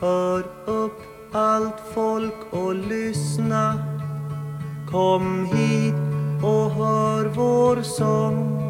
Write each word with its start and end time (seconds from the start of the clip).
Hör 0.00 0.44
upp 0.66 1.02
allt 1.32 1.80
folk 1.94 2.34
och 2.50 2.74
lyssna 2.74 3.74
Kom 4.90 5.44
hit 5.44 5.94
och 6.44 6.70
hör 6.70 7.24
vår 7.24 7.82
sång 7.82 8.60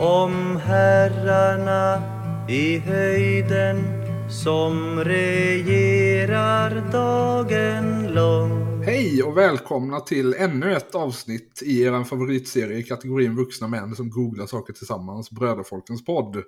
om 0.00 0.56
herrarna 0.56 2.02
i 2.48 2.78
höjden 2.78 3.84
som 4.30 5.04
regerar 5.04 6.92
dagen 6.92 8.12
lång. 8.14 8.82
Hej 8.82 9.22
och 9.22 9.36
välkomna 9.36 10.00
till 10.00 10.34
ännu 10.34 10.72
ett 10.72 10.94
avsnitt 10.94 11.62
i 11.64 11.82
er 11.82 12.04
favoritserie 12.04 12.78
i 12.78 12.82
kategorin 12.82 13.36
vuxna 13.36 13.68
män 13.68 13.94
som 13.96 14.10
googlar 14.10 14.46
saker 14.46 14.72
tillsammans, 14.72 15.30
Bröderfolkens 15.30 16.04
podd. 16.04 16.42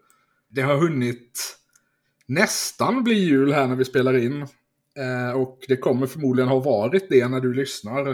Det 0.51 0.63
har 0.63 0.77
hunnit 0.77 1.57
nästan 2.27 3.05
bli 3.05 3.15
jul 3.15 3.53
här 3.53 3.67
när 3.67 3.77
vi 3.77 3.85
spelar 3.85 4.17
in. 4.17 4.43
Eh, 4.97 5.31
och 5.31 5.65
det 5.69 5.77
kommer 5.77 6.07
förmodligen 6.07 6.49
ha 6.49 6.61
varit 6.61 7.09
det 7.09 7.29
när 7.29 7.41
du 7.41 7.55
lyssnar. 7.55 8.09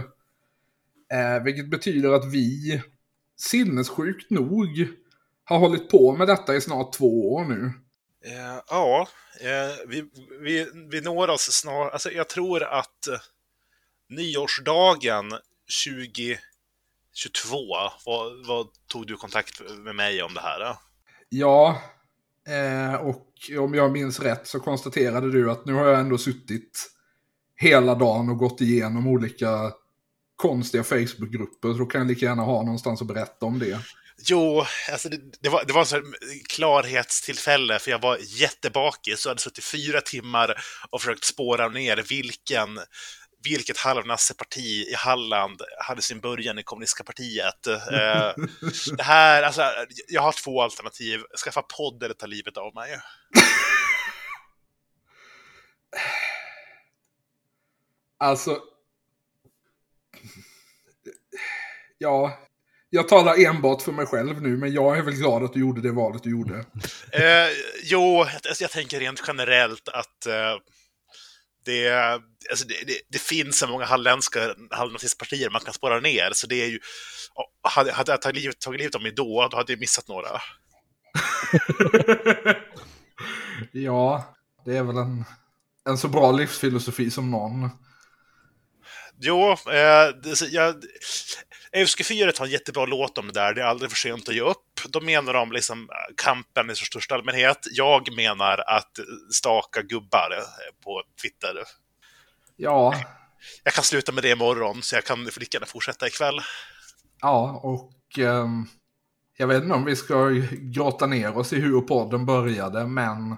Eh, 1.13 1.43
vilket 1.45 1.71
betyder 1.71 2.13
att 2.13 2.33
vi, 2.33 2.83
sinnessjukt 3.37 4.31
nog, 4.31 4.89
har 5.45 5.59
hållit 5.59 5.91
på 5.91 6.17
med 6.17 6.29
detta 6.29 6.57
i 6.57 6.61
snart 6.61 6.93
två 6.93 7.33
år 7.33 7.45
nu. 7.45 7.73
Eh, 8.25 8.61
ja, 8.69 9.09
eh, 9.41 9.75
vi, 9.87 10.05
vi, 10.41 10.67
vi 10.91 11.01
når 11.01 11.31
oss 11.31 11.53
snart. 11.53 11.93
Alltså, 11.93 12.11
jag 12.11 12.29
tror 12.29 12.63
att 12.63 13.07
eh, 13.09 13.19
nyårsdagen 14.09 15.31
2022, 15.85 16.39
vad, 18.07 18.47
vad, 18.47 18.69
tog 18.87 19.07
du 19.07 19.17
kontakt 19.17 19.61
med 19.79 19.95
mig 19.95 20.23
om 20.23 20.35
det 20.35 20.41
här? 20.41 20.61
Då? 20.61 20.79
Ja, 21.29 21.83
eh, 22.49 22.95
och 22.95 23.29
om 23.59 23.75
jag 23.75 23.93
minns 23.93 24.21
rätt 24.21 24.47
så 24.47 24.61
konstaterade 24.61 25.33
du 25.33 25.51
att 25.51 25.67
nu 25.67 25.73
har 25.73 25.87
jag 25.87 26.01
ändå 26.01 26.19
suttit 26.19 26.89
hela 27.57 27.95
dagen 27.95 28.29
och 28.29 28.39
gått 28.39 28.61
igenom 28.61 29.07
olika 29.07 29.73
konstiga 30.37 30.85
Facebookgrupper, 30.85 31.73
så 31.73 31.79
då 31.79 31.87
kan 31.87 32.01
jag 32.01 32.09
lika 32.09 32.27
gärna 32.27 32.43
ha 32.43 32.63
någonstans 32.63 33.01
att 33.01 33.09
berätta 33.09 33.47
om 33.47 33.59
det. 33.59 33.79
Jo, 34.29 34.65
alltså 34.93 35.09
det, 35.09 35.21
det, 35.41 35.49
var, 35.49 35.65
det 35.65 35.73
var 35.73 35.81
en 35.81 35.87
sån 35.87 36.15
klarhetstillfälle, 36.49 37.79
för 37.79 37.91
jag 37.91 38.03
var 38.03 38.19
jättebakis 38.21 39.27
och 39.27 39.31
hade 39.31 39.41
suttit 39.41 39.65
fyra 39.65 40.01
timmar 40.01 40.55
och 40.91 41.01
försökt 41.01 41.25
spåra 41.25 41.69
ner 41.69 42.05
vilken, 42.09 42.79
vilket 43.45 43.79
halvnasseparti 43.79 44.87
i 44.89 44.95
Halland 44.95 45.63
hade 45.79 46.03
sin 46.03 46.21
början 46.21 46.59
i 46.59 46.63
kommunistiska 46.63 47.05
partiet. 47.05 47.67
Eh, 47.67 48.33
det 48.97 49.03
här, 49.03 49.43
alltså, 49.43 49.63
jag 50.09 50.23
har 50.23 50.33
två 50.33 50.63
alternativ. 50.63 51.21
Skaffa 51.45 51.63
podd 51.63 52.03
eller 52.03 52.15
ta 52.15 52.27
livet 52.27 52.57
av 52.57 52.75
mig. 52.75 52.99
Alltså... 58.23 58.59
Ja, 61.99 62.39
jag 62.91 63.09
talar 63.09 63.47
enbart 63.47 63.83
för 63.83 63.93
mig 63.93 64.07
själv 64.07 64.43
nu, 64.43 64.57
men 64.57 64.73
jag 64.73 64.99
är 64.99 65.03
väl 65.03 65.15
glad 65.15 65.45
att 65.45 65.53
du 65.53 65.61
gjorde 65.61 65.81
det 65.81 65.93
valet 65.93 66.23
du 66.23 66.31
gjorde. 66.31 66.55
Eh, 67.13 67.49
jo, 67.83 68.21
alltså 68.21 68.65
jag 68.65 68.71
tänker 68.71 69.01
rent 69.01 69.23
generellt 69.27 69.89
att 69.89 70.27
eh, 70.27 70.57
det, 71.65 71.93
alltså 72.51 72.67
det, 72.67 72.75
det, 72.87 73.01
det, 73.09 73.19
finns 73.19 73.59
så 73.59 73.67
många 73.67 73.85
halländska 73.85 74.55
halvnazistpartier 74.71 75.51
man 75.51 75.61
kan 75.61 75.75
spåra 75.75 76.01
ner, 76.01 76.31
så 76.33 76.47
det 76.47 76.63
är 76.63 76.69
ju... 76.69 76.79
Hade, 77.63 77.93
hade 77.93 78.13
jag 78.13 78.23
tagit 78.23 78.37
livet, 78.37 78.61
tagit 78.61 78.81
livet 78.81 78.95
av 78.95 79.03
mig 79.03 79.13
då, 79.13 79.49
då 79.51 79.57
hade 79.57 79.73
jag 79.73 79.81
missat 79.81 80.09
några. 80.09 80.29
ja, 83.73 84.35
det 84.65 84.77
är 84.77 84.83
väl 84.83 84.97
en, 84.97 85.25
en 85.89 85.99
så 85.99 86.09
bra 86.09 86.33
livsfilosofi 86.33 87.11
som 87.11 87.31
någon. 87.31 87.71
Jo, 89.21 89.57
eh, 89.71 90.11
jag, 90.51 90.75
Euskefyret 91.73 92.39
har 92.39 92.47
en 92.47 92.53
jättebra 92.53 92.87
låt 92.87 93.19
om 93.19 93.27
det 93.27 93.33
där, 93.33 93.55
det 93.55 93.63
är 93.63 93.67
aldrig 93.67 93.91
för 93.91 93.99
sent 93.99 94.29
att 94.29 94.35
ge 94.35 94.41
upp. 94.41 94.62
De 94.89 95.05
menar 95.05 95.35
om 95.35 95.53
liksom 95.53 95.89
kampen 96.17 96.71
i 96.71 96.75
största 96.75 97.15
allmänhet. 97.15 97.59
Jag 97.71 98.17
menar 98.17 98.59
att 98.67 98.99
staka 99.33 99.83
gubbar 99.83 100.35
på 100.85 101.03
Twitter. 101.23 101.55
Ja. 102.57 102.95
Jag 103.65 103.75
kan 103.75 103.85
sluta 103.85 104.13
med 104.13 104.23
det 104.23 104.31
imorgon, 104.31 104.83
så 104.83 104.95
jag 104.95 105.05
kan 105.05 105.25
lika 105.25 105.57
gärna 105.57 105.67
fortsätta 105.67 106.07
ikväll. 106.07 106.41
Ja, 107.21 107.61
och 107.63 108.19
eh, 108.19 108.49
jag 109.37 109.47
vet 109.47 109.63
inte 109.63 109.75
om 109.75 109.85
vi 109.85 109.97
ska 109.97 110.29
grotta 110.53 111.07
ner 111.07 111.39
oss 111.39 111.53
i 111.53 111.61
hur 111.61 111.81
podden 111.81 112.27
började, 112.27 112.87
men 112.87 113.31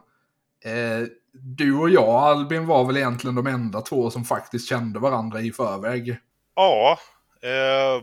eh, 0.64 1.08
du 1.32 1.74
och 1.74 1.90
jag, 1.90 2.08
Albin, 2.08 2.66
var 2.66 2.84
väl 2.84 2.96
egentligen 2.96 3.34
de 3.34 3.46
enda 3.46 3.80
två 3.80 4.10
som 4.10 4.24
faktiskt 4.24 4.68
kände 4.68 4.98
varandra 4.98 5.40
i 5.40 5.52
förväg. 5.52 6.16
Ja, 6.54 6.98
Eh, 7.44 8.02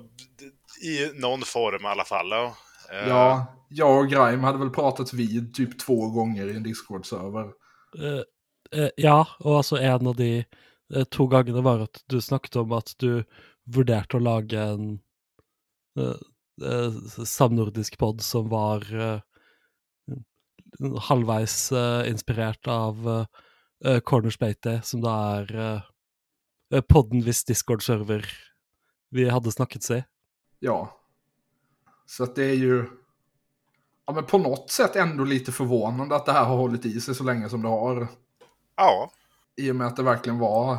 I 0.89 1.11
någon 1.13 1.41
form 1.41 1.85
i 1.85 1.87
alla 1.87 2.05
fall. 2.05 2.31
Eh. 2.31 2.51
Ja, 2.91 3.45
jag 3.69 3.99
och 3.99 4.09
Grime 4.09 4.45
hade 4.45 4.57
väl 4.57 4.69
pratat 4.69 5.13
vid 5.13 5.53
typ 5.53 5.79
två 5.79 6.09
gånger 6.09 6.47
i 6.47 6.55
en 6.55 6.63
Discord-server. 6.63 7.51
Uh, 7.99 8.21
uh, 8.79 8.89
ja, 8.95 9.27
och 9.39 9.57
alltså 9.57 9.77
en 9.77 10.07
av 10.07 10.15
de 10.15 10.45
uh, 10.95 11.03
två 11.03 11.27
gångerna 11.27 11.61
var 11.61 11.79
att 11.79 12.03
du 12.05 12.21
snackade 12.21 12.59
om 12.59 12.71
att 12.71 12.93
du 12.97 13.23
vurderade 13.65 14.17
att 14.17 14.21
laga 14.21 14.61
en 14.61 14.99
uh, 15.99 16.91
samnordisk 17.25 17.97
podd 17.97 18.21
som 18.21 18.49
var 18.49 19.21
halvvägs 20.99 21.71
inspirerat 22.05 22.67
av 22.67 23.25
uh, 23.85 23.99
Cornerspeite, 23.99 24.81
som 24.83 25.01
då 25.01 25.09
är 25.09 26.81
podden 26.81 27.21
viss 27.21 27.45
Discord-server 27.45 28.25
vi 29.09 29.29
hade 29.29 29.51
snackat 29.51 29.83
sig. 29.83 30.05
Ja. 30.59 31.00
Så 32.11 32.23
att 32.23 32.35
det 32.35 32.43
är 32.43 32.53
ju 32.53 32.85
ja, 34.07 34.13
men 34.13 34.25
på 34.25 34.37
något 34.37 34.71
sätt 34.71 34.95
ändå 34.95 35.23
lite 35.23 35.51
förvånande 35.51 36.15
att 36.15 36.25
det 36.25 36.31
här 36.31 36.43
har 36.43 36.55
hållit 36.55 36.85
i 36.85 37.01
sig 37.01 37.15
så 37.15 37.23
länge 37.23 37.49
som 37.49 37.61
det 37.61 37.67
har. 37.67 38.07
Ja. 38.75 39.11
I 39.55 39.71
och 39.71 39.75
med 39.75 39.87
att 39.87 39.95
det 39.95 40.03
verkligen 40.03 40.39
var 40.39 40.77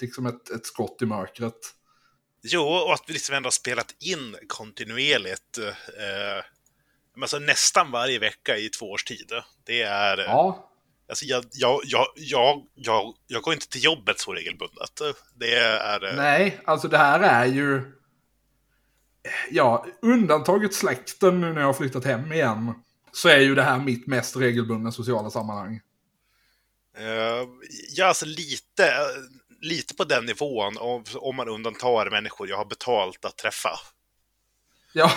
liksom 0.00 0.26
ett, 0.26 0.50
ett 0.50 0.66
skott 0.66 1.02
i 1.02 1.06
mörkret. 1.06 1.58
Jo, 2.42 2.62
och 2.62 2.94
att 2.94 3.04
vi 3.06 3.12
liksom 3.12 3.34
ändå 3.34 3.46
har 3.46 3.50
spelat 3.50 3.94
in 3.98 4.36
kontinuerligt. 4.48 5.58
Eh, 5.58 6.44
alltså 7.22 7.38
nästan 7.38 7.90
varje 7.90 8.18
vecka 8.18 8.56
i 8.56 8.68
två 8.68 8.90
års 8.90 9.04
tid. 9.04 9.32
Det 9.64 9.82
är... 9.82 10.18
Ja. 10.18 10.70
Alltså 11.08 11.24
jag, 11.24 11.44
jag, 11.52 11.80
jag, 11.84 12.06
jag, 12.16 12.66
jag, 12.74 13.14
jag 13.26 13.42
går 13.42 13.54
inte 13.54 13.68
till 13.68 13.84
jobbet 13.84 14.20
så 14.20 14.32
regelbundet. 14.32 15.00
Det 15.34 15.54
är... 15.54 16.16
Nej, 16.16 16.60
alltså 16.64 16.88
det 16.88 16.98
här 16.98 17.20
är 17.20 17.46
ju... 17.46 17.97
Ja, 19.50 19.86
undantaget 20.02 20.74
släkten 20.74 21.40
nu 21.40 21.52
när 21.52 21.60
jag 21.60 21.68
har 21.68 21.74
flyttat 21.74 22.04
hem 22.04 22.32
igen. 22.32 22.74
Så 23.12 23.28
är 23.28 23.38
ju 23.38 23.54
det 23.54 23.62
här 23.62 23.78
mitt 23.78 24.06
mest 24.06 24.36
regelbundna 24.36 24.92
sociala 24.92 25.30
sammanhang. 25.30 25.80
Uh, 26.98 27.48
ja, 27.96 28.06
alltså 28.06 28.26
lite, 28.26 28.92
lite 29.60 29.94
på 29.94 30.04
den 30.04 30.24
nivån 30.24 30.76
om, 30.78 31.04
om 31.14 31.36
man 31.36 31.48
undantar 31.48 32.10
människor 32.10 32.48
jag 32.48 32.56
har 32.56 32.64
betalt 32.64 33.24
att 33.24 33.36
träffa. 33.36 33.70
Ja. 34.92 35.12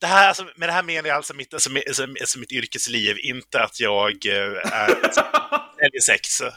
Det 0.00 0.06
här, 0.06 0.28
alltså, 0.28 0.46
med 0.56 0.68
det 0.68 0.72
här 0.72 0.82
menar 0.82 1.08
jag 1.08 1.16
alltså 1.16 1.34
mitt, 1.34 1.54
alltså, 1.54 1.70
alltså, 1.88 2.02
alltså 2.02 2.38
mitt 2.38 2.52
yrkesliv, 2.52 3.16
inte 3.18 3.62
att 3.62 3.80
jag 3.80 4.10
äh, 4.10 4.52
säljer 5.78 6.00
sex. 6.06 6.40
Uh, 6.40 6.48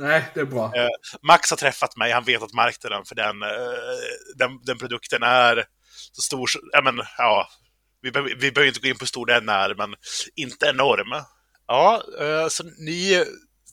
Nej, 0.00 0.24
det 0.34 0.40
är 0.40 0.44
bra. 0.44 0.66
Uh, 0.66 0.88
Max 1.22 1.50
har 1.50 1.56
träffat 1.56 1.96
mig, 1.96 2.12
han 2.12 2.24
vet 2.24 2.42
att 2.42 2.52
marknaden 2.52 3.04
för 3.04 3.14
den, 3.14 3.42
uh, 3.42 3.48
den, 4.36 4.60
den, 4.62 4.78
produkten 4.78 5.22
är 5.22 5.64
så 6.12 6.22
stor, 6.22 6.50
ja 6.72 6.82
men 6.82 7.00
ja, 7.18 7.48
vi, 8.02 8.10
vi 8.10 8.52
behöver 8.52 8.68
inte 8.68 8.80
gå 8.80 8.88
in 8.88 8.94
på 8.94 9.02
hur 9.02 9.06
stor 9.06 9.26
den 9.26 9.48
är, 9.48 9.74
men 9.74 9.94
inte 10.34 10.66
enorm. 10.66 11.24
Ja, 11.66 12.02
så 12.50 12.64
ni 12.78 13.24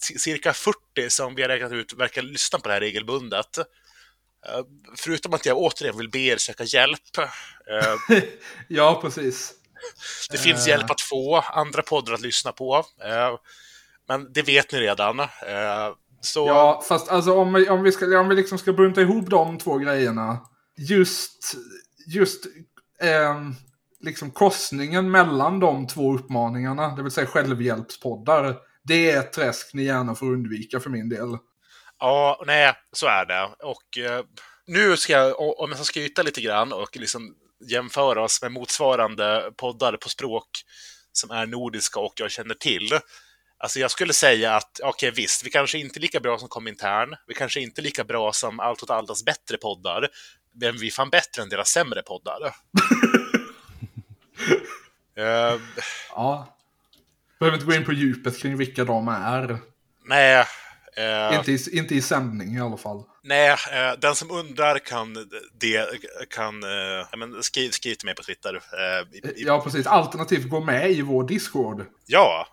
cirka 0.01 0.53
40 0.53 1.09
som 1.09 1.35
vi 1.35 1.41
har 1.41 1.49
räknat 1.49 1.71
ut 1.71 1.93
verkar 1.93 2.21
lyssna 2.21 2.59
på 2.59 2.67
det 2.67 2.73
här 2.73 2.81
regelbundet. 2.81 3.57
Eh, 4.47 4.63
förutom 4.97 5.33
att 5.33 5.45
jag 5.45 5.57
återigen 5.57 5.97
vill 5.97 6.09
be 6.09 6.19
er 6.19 6.37
söka 6.37 6.63
hjälp. 6.63 7.17
Eh, 7.17 8.17
ja, 8.67 8.99
precis. 9.01 9.53
Det 10.31 10.37
finns 10.37 10.67
hjälp 10.67 10.91
att 10.91 11.01
få, 11.01 11.37
andra 11.37 11.81
poddar 11.81 12.13
att 12.13 12.21
lyssna 12.21 12.51
på. 12.51 12.85
Men 14.07 14.33
det 14.33 14.41
vet 14.41 14.71
ni 14.71 14.79
redan. 14.79 15.21
Så... 16.21 16.47
Ja, 16.47 16.83
fast 16.87 17.09
alltså 17.09 17.33
om 17.33 17.53
vi, 17.53 17.69
om 17.69 17.83
vi, 17.83 17.91
ska, 17.91 18.19
om 18.19 18.29
vi 18.29 18.35
liksom 18.35 18.57
ska 18.57 18.73
bunta 18.73 19.01
ihop 19.01 19.29
de 19.29 19.57
två 19.57 19.77
grejerna. 19.77 20.37
Just, 20.77 21.55
just 22.07 22.45
eh, 23.01 23.35
liksom 23.99 24.31
korsningen 24.31 25.11
mellan 25.11 25.59
de 25.59 25.87
två 25.87 26.13
uppmaningarna, 26.13 26.95
det 26.95 27.03
vill 27.03 27.11
säga 27.11 27.27
självhjälpspoddar. 27.27 28.57
Det 28.83 29.11
är 29.11 29.19
ett 29.19 29.33
träsk 29.33 29.73
ni 29.73 29.83
gärna 29.83 30.15
får 30.15 30.25
undvika 30.25 30.79
för 30.79 30.89
min 30.89 31.09
del. 31.09 31.37
Ja, 31.99 32.43
nej, 32.47 32.73
så 32.91 33.07
är 33.07 33.25
det. 33.25 33.49
Och 33.63 33.97
eh, 33.97 34.25
nu 34.67 34.97
ska 34.97 35.13
jag, 35.13 35.39
om 35.39 35.69
jag 35.69 35.77
ska 35.77 35.83
skryta 35.83 36.23
lite 36.23 36.41
grann 36.41 36.73
och 36.73 36.97
liksom 36.97 37.35
jämföra 37.69 38.23
oss 38.23 38.41
med 38.41 38.51
motsvarande 38.51 39.51
poddar 39.57 39.97
på 39.97 40.09
språk 40.09 40.49
som 41.11 41.31
är 41.31 41.45
nordiska 41.45 41.99
och 41.99 42.13
jag 42.15 42.31
känner 42.31 42.53
till. 42.53 42.89
Alltså 43.57 43.79
jag 43.79 43.91
skulle 43.91 44.13
säga 44.13 44.55
att, 44.55 44.79
okej 44.83 45.09
okay, 45.09 45.21
visst, 45.21 45.45
vi 45.45 45.49
kanske 45.49 45.77
inte 45.77 45.99
är 45.99 46.01
lika 46.01 46.19
bra 46.19 46.37
som 46.37 46.49
Komintern, 46.49 47.15
vi 47.27 47.33
kanske 47.33 47.59
inte 47.59 47.81
är 47.81 47.83
lika 47.83 48.03
bra 48.03 48.33
som 48.33 48.59
Allt 48.59 48.83
åt 48.83 48.89
allas 48.89 49.25
bättre 49.25 49.57
poddar, 49.57 50.09
men 50.59 50.77
vi 50.77 50.87
är 50.87 50.91
fan 50.91 51.09
bättre 51.09 51.41
än 51.41 51.49
deras 51.49 51.69
sämre 51.69 52.01
poddar. 52.01 52.39
uh, 55.19 55.61
ja. 56.09 56.55
Behöver 57.39 57.57
inte 57.57 57.67
gå 57.67 57.73
in 57.73 57.85
på 57.85 57.93
djupet 57.93 58.39
kring 58.39 58.57
vilka 58.57 58.85
de 58.85 59.07
är. 59.07 59.57
Nej. 60.05 60.45
Uh, 60.99 61.37
inte, 61.37 61.51
i, 61.51 61.77
inte 61.77 61.95
i 61.95 62.01
sändning 62.01 62.55
i 62.55 62.61
alla 62.61 62.77
fall. 62.77 63.03
Nej, 63.23 63.49
eh, 63.49 63.99
den 63.99 64.15
som 64.15 64.31
undrar 64.31 64.79
kan, 64.79 65.13
det, 65.59 65.89
kan 66.29 66.63
eh, 66.63 67.17
men 67.17 67.43
skriv, 67.43 67.69
skriv 67.69 67.95
till 67.95 68.05
mig 68.05 68.15
på 68.15 68.23
Twitter. 68.23 68.55
Eh, 68.55 69.17
i, 69.17 69.43
ja, 69.45 69.61
precis. 69.61 69.87
Alternativt 69.87 70.49
gå 70.49 70.59
med 70.59 70.91
i 70.91 71.01
vår 71.01 71.27
Discord. 71.27 71.85
Ja. 72.05 72.47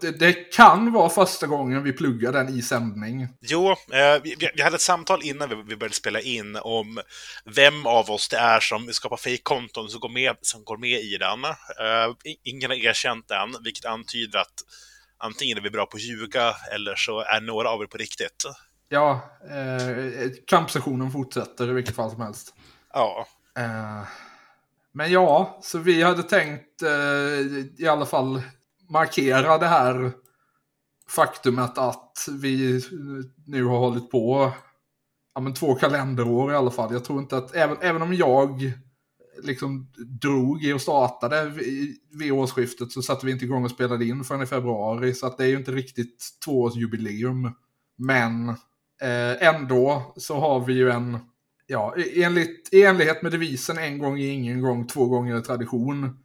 Det, 0.00 0.10
det, 0.10 0.32
kan 0.32 0.92
vara 0.92 1.08
första 1.08 1.46
gången 1.46 1.82
vi 1.82 1.92
pluggar 1.92 2.32
den 2.32 2.58
i 2.58 2.62
sändning. 2.62 3.28
Jo, 3.40 3.74
vi, 4.22 4.36
vi 4.54 4.62
hade 4.62 4.76
ett 4.76 4.82
samtal 4.82 5.22
innan 5.22 5.66
vi, 5.66 5.76
började 5.76 5.94
spela 5.94 6.20
in 6.20 6.56
om 6.56 7.00
vem 7.44 7.86
av 7.86 8.10
oss 8.10 8.28
det 8.28 8.36
är 8.36 8.60
som 8.60 8.88
skapar 8.92 9.16
fejkkonton 9.16 9.88
som, 9.88 10.00
går 10.00 10.08
med, 10.08 10.36
som 10.40 10.64
går 10.64 10.76
med 10.76 11.00
i 11.00 11.16
den. 11.16 11.38
Ingen 12.44 12.70
har 12.70 12.76
erkänt 12.76 13.28
den, 13.28 13.62
vilket 13.64 13.84
antyder 13.84 14.38
att 14.38 14.64
antingen 15.18 15.58
är 15.58 15.62
vi 15.62 15.70
bra 15.70 15.86
på 15.86 15.96
att 15.96 16.02
ljuga 16.02 16.54
eller 16.74 16.94
så 16.94 17.20
är 17.20 17.40
några 17.40 17.70
av 17.70 17.82
er 17.82 17.86
på 17.86 17.98
riktigt 17.98 18.44
ja, 18.88 19.20
eh, 19.50 20.30
kampsessionen 20.46 21.10
fortsätter 21.10 21.70
i 21.70 21.72
vilket 21.72 21.94
fall 21.94 22.10
som 22.10 22.20
helst. 22.20 22.54
Ja. 22.92 23.26
Eh, 23.56 24.02
men 24.92 25.12
ja, 25.12 25.58
så 25.62 25.78
vi 25.78 26.02
hade 26.02 26.22
tänkt 26.22 26.82
eh, 26.82 27.56
i 27.78 27.88
alla 27.88 28.06
fall 28.06 28.42
markera 28.90 29.58
det 29.58 29.66
här 29.66 30.12
faktumet 31.08 31.78
att 31.78 32.28
vi 32.40 32.82
nu 33.46 33.64
har 33.64 33.78
hållit 33.78 34.10
på 34.10 34.52
ja, 35.34 35.40
men 35.40 35.54
två 35.54 35.74
kalenderår 35.74 36.52
i 36.52 36.56
alla 36.56 36.70
fall. 36.70 36.92
Jag 36.92 37.04
tror 37.04 37.18
inte 37.18 37.36
att, 37.36 37.54
även, 37.54 37.76
även 37.80 38.02
om 38.02 38.14
jag 38.14 38.72
liksom 39.42 39.90
drog 40.20 40.64
i 40.64 40.72
och 40.72 40.80
startade 40.80 41.52
vid, 42.12 42.32
årsskiftet 42.32 42.92
så 42.92 43.02
satte 43.02 43.26
vi 43.26 43.32
inte 43.32 43.44
igång 43.44 43.64
och 43.64 43.70
spelade 43.70 44.04
in 44.04 44.24
förrän 44.24 44.42
i 44.42 44.46
februari. 44.46 45.14
Så 45.14 45.26
att 45.26 45.38
det 45.38 45.44
är 45.44 45.48
ju 45.48 45.56
inte 45.56 45.72
riktigt 45.72 46.24
tvåårsjubileum. 46.44 47.52
Men 47.98 48.56
Eh, 49.00 49.48
ändå 49.48 50.12
så 50.16 50.38
har 50.38 50.60
vi 50.60 50.72
ju 50.72 50.90
en, 50.90 51.18
ja, 51.66 51.94
enligt, 52.14 52.68
i 52.72 52.82
enlighet 52.82 53.22
med 53.22 53.32
devisen 53.32 53.78
en 53.78 53.98
gång 53.98 54.20
är 54.20 54.32
ingen 54.32 54.62
gång, 54.62 54.86
två 54.86 55.06
gånger 55.06 55.34
är 55.34 55.40
tradition. 55.40 56.18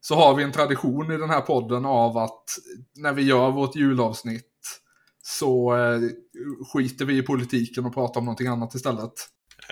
Så 0.00 0.14
har 0.14 0.34
vi 0.34 0.42
en 0.42 0.52
tradition 0.52 1.12
i 1.12 1.16
den 1.16 1.30
här 1.30 1.40
podden 1.40 1.84
av 1.84 2.18
att 2.18 2.44
när 2.96 3.12
vi 3.12 3.22
gör 3.22 3.50
vårt 3.50 3.76
julavsnitt 3.76 4.48
så 5.22 5.76
eh, 5.76 6.00
skiter 6.72 7.04
vi 7.04 7.18
i 7.18 7.22
politiken 7.22 7.86
och 7.86 7.94
pratar 7.94 8.20
om 8.20 8.24
någonting 8.24 8.46
annat 8.46 8.74
istället. 8.74 9.12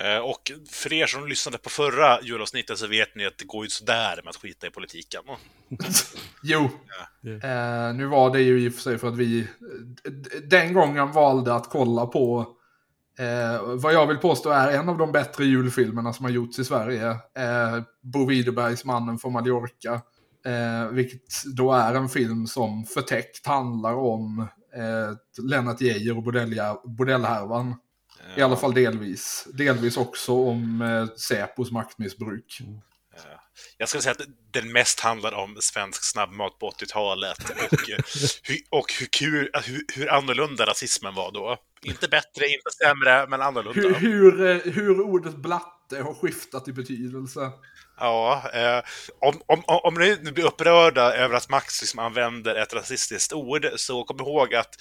Eh, 0.01 0.19
och 0.19 0.53
för 0.71 0.93
er 0.93 1.07
som 1.07 1.27
lyssnade 1.27 1.59
på 1.59 1.71
förra 1.71 2.21
julavsnittet 2.23 2.79
så 2.79 2.87
vet 2.87 3.15
ni 3.15 3.27
att 3.27 3.39
det 3.39 3.45
går 3.45 3.65
ju 3.65 3.71
sådär 3.71 4.21
med 4.25 4.31
att 4.31 4.37
skita 4.37 4.67
i 4.67 4.71
politiken. 4.71 5.23
jo, 6.43 6.71
ja. 7.21 7.31
eh, 7.31 7.95
nu 7.95 8.07
var 8.07 8.33
det 8.33 8.41
ju 8.41 8.61
i 8.61 8.69
och 8.69 8.75
för 8.75 8.81
sig 8.81 8.99
för 8.99 9.09
att 9.09 9.17
vi 9.17 9.47
den 10.45 10.73
gången 10.73 11.13
valde 11.13 11.55
att 11.55 11.71
kolla 11.71 12.07
på 12.07 12.57
eh, 13.19 13.63
vad 13.63 13.93
jag 13.93 14.07
vill 14.07 14.17
påstå 14.17 14.51
är 14.51 14.73
en 14.73 14.89
av 14.89 14.99
de 14.99 15.13
bättre 15.13 15.45
julfilmerna 15.45 16.13
som 16.13 16.25
har 16.25 16.33
gjorts 16.33 16.59
i 16.59 16.65
Sverige. 16.65 17.09
Eh, 17.11 17.83
Bo 18.03 18.27
Widerbergs 18.27 18.85
Mannen 18.85 19.19
från 19.19 19.33
Mallorca. 19.33 20.01
Eh, 20.47 20.89
vilket 20.91 21.23
då 21.57 21.73
är 21.73 21.95
en 21.95 22.09
film 22.09 22.47
som 22.47 22.85
förtäckt 22.85 23.47
handlar 23.47 23.95
om 23.95 24.41
eh, 24.75 25.45
Lennart 25.45 25.81
Geijer 25.81 26.17
och 26.17 26.23
bordellhärvan. 26.85 27.75
I 28.37 28.43
alla 28.43 28.57
fall 28.57 28.75
delvis. 28.75 29.47
Delvis 29.53 29.97
också 29.97 30.33
om 30.33 30.83
eh, 30.83 31.17
Säpos 31.17 31.71
maktmissbruk. 31.71 32.59
Mm. 32.61 32.81
Jag 33.79 33.89
skulle 33.89 34.03
säga 34.03 34.13
att 34.13 34.27
den 34.51 34.73
mest 34.73 35.01
handlar 35.01 35.33
om 35.33 35.57
svensk 35.61 36.05
snabbmat 36.05 36.59
på 36.59 36.71
80-talet 36.71 37.51
och, 37.51 37.91
eh, 37.91 37.99
och 38.71 38.93
hur, 39.01 39.07
kul, 39.07 39.51
hur, 39.65 39.85
hur 39.95 40.13
annorlunda 40.13 40.67
rasismen 40.67 41.15
var 41.15 41.33
då. 41.33 41.57
Inte 41.83 42.09
bättre, 42.09 42.47
inte 42.47 42.71
sämre, 42.85 43.27
men 43.27 43.43
annorlunda. 43.43 43.81
Hur, 43.81 43.95
hur, 43.95 44.47
eh, 44.47 44.73
hur 44.73 45.01
ordet 45.01 45.37
blatte 45.37 46.03
har 46.03 46.15
skiftat 46.15 46.69
i 46.69 46.73
betydelse. 46.73 47.53
Ja, 48.01 48.43
eh, 48.53 48.83
om, 49.21 49.41
om, 49.47 49.63
om 49.67 49.95
ni 49.95 50.19
nu 50.23 50.33
blir 50.33 50.45
upprörda 50.45 51.13
över 51.15 51.37
att 51.37 51.49
Max 51.49 51.81
liksom 51.81 51.99
använder 51.99 52.55
ett 52.55 52.75
rasistiskt 52.75 53.33
ord, 53.33 53.67
så 53.77 54.05
kom 54.05 54.21
ihåg 54.21 54.55
att 54.55 54.75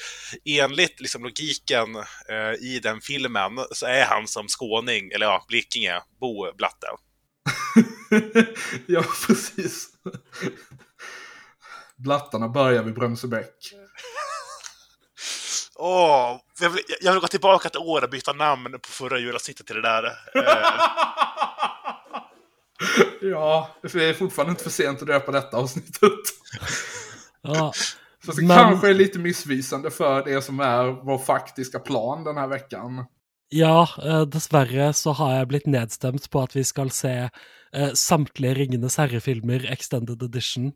enligt 0.45 0.99
liksom, 0.99 1.23
logiken 1.23 1.95
eh, 2.29 2.53
i 2.61 2.79
den 2.83 3.01
filmen 3.01 3.51
så 3.71 3.85
är 3.85 4.05
han 4.05 4.27
som 4.27 4.47
skåning, 4.47 5.11
eller 5.11 5.25
ja, 5.25 5.45
Blekinge, 5.47 6.01
Bo 6.19 6.55
Blatte. 6.57 6.87
ja, 8.85 9.03
precis. 9.27 9.87
Blattarna 11.95 12.49
börjar 12.49 12.83
vid 12.83 12.93
Brömsebäck. 12.93 13.73
Åh, 15.75 16.31
oh, 16.33 16.39
jag, 16.59 16.69
vill, 16.69 16.83
jag 17.01 17.11
vill 17.11 17.21
gå 17.21 17.27
tillbaka 17.27 17.67
ett 17.67 17.75
år 17.75 18.03
och 18.03 18.09
byta 18.09 18.33
namn 18.33 18.71
på 18.71 18.89
förra 18.89 19.19
julavsnittet 19.19 19.67
till 19.67 19.75
det 19.75 19.81
där. 19.81 20.03
Eh. 20.35 21.48
Ja, 23.21 23.69
för 23.87 23.99
det 23.99 24.05
är 24.05 24.13
fortfarande 24.13 24.51
inte 24.51 24.63
för 24.63 24.69
sent 24.69 25.01
att 25.01 25.07
döpa 25.07 25.31
detta 25.31 25.57
avsnittet. 25.57 26.11
ja, 27.41 27.73
så 28.25 28.31
det 28.31 28.41
men... 28.41 28.57
kanske 28.57 28.89
är 28.89 28.93
lite 28.93 29.19
missvisande 29.19 29.91
för 29.91 30.23
det 30.23 30.41
som 30.41 30.59
är 30.59 31.05
vår 31.05 31.17
faktiska 31.17 31.79
plan 31.79 32.23
den 32.23 32.37
här 32.37 32.47
veckan. 32.47 33.05
Ja, 33.49 33.89
eh, 34.03 34.21
dessverre 34.21 34.93
så 34.93 35.11
har 35.11 35.31
jeg 35.35 35.47
blitt 35.47 35.65
nedstemt 35.67 36.29
på 36.29 36.41
at 36.41 36.55
vi 36.55 36.63
skal 36.63 36.91
se 36.93 37.29
eh, 37.73 37.93
samtlige 37.93 38.53
Ringenes 38.53 38.97
herre-filmer 38.97 39.65
Extended 39.71 40.23
Edition 40.23 40.73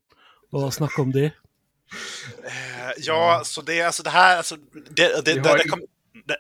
og 0.53 0.73
snakke 0.73 1.01
om 1.01 1.11
de. 1.11 1.25
Eh, 1.25 2.91
ja, 2.97 3.41
så 3.45 3.61
det, 3.61 3.81
alltså 3.81 4.03
det 4.03 4.09
här, 4.09 4.38
alltså, 4.38 4.56
det, 4.73 5.25
det, 5.25 5.33
det, 5.33 5.41
det, 5.41 5.69
kom, 5.69 5.81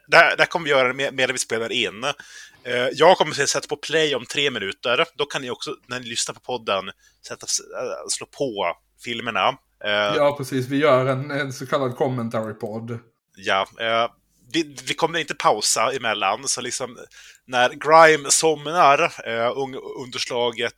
det, 0.07 0.35
det 0.37 0.45
kommer 0.45 0.63
vi 0.63 0.69
göra 0.69 0.93
med, 0.93 1.13
med 1.13 1.31
vi 1.31 1.37
spelar 1.37 1.71
in. 1.71 2.03
Eh, 2.63 2.87
jag 2.93 3.17
kommer 3.17 3.41
att 3.41 3.49
sätta 3.49 3.67
på 3.67 3.75
play 3.75 4.15
om 4.15 4.25
tre 4.25 4.51
minuter. 4.51 5.05
Då 5.15 5.25
kan 5.25 5.41
ni 5.41 5.49
också, 5.49 5.75
när 5.87 5.99
ni 5.99 6.05
lyssnar 6.05 6.35
på 6.35 6.41
podden, 6.41 6.91
sätta, 7.27 7.43
eh, 7.43 8.07
slå 8.09 8.25
på 8.25 8.77
filmerna. 9.03 9.47
Eh, 9.83 9.91
ja, 9.91 10.35
precis. 10.37 10.67
Vi 10.67 10.77
gör 10.77 11.05
en, 11.05 11.31
en 11.31 11.53
så 11.53 11.65
kallad 11.65 11.95
commentary-podd. 11.95 12.99
Ja, 13.35 13.67
vi, 14.53 14.75
vi, 14.87 14.93
kommer 14.93 15.19
inte 15.19 15.35
pausa 15.35 15.91
emellan, 15.91 16.47
så 16.47 16.61
liksom 16.61 16.97
när 17.45 17.69
Grime 17.69 18.31
somnar, 18.31 19.13
underslaget 20.03 20.73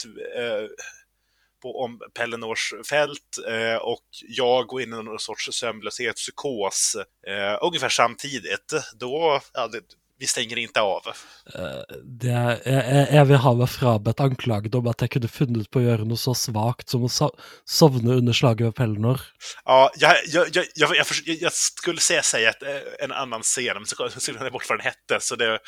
på, 1.66 1.82
om 1.84 2.00
Pellinors 2.14 2.74
fält 2.90 3.38
eh, 3.48 3.76
och 3.76 4.06
jag 4.28 4.68
går 4.68 4.82
in 4.82 4.94
i 4.94 5.04
någon 5.04 5.20
sorts 5.20 5.50
sömnlöshet, 5.52 6.16
psykos, 6.16 6.96
eh, 7.28 7.58
ungefär 7.62 7.90
samtidigt, 7.90 8.74
då, 9.00 9.42
ja, 9.54 9.68
det, 9.68 9.82
vi 10.18 10.28
stänger 10.28 10.58
inte 10.58 10.82
av. 10.82 11.08
Eh, 11.56 11.82
det 12.04 12.32
er, 12.32 12.60
jeg, 12.66 13.08
jeg 13.12 13.28
vil 13.30 13.42
ha 13.44 13.54
meg 13.60 13.70
frabedt 13.70 14.22
anklaget 14.24 14.76
om 14.76 14.88
att 14.88 15.02
jag 15.02 15.12
kunde 15.12 15.28
funnit 15.28 15.70
på 15.72 15.80
att 15.80 15.86
göra 15.86 16.04
något 16.04 16.20
så 16.20 16.34
svagt 16.34 16.90
som 16.90 17.06
att 17.06 17.22
sovna 17.66 18.14
under 18.14 18.34
slaget 18.34 18.68
av 18.68 18.72
Pellinor. 18.72 19.22
Ja, 19.66 19.92
jag, 19.98 20.16
jag, 20.28 20.48
jag, 20.54 20.70
jag, 20.76 21.06
jag 21.26 21.54
skulle 21.54 22.00
säga, 22.00 22.24
säga 22.24 22.50
ett, 22.50 22.64
en 23.00 23.12
annan 23.12 23.42
scen, 23.42 23.76
men 23.76 23.86
så 23.86 24.20
skulle 24.20 24.40
jag 24.40 24.54
bort 24.54 24.70
vad 24.70 24.80
den 24.80 24.86
hette, 24.86 25.20
så 25.20 25.36
det, 25.36 25.60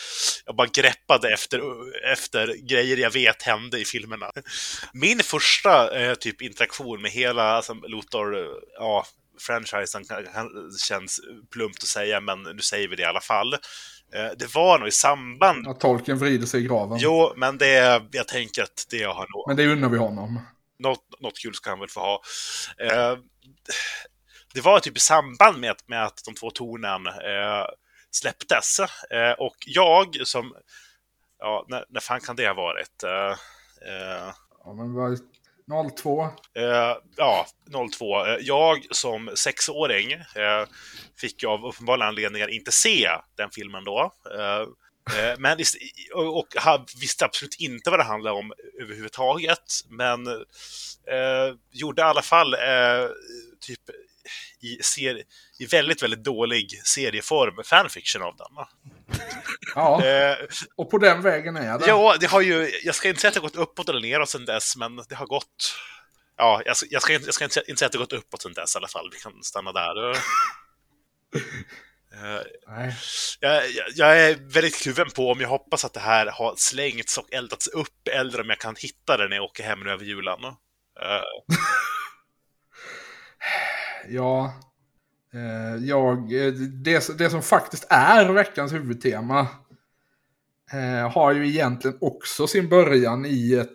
jag 0.45 0.55
bara 0.55 0.67
greppade 0.67 1.33
efter, 1.33 1.61
efter 2.13 2.53
grejer 2.67 2.97
jag 2.97 3.11
vet 3.11 3.41
hände 3.41 3.79
i 3.79 3.85
filmerna. 3.85 4.31
Min 4.93 5.19
första 5.19 5.99
eh, 5.99 6.15
typ 6.15 6.41
interaktion 6.41 7.01
med 7.01 7.11
hela 7.11 7.43
alltså, 7.43 7.73
Lothar, 7.73 8.47
ja, 8.79 9.05
franchisen 9.39 10.03
känns 10.87 11.19
plumpt 11.51 11.83
att 11.83 11.89
säga, 11.89 12.21
men 12.21 12.43
nu 12.43 12.61
säger 12.61 12.87
vi 12.87 12.95
det 12.95 13.01
i 13.01 13.05
alla 13.05 13.21
fall. 13.21 13.55
Eh, 14.13 14.31
det 14.37 14.55
var 14.55 14.79
nog 14.79 14.87
i 14.87 14.91
samband... 14.91 15.67
Att 15.67 15.79
tolken 15.79 16.17
vrider 16.17 16.45
sig 16.45 16.61
i 16.61 16.67
graven. 16.67 16.97
Jo, 17.01 17.33
men 17.35 17.57
det, 17.57 18.03
jag 18.11 18.27
tänker 18.27 18.63
att 18.63 18.85
det 18.89 19.03
har 19.03 19.27
nog... 19.35 19.43
Men 19.47 19.57
det 19.57 19.67
unnar 19.67 19.89
vi 19.89 19.97
honom. 19.97 20.39
Något, 20.79 21.03
något 21.19 21.39
kul 21.39 21.53
ska 21.53 21.69
han 21.69 21.79
väl 21.79 21.89
få 21.89 21.99
ha. 21.99 22.21
Eh, 22.77 23.17
det 24.53 24.61
var 24.61 24.79
typ 24.79 24.97
i 24.97 24.99
samband 24.99 25.59
med, 25.59 25.75
med 25.85 26.03
att 26.03 26.21
de 26.25 26.35
två 26.35 26.51
tornen 26.51 27.07
eh, 27.07 27.65
släpptes. 28.11 28.79
Eh, 29.11 29.31
och 29.31 29.55
jag 29.65 30.15
som... 30.23 30.53
Ja, 31.39 31.65
när, 31.67 31.85
när 31.89 31.99
fan 31.99 32.19
kan 32.19 32.35
det 32.35 32.47
ha 32.47 32.53
varit? 32.53 33.03
Ja, 34.63 34.73
men 34.73 34.93
var 34.93 35.17
02? 35.97 36.23
Eh, 36.55 36.95
ja, 37.15 37.47
02. 37.97 38.25
Eh, 38.25 38.37
jag 38.41 38.85
som 38.91 39.29
sexåring 39.35 40.11
eh, 40.11 40.67
fick 41.17 41.43
av 41.43 41.65
uppenbara 41.65 42.05
anledningar 42.05 42.47
inte 42.47 42.71
se 42.71 43.09
den 43.37 43.49
filmen 43.51 43.83
då. 43.83 44.11
Eh, 44.35 44.61
eh 45.19 45.35
men, 45.37 45.57
och, 46.13 46.37
och 46.37 46.47
visste 47.01 47.25
absolut 47.25 47.55
inte 47.59 47.89
vad 47.89 47.99
det 47.99 48.03
handlade 48.03 48.37
om 48.37 48.53
överhuvudtaget. 48.81 49.73
Men 49.89 50.27
eh, 50.27 51.55
gjorde 51.71 52.01
i 52.01 52.05
alla 52.05 52.21
fall 52.21 52.53
eh, 52.53 53.09
typ 53.59 53.81
i, 54.61 54.83
ser, 54.83 55.23
i 55.59 55.65
väldigt, 55.65 56.03
väldigt 56.03 56.23
dålig 56.23 56.81
serieform 56.85 57.63
fanfiction 57.63 58.21
av 58.21 58.35
den. 58.35 58.65
Ja, 59.75 60.05
Eh, 60.05 60.37
och 60.77 60.89
på 60.91 60.97
den 60.97 61.21
vägen 61.21 61.55
är 61.57 61.79
det. 61.79 61.87
ja, 61.87 62.15
det 62.19 62.27
har 62.27 62.41
ju, 62.41 62.71
jag 62.83 62.95
ska 62.95 63.07
inte 63.09 63.21
säga 63.21 63.27
att 63.29 63.33
det 63.33 63.39
har 63.39 63.47
gått 63.47 63.55
uppåt 63.55 63.89
eller 63.89 63.99
neråt 64.01 64.29
sedan 64.29 64.45
dess, 64.45 64.75
men 64.77 64.95
det 65.09 65.15
har 65.15 65.25
gått... 65.25 65.75
Ja, 66.37 66.61
jag, 66.65 66.77
ska- 66.77 66.87
jag 66.89 67.01
ska, 67.01 67.13
inte- 67.13 67.25
jag 67.27 67.33
ska 67.33 67.43
inte, 67.43 67.53
säga- 67.53 67.63
inte 67.67 67.79
säga 67.79 67.85
att 67.85 67.91
det 67.91 67.97
har 67.97 68.03
gått 68.05 68.13
uppåt 68.13 68.41
sedan 68.41 68.53
dess 68.53 68.75
i 68.75 68.77
alla 68.77 68.87
fall. 68.87 69.09
Vi 69.13 69.19
kan 69.19 69.43
stanna 69.43 69.71
där. 69.71 70.17
Nej. 72.67 72.93
jag, 73.39 73.63
jag- 73.95 74.19
är 74.19 74.53
väldigt 74.53 74.81
kluven 74.81 75.09
på 75.15 75.31
om 75.31 75.41
jag 75.41 75.49
hoppas 75.49 75.85
att 75.85 75.93
det 75.93 75.99
här 75.99 76.25
har 76.25 76.53
slängts 76.57 77.17
och 77.17 77.33
eldats 77.33 77.67
upp 77.67 78.07
eller 78.11 78.41
om 78.41 78.49
jag 78.49 78.59
kan 78.59 78.75
hitta 78.79 79.17
det 79.17 79.27
när 79.27 79.35
jag 79.35 79.45
åker 79.45 79.63
hem 79.63 79.79
nu 79.83 79.91
över 79.91 80.05
julen. 80.05 80.43
Eh, 81.01 81.21
Ja, 84.09 84.53
jag, 85.81 86.17
eh, 86.17 86.53
det, 86.53 87.17
det 87.17 87.29
som 87.29 87.41
faktiskt 87.41 87.87
är 87.89 88.33
veckans 88.33 88.73
huvudtema 88.73 89.47
eh, 90.71 91.11
har 91.11 91.33
ju 91.33 91.47
egentligen 91.47 91.97
också 92.01 92.47
sin 92.47 92.69
början 92.69 93.25
i 93.25 93.53
ett 93.53 93.69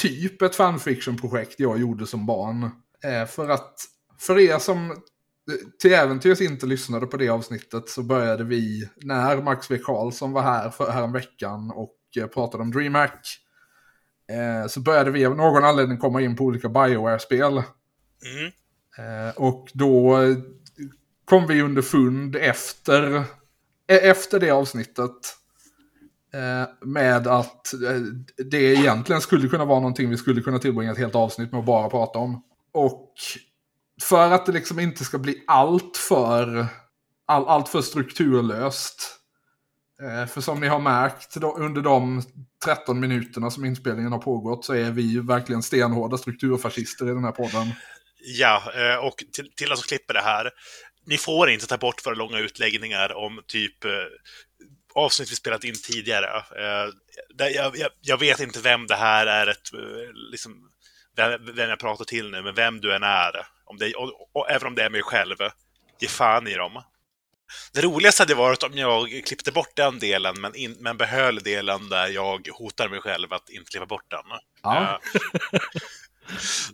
typ 0.00 0.42
ett 0.42 0.54
fanfiction-projekt 0.54 1.60
jag 1.60 1.80
gjorde 1.80 2.06
som 2.06 2.26
barn. 2.26 2.70
Eh, 3.04 3.26
för 3.26 3.48
att, 3.48 3.74
för 4.18 4.38
er 4.38 4.58
som 4.58 4.90
eh, 4.90 4.96
till 5.78 5.92
äventyrs 5.92 6.40
inte 6.40 6.66
lyssnade 6.66 7.06
på 7.06 7.16
det 7.16 7.28
avsnittet 7.28 7.88
så 7.88 8.02
började 8.02 8.44
vi 8.44 8.88
när 8.96 9.42
Max 9.42 9.70
V. 9.70 9.78
Karlsson 9.78 10.32
var 10.32 10.42
här 10.42 10.70
för 10.70 10.90
häromveckan 10.90 11.70
och 11.70 11.96
eh, 12.16 12.26
pratade 12.26 12.62
om 12.62 12.70
DreamHack. 12.72 13.40
Eh, 14.28 14.68
så 14.68 14.80
började 14.80 15.10
vi 15.10 15.26
av 15.26 15.36
någon 15.36 15.64
anledning 15.64 15.98
komma 15.98 16.20
in 16.20 16.36
på 16.36 16.44
olika 16.44 16.68
Bioware-spel. 16.68 17.52
mm. 17.52 18.52
Eh, 18.98 19.34
och 19.36 19.70
då 19.74 20.22
eh, 20.22 20.36
kom 21.24 21.46
vi 21.46 21.62
underfund 21.62 22.36
efter, 22.36 23.14
eh, 23.14 23.24
efter 23.86 24.40
det 24.40 24.50
avsnittet 24.50 25.36
eh, 26.34 26.86
med 26.86 27.26
att 27.26 27.74
eh, 27.74 28.00
det 28.50 28.74
egentligen 28.74 29.20
skulle 29.20 29.48
kunna 29.48 29.64
vara 29.64 29.80
någonting 29.80 30.10
vi 30.10 30.16
skulle 30.16 30.40
kunna 30.40 30.58
tillbringa 30.58 30.92
ett 30.92 30.98
helt 30.98 31.14
avsnitt 31.14 31.52
med 31.52 31.58
att 31.58 31.66
bara 31.66 31.90
prata 31.90 32.18
om. 32.18 32.42
Och 32.72 33.12
för 34.02 34.30
att 34.30 34.46
det 34.46 34.52
liksom 34.52 34.80
inte 34.80 35.04
ska 35.04 35.18
bli 35.18 35.44
allt 35.46 35.96
för, 35.96 36.66
all, 37.26 37.46
allt 37.46 37.68
för 37.68 37.82
strukturlöst. 37.82 39.10
För 40.28 40.40
som 40.40 40.60
ni 40.60 40.66
har 40.66 40.78
märkt 40.78 41.34
då, 41.34 41.56
under 41.56 41.82
de 41.82 42.22
13 42.64 43.00
minuterna 43.00 43.50
som 43.50 43.64
inspelningen 43.64 44.12
har 44.12 44.18
pågått 44.18 44.64
så 44.64 44.74
är 44.74 44.90
vi 44.90 45.02
ju 45.02 45.26
verkligen 45.26 45.62
stenhårda 45.62 46.18
strukturfascister 46.18 47.06
i 47.06 47.08
den 47.08 47.24
här 47.24 47.32
podden. 47.32 47.72
Ja, 48.26 48.62
och 49.02 49.16
till, 49.16 49.50
till 49.56 49.66
alla 49.66 49.76
som 49.76 49.86
klipper 49.86 50.14
det 50.14 50.20
här. 50.20 50.50
Ni 51.06 51.18
får 51.18 51.50
inte 51.50 51.66
ta 51.66 51.76
bort 51.76 52.06
våra 52.06 52.14
långa 52.14 52.38
utläggningar 52.38 53.12
om 53.16 53.42
typ 53.46 53.84
eh, 53.84 53.90
avsnitt 54.94 55.30
vi 55.30 55.36
spelat 55.36 55.64
in 55.64 55.74
tidigare. 55.82 56.36
Eh, 56.36 56.92
där 57.34 57.48
jag, 57.48 57.76
jag, 57.76 57.90
jag 58.00 58.18
vet 58.18 58.40
inte 58.40 58.60
vem 58.60 58.86
det 58.86 58.96
här 58.96 59.26
är, 59.26 59.46
ett, 59.46 59.74
eh, 59.74 60.12
liksom, 60.30 60.70
vem, 61.16 61.54
vem 61.54 61.68
jag 61.68 61.78
pratar 61.78 62.04
till 62.04 62.30
nu, 62.30 62.42
men 62.42 62.54
vem 62.54 62.80
du 62.80 62.94
än 62.94 63.02
är. 63.02 63.46
Om 63.64 63.78
det, 63.78 63.94
och, 63.94 64.30
och, 64.32 64.50
även 64.50 64.66
om 64.66 64.74
det 64.74 64.82
är 64.82 64.90
mig 64.90 65.02
själv. 65.02 65.36
Ge 66.00 66.08
fan 66.08 66.46
i 66.46 66.54
dem. 66.54 66.82
Det 67.72 67.80
roligaste 67.80 68.22
hade 68.22 68.34
varit 68.34 68.62
om 68.62 68.78
jag 68.78 69.22
klippte 69.26 69.52
bort 69.52 69.76
den 69.76 69.98
delen, 69.98 70.40
men, 70.40 70.54
in, 70.54 70.76
men 70.80 70.96
behöll 70.96 71.38
delen 71.38 71.88
där 71.88 72.08
jag 72.08 72.48
hotar 72.52 72.88
mig 72.88 73.00
själv 73.00 73.32
att 73.32 73.50
inte 73.50 73.70
klippa 73.70 73.86
bort 73.86 74.10
den. 74.10 74.24
Ja. 74.62 75.00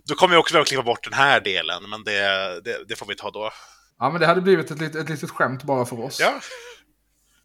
Då 0.03 0.15
kommer 0.15 0.33
jag 0.33 0.39
också 0.39 0.53
behöva 0.53 0.65
klippa 0.65 0.83
bort 0.83 1.03
den 1.03 1.13
här 1.13 1.39
delen, 1.39 1.89
men 1.89 2.03
det, 2.03 2.61
det, 2.63 2.83
det 2.87 2.95
får 2.95 3.05
vi 3.05 3.15
ta 3.15 3.31
då. 3.31 3.51
Ja, 4.01 4.09
men 4.09 4.21
det 4.21 4.27
hade 4.27 4.41
blivit 4.41 4.71
ett, 4.71 4.95
ett 4.95 5.09
litet 5.09 5.29
skämt 5.29 5.63
bara 5.63 5.85
för 5.85 5.99
oss. 5.99 6.19
Ja, 6.19 6.41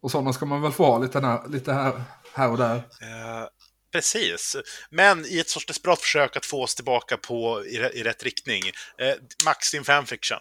Och 0.01 0.11
sådana 0.11 0.33
ska 0.33 0.45
man 0.45 0.61
väl 0.61 0.71
få 0.71 0.85
ha 0.85 0.97
lite, 0.99 1.19
här, 1.19 1.47
lite 1.49 1.73
här, 1.73 2.01
här 2.33 2.49
och 2.51 2.57
där. 2.57 2.75
eh, 2.75 3.47
precis. 3.91 4.55
Men 4.89 5.25
i 5.25 5.39
ett 5.39 5.49
sorts 5.49 5.65
desperat 5.65 5.99
försök 5.99 6.37
att 6.37 6.45
få 6.45 6.63
oss 6.63 6.75
tillbaka 6.75 7.17
på, 7.17 7.65
i, 7.65 7.75
i 7.75 8.03
rätt 8.03 8.23
riktning. 8.23 8.61
Eh, 8.97 9.13
Max, 9.45 9.71
din 9.71 9.83
fanfiction. 9.83 10.39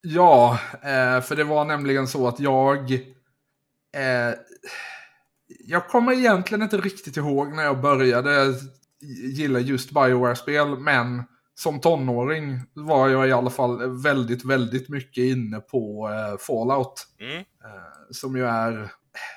Ja, 0.00 0.58
eh, 0.72 1.20
för 1.20 1.36
det 1.36 1.44
var 1.44 1.64
nämligen 1.64 2.08
så 2.08 2.28
att 2.28 2.40
jag... 2.40 2.92
Eh, 3.96 4.34
jag 5.64 5.88
kommer 5.88 6.12
egentligen 6.12 6.62
inte 6.62 6.76
riktigt 6.76 7.16
ihåg 7.16 7.52
när 7.54 7.62
jag 7.62 7.80
började 7.80 8.54
gilla 9.36 9.58
just 9.58 9.90
Bioware-spel, 9.90 10.78
men 10.78 11.22
som 11.54 11.80
tonåring 11.80 12.60
var 12.74 13.08
jag 13.08 13.28
i 13.28 13.32
alla 13.32 13.50
fall 13.50 14.02
väldigt, 14.02 14.44
väldigt 14.44 14.88
mycket 14.88 15.24
inne 15.24 15.60
på 15.60 16.08
eh, 16.08 16.38
Fallout. 16.38 17.06
Mm. 17.20 17.36
Eh, 17.38 17.44
som 18.10 18.36
ju 18.36 18.44
är, 18.44 18.92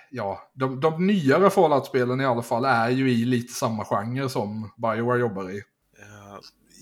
ja, 0.09 0.51
de, 0.53 0.79
de 0.79 1.07
nyare 1.07 1.49
Fallout-spelen 1.49 2.21
i 2.21 2.25
alla 2.25 2.41
fall 2.41 2.65
är 2.65 2.89
ju 2.89 3.11
i 3.11 3.25
lite 3.25 3.53
samma 3.53 3.85
genre 3.85 4.29
som 4.29 4.71
Bioware 4.77 5.19
jobbar 5.19 5.51
i. 5.51 5.57
Eh, 5.57 6.39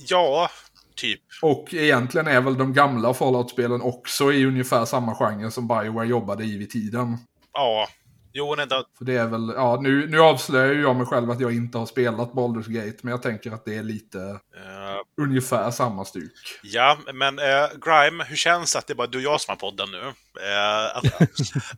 ja, 0.10 0.50
typ. 0.96 1.22
Och 1.42 1.74
egentligen 1.74 2.28
är 2.28 2.42
väl 2.42 2.58
de 2.58 2.74
gamla 2.74 3.14
Fallout-spelen 3.14 3.82
också 3.82 4.32
i 4.32 4.46
ungefär 4.46 4.86
samma 4.86 5.16
genre 5.16 5.52
som 5.52 5.68
Bioware 5.68 6.08
jobbade 6.08 6.44
i 6.44 6.58
vid 6.58 6.70
tiden. 6.70 7.18
Ja. 7.54 7.88
Jo, 8.36 8.56
då, 8.56 8.86
För 8.98 9.06
det 9.06 9.18
är 9.18 9.28
väl, 9.28 9.54
ja 9.56 9.80
nu, 9.82 10.08
nu 10.08 10.20
avslöjar 10.20 10.74
jag 10.74 10.96
mig 10.96 11.06
själv 11.06 11.32
att 11.32 11.40
jag 11.40 11.56
inte 11.56 11.78
har 11.78 11.86
spelat 11.86 12.32
Baldur's 12.32 12.70
Gate, 12.70 12.98
men 13.02 13.12
jag 13.12 13.22
tänker 13.22 13.52
att 13.52 13.66
det 13.66 13.76
är 13.76 13.84
lite 13.84 14.20
eh, 14.56 15.22
ungefär 15.22 15.72
samma 15.72 16.06
stuk. 16.06 16.34
ja, 16.64 16.98
men 17.14 17.40
eh, 17.40 17.70
Grime, 17.82 18.24
hur 18.24 18.36
känns 18.36 18.74
det 18.74 18.80
att 18.80 18.88
det 18.88 18.94
är 18.94 18.96
bara 18.96 19.08
du 19.08 19.18
och 19.18 19.24
jag 19.24 19.42
som 19.42 19.52
har 19.52 19.56
podden 19.56 19.92
nu? 19.92 20.14
Eh, 20.50 20.98
att, 20.98 21.06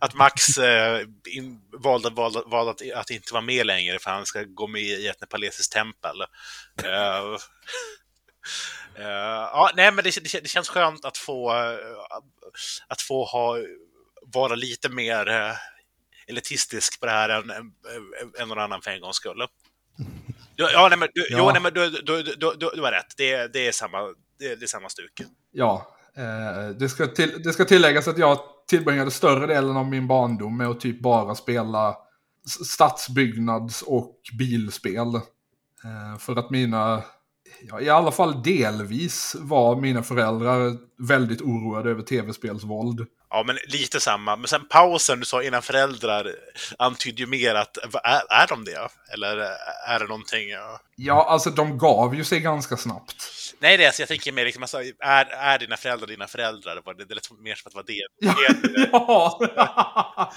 att 0.00 0.14
Max 0.14 0.58
eh, 0.58 1.00
in, 1.28 1.60
valde, 1.72 2.10
valde, 2.10 2.42
valde 2.46 2.70
att, 2.70 3.00
att 3.00 3.10
inte 3.10 3.32
vara 3.32 3.44
med 3.44 3.66
längre 3.66 3.98
för 3.98 4.10
han 4.10 4.26
ska 4.26 4.42
gå 4.42 4.66
med 4.66 4.82
i 4.82 5.06
ett 5.06 5.20
nepalesiskt 5.20 5.72
tempel. 5.72 6.16
Ja, 8.98 9.70
nej, 9.74 9.92
men 9.92 10.04
det, 10.04 10.32
det, 10.32 10.40
det 10.40 10.48
känns 10.48 10.68
skönt 10.68 11.04
att 11.04 11.18
få, 11.18 11.50
att 12.88 13.02
få 13.02 13.24
ha, 13.24 13.58
vara 14.32 14.54
lite 14.54 14.88
mer 14.88 15.56
elitistisk 16.28 17.00
på 17.00 17.06
det 17.06 17.12
här 17.12 17.28
än, 17.28 17.50
än, 18.40 18.48
någon 18.48 18.58
annan 18.58 18.82
för 18.82 18.90
en 18.90 19.00
gångs 19.00 19.16
skull. 19.16 19.38
Ja, 20.58 20.86
nej, 20.88 20.98
men, 20.98 21.08
du, 21.14 21.26
Ja. 21.30 21.38
Jo, 21.38 21.50
nej, 21.52 21.62
men 21.62 21.74
du, 21.74 21.90
du, 21.90 22.22
du, 22.22 22.52
du, 22.74 22.82
har 22.82 22.92
rätt. 22.92 23.16
Det, 23.16 23.52
det, 23.52 23.68
är 23.68 23.72
samma, 23.72 23.98
det, 24.38 24.54
det 24.54 24.62
är 24.62 24.66
samma 24.66 24.88
stuk. 24.88 25.22
Ja, 25.52 25.96
eh, 26.16 26.76
det, 26.78 26.88
ska 26.88 27.06
till, 27.06 27.42
det 27.42 27.52
ska 27.52 27.64
tilläggas 27.64 28.08
att 28.08 28.18
jag 28.18 28.38
tillbringade 28.68 29.10
större 29.10 29.46
delen 29.46 29.76
av 29.76 29.86
min 29.86 30.06
barndom 30.06 30.56
med 30.56 30.68
att 30.68 30.80
typ 30.80 31.02
bara 31.02 31.34
spela 31.34 31.96
stadsbyggnads 32.64 33.82
och 33.82 34.20
bilspel. 34.38 35.14
Eh, 35.84 36.18
för 36.18 36.36
att 36.36 36.50
mina, 36.50 37.02
ja, 37.62 37.80
i 37.80 37.88
alla 37.88 38.12
fall 38.12 38.42
delvis 38.42 39.36
var 39.38 39.76
mina 39.80 40.02
föräldrar 40.02 40.76
väldigt 41.08 41.42
oroade 41.42 41.90
över 41.90 42.02
tv-spelsvåld. 42.02 43.06
Ja, 43.30 43.42
men 43.46 43.58
lite 43.66 44.00
samma. 44.00 44.36
Men 44.36 44.48
sen 44.48 44.68
pausen 44.68 45.20
du 45.20 45.26
sa 45.26 45.42
innan 45.42 45.62
föräldrar 45.62 46.34
antydde 46.78 47.22
ju 47.22 47.26
mer 47.26 47.54
att 47.54 47.76
är, 47.76 48.42
är 48.42 48.46
de 48.48 48.64
det? 48.64 48.88
Eller 49.12 49.36
är 49.88 49.98
det 49.98 50.06
någonting? 50.06 50.48
Ja. 50.48 50.80
Ja, 50.96 51.26
alltså 51.28 51.50
de 51.50 51.78
gav 51.78 52.14
ju 52.14 52.24
sig 52.24 52.40
ganska 52.40 52.76
snabbt. 52.76 53.32
Nej, 53.58 53.76
det 53.76 53.84
är, 53.84 53.90
så 53.90 54.02
jag 54.02 54.08
tänker 54.08 54.32
mer 54.32 54.44
liksom, 54.44 54.62
alltså, 54.62 54.78
är, 55.00 55.24
är 55.24 55.58
dina 55.58 55.76
föräldrar 55.76 56.06
dina 56.06 56.26
föräldrar? 56.26 56.82
Var 56.84 56.94
Det, 56.94 57.04
det 57.04 57.14
lät 57.14 57.30
mer 57.40 57.54
som 57.54 57.68
att 57.68 57.72
det 57.72 57.76
var 57.76 57.84
det. 57.86 58.06
Ja, 58.18 58.34
det 58.62 58.88
ja. 58.92 60.32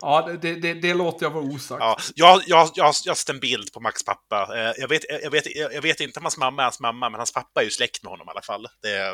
ja 0.00 0.38
det, 0.42 0.54
det, 0.54 0.74
det, 0.74 0.94
låter 0.94 1.26
jag 1.26 1.30
vara 1.30 1.44
osagt. 1.44 1.80
Ja, 1.80 1.96
jag, 2.14 2.42
jag, 2.46 2.70
jag, 2.74 2.84
har 2.84 3.14
sett 3.14 3.28
en 3.28 3.40
bild 3.40 3.72
på 3.72 3.80
Max 3.80 4.04
pappa. 4.04 4.58
Eh, 4.58 4.72
Jag 4.78 4.88
vet, 4.88 5.02
jag, 5.22 5.30
vet, 5.30 5.56
jag 5.56 5.82
vet 5.82 6.00
inte 6.00 6.18
om 6.18 6.24
hans 6.24 6.36
mamma 6.36 6.62
är 6.62 6.64
hans 6.64 6.80
mamma, 6.80 7.10
men 7.10 7.18
hans 7.18 7.32
pappa 7.32 7.60
är 7.60 7.64
ju 7.64 7.70
släkt 7.70 8.02
med 8.02 8.10
honom 8.10 8.28
i 8.28 8.30
alla 8.30 8.42
fall. 8.42 8.66
Det 8.82 9.12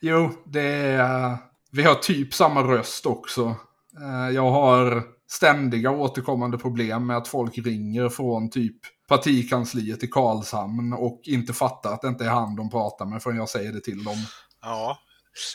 Jo, 0.00 0.42
det 0.46 0.60
är... 0.60 1.36
Vi 1.72 1.82
har 1.82 1.94
typ 1.94 2.34
samma 2.34 2.62
röst 2.62 3.06
också. 3.06 3.56
Eh, 4.02 4.34
Jag 4.34 4.50
har 4.50 5.02
ständiga 5.30 5.90
återkommande 5.90 6.58
problem 6.58 7.06
med 7.06 7.16
att 7.16 7.28
folk 7.28 7.58
ringer 7.58 8.08
från 8.08 8.50
typ 8.50 8.76
partikansliet 9.08 10.02
i 10.02 10.06
Karlshamn 10.06 10.92
och 10.92 11.20
inte 11.24 11.52
fattar 11.52 11.92
att 11.92 12.02
det 12.02 12.08
inte 12.08 12.24
är 12.24 12.28
han 12.28 12.56
de 12.56 12.70
pratar 12.70 13.06
med 13.06 13.22
förrän 13.22 13.36
jag 13.36 13.48
säger 13.48 13.72
det 13.72 13.80
till 13.80 14.04
dem. 14.04 14.16
Ja. 14.62 14.98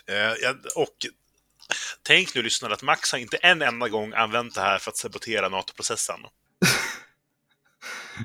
Eh, 0.07 0.49
Och 0.75 0.95
tänk 2.07 2.35
nu 2.35 2.41
lyssnare 2.41 2.73
att 2.73 2.83
Max 2.83 3.11
har 3.11 3.19
inte 3.19 3.37
en 3.37 3.61
enda 3.61 3.89
gång 3.89 4.13
använt 4.13 4.55
det 4.55 4.61
här 4.61 4.77
för 4.77 4.91
att 4.91 4.97
sabotera 4.97 5.49
NATO-processen. 5.49 6.19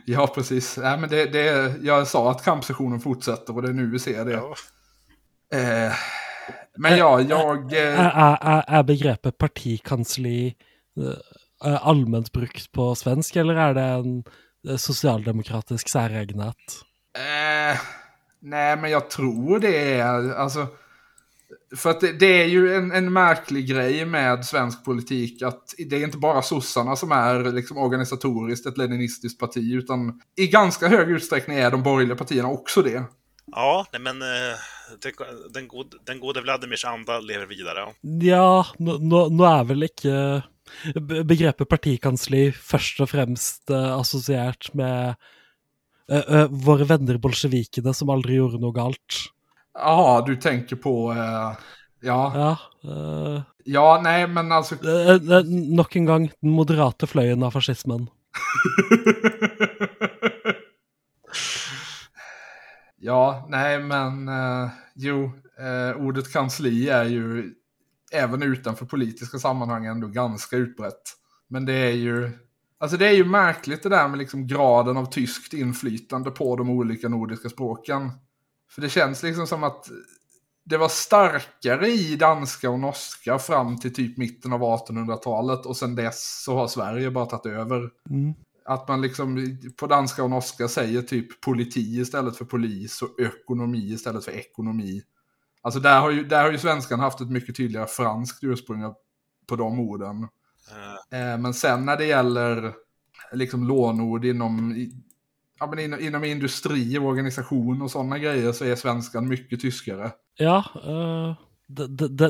Ja, 0.05 0.27
precis. 0.27 0.77
Nej, 0.77 0.99
men 0.99 1.11
det, 1.11 1.25
det, 1.27 1.75
jag 1.83 2.09
sa 2.09 2.31
att 2.31 2.45
kampsessionen 2.45 3.01
fortsätter 3.01 3.55
och 3.57 3.63
det 3.63 3.69
är 3.69 3.73
nu 3.73 3.91
vi 3.91 3.99
ser 3.99 4.25
det. 4.25 4.33
Ja. 4.33 4.57
Eh, 5.59 5.93
men 6.79 6.99
ja, 6.99 7.21
jag... 7.21 7.73
Eh, 7.73 8.75
er 8.79 8.83
begrepet 8.83 9.39
partikansli 9.39 10.55
eh, 11.65 11.87
allment 11.89 12.33
brukt 12.33 12.73
på 12.73 12.95
svensk, 12.95 13.37
eller 13.37 13.55
er 13.55 13.75
det 13.75 13.87
en 14.01 14.25
eh, 14.69 14.77
sosialdemokratisk 14.77 15.89
særegenhet? 15.89 16.81
Eh, 17.17 17.79
nej, 18.41 18.77
men 18.77 18.91
jag 18.91 19.11
tror 19.11 19.59
det 19.61 19.77
är, 20.01 20.35
alltså, 20.35 20.67
För 21.77 21.91
att 21.91 22.01
det, 22.01 22.13
det 22.13 22.43
är 22.43 22.47
ju 22.47 22.75
en, 22.75 22.93
en 22.93 23.13
märklig 23.13 23.69
grej 23.69 24.05
med 24.05 24.45
svensk 24.47 24.85
politik 24.85 25.43
att 25.43 25.75
det 25.79 25.97
är 25.97 26.05
inte 26.05 26.19
bara 26.19 26.43
sossarna 26.43 26.97
som 26.97 27.13
är 27.13 27.53
liksom 27.53 27.79
organisatoriskt 27.79 28.67
ett 28.67 28.79
leninistiskt 28.79 29.41
parti 29.41 29.75
utan 29.75 30.21
i 30.37 30.47
ganska 30.47 30.89
hög 30.89 31.11
utsträckning 31.11 31.59
är 31.59 31.71
de 31.71 31.83
borgerliga 31.83 32.17
partierna 32.17 32.49
också 32.49 32.83
det. 32.83 33.05
Ja, 33.55 33.87
nej, 33.93 34.01
men 34.03 34.23
eh, 34.27 34.59
den, 35.55 35.69
gode, 35.71 35.99
den 36.07 36.19
gode 36.21 36.43
Vladimirs 36.43 36.85
anda 36.85 37.21
lever 37.23 37.47
vidare. 37.47 37.85
Ja, 38.23 38.65
nå, 38.83 38.97
nå, 38.99 39.21
nå 39.31 39.47
er 39.49 39.65
vel 39.69 39.87
ikke 39.87 40.17
be- 40.99 41.23
begrepet 41.25 41.69
partikansli 41.71 42.49
først 42.53 43.01
og 43.05 43.09
fremst 43.13 43.71
eh, 43.71 43.93
assosiert 43.95 44.73
med 44.75 45.15
eh, 46.11 46.27
eh, 46.27 46.47
våre 46.51 46.85
venner 46.91 47.19
bolsjevikene 47.23 47.95
som 47.95 48.11
aldri 48.13 48.35
gjorde 48.41 48.61
noe 48.63 48.75
galt. 48.77 49.23
Jaha, 49.77 50.21
du 50.27 50.35
tänker 50.41 50.77
på... 50.83 50.97
Eh, 51.15 51.53
ja. 52.07 52.19
Ja, 52.35 52.51
eh, 52.85 53.39
ja, 53.73 53.87
nej 54.03 54.27
men 54.29 54.53
alltså... 54.53 54.75
eh, 54.83 55.15
eh, 55.17 55.47
nok 55.49 55.97
en 55.97 56.11
gang 56.11 56.29
den 56.43 56.53
moderate 56.59 57.07
fløyen 57.11 57.43
av 57.47 57.55
fascismen. 57.57 58.11
ja, 62.97 63.47
nej 63.49 63.83
men 63.83 64.29
eh, 64.29 64.69
jo, 64.95 65.25
eh, 65.59 65.97
ordet 65.97 66.33
kansli 66.33 66.89
är 66.89 67.05
ju 67.05 67.55
även 68.13 68.43
utanför 68.43 68.87
politiska 68.87 69.39
sammanhang 69.39 69.87
ändå 69.87 70.07
ganska 70.07 70.57
utbrett. 70.57 71.03
Men 71.49 71.65
det 71.65 71.73
är 71.73 71.93
ju, 71.93 72.31
alltså 72.79 72.97
det 72.97 73.09
är 73.09 73.13
ju 73.13 73.25
märkligt 73.25 73.83
det 73.83 73.89
där 73.89 74.09
med 74.09 74.19
liksom 74.19 74.47
graden 74.47 74.97
av 74.97 75.07
tyskt 75.07 75.53
inflytande 75.53 76.31
på 76.31 76.57
de 76.57 76.71
olika 76.71 77.09
nordiska 77.09 77.49
språken. 77.49 78.11
För 78.71 78.83
det 78.83 78.89
känns 78.89 79.23
liksom 79.23 79.47
som 79.47 79.65
att 79.65 79.89
det 80.65 80.77
var 80.77 80.89
starkare 80.89 81.89
i 81.89 82.17
danska 82.17 82.71
och 82.71 82.81
norska 82.81 83.39
fram 83.39 83.79
till 83.79 83.95
typ 83.95 84.17
mitten 84.17 84.53
av 84.53 84.61
1800-talet 84.61 85.67
och 85.67 85.77
sen 85.77 85.95
dess 85.95 86.43
så 86.45 86.57
har 86.57 86.69
Sverige 86.69 87.11
bara 87.11 87.27
tagit 87.27 87.47
över. 87.47 87.91
Mm. 88.11 88.35
Att 88.67 88.89
man 88.89 89.01
liksom 89.01 89.59
på 89.77 89.87
danska 89.87 90.25
och 90.25 90.31
norska 90.31 90.69
säger 90.69 91.03
typ 91.03 91.41
politi 91.41 92.01
istället 92.01 92.37
för 92.37 92.45
polis 92.45 93.03
och 93.03 93.21
ekonomi 93.21 93.93
istället 93.93 94.25
för 94.25 94.33
ekonomi. 94.33 95.03
Alltså 95.63 95.81
där 95.81 96.01
har 96.01 96.11
ju, 96.11 96.25
där 96.25 96.43
har 96.43 96.53
ju 96.53 96.59
svenskan 96.59 97.01
haft 97.01 97.21
ett 97.21 97.31
mycket 97.31 97.57
tydligare 97.57 97.87
franskt 97.87 98.45
ursprung 98.45 98.95
på 99.47 99.57
de 99.57 99.81
orden. 99.81 100.29
Eh, 101.11 101.39
men 101.39 101.55
sen 101.55 101.85
när 101.85 101.97
det 101.97 102.07
gäller 102.07 102.75
liksom 103.33 103.69
lånord 103.69 104.25
inom, 104.25 104.87
ja, 105.61 105.67
men 105.67 105.79
inom, 105.79 106.01
inom 106.01 106.25
industri 106.25 106.99
och 106.99 107.05
organisation 107.05 107.83
och 107.83 107.91
sådana 107.91 108.19
grejer 108.19 108.53
så 108.53 108.65
är 108.65 108.77
svenskan 108.77 109.29
mycket 109.29 109.61
tyskare. 109.61 110.11
Ja, 110.39 110.65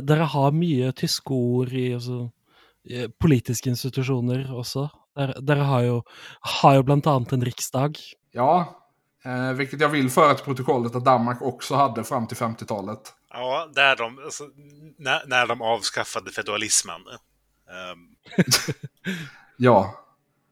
dere 0.03 0.23
har 0.23 0.53
mye 0.53 0.93
tyske 0.93 1.33
ord 1.35 1.73
i 1.73 1.95
altså, 1.95 2.31
eh, 2.91 3.11
politiske 3.19 3.71
institusjoner 3.71 4.55
Dere, 5.17 5.41
dere 5.41 5.61
har, 5.61 5.83
jo, 5.83 6.03
har 6.41 6.75
jo 6.75 6.83
blant 6.83 7.07
annet 7.07 7.33
en 7.33 7.45
riksdag. 7.45 7.99
Ja, 8.33 8.83
eh, 9.25 9.53
vilket 9.53 9.81
jag 9.81 9.89
vill 9.89 10.11
föra 10.11 10.35
till 10.35 10.45
protokollet 10.45 10.97
att 10.97 11.05
Danmark 11.05 11.43
också 11.43 11.75
hade 11.75 12.05
fram 12.05 12.27
till 12.27 12.37
50-talet. 12.37 13.01
ja, 13.33 13.69
där 13.75 13.97
de, 13.97 14.19
alltså, 14.25 14.45
när, 14.99 15.27
när 15.27 15.47
de 15.47 15.63
avskaffade 15.63 16.31
feudalismen. 16.31 17.01
Ehm, 17.71 17.99
Ja. 19.57 19.95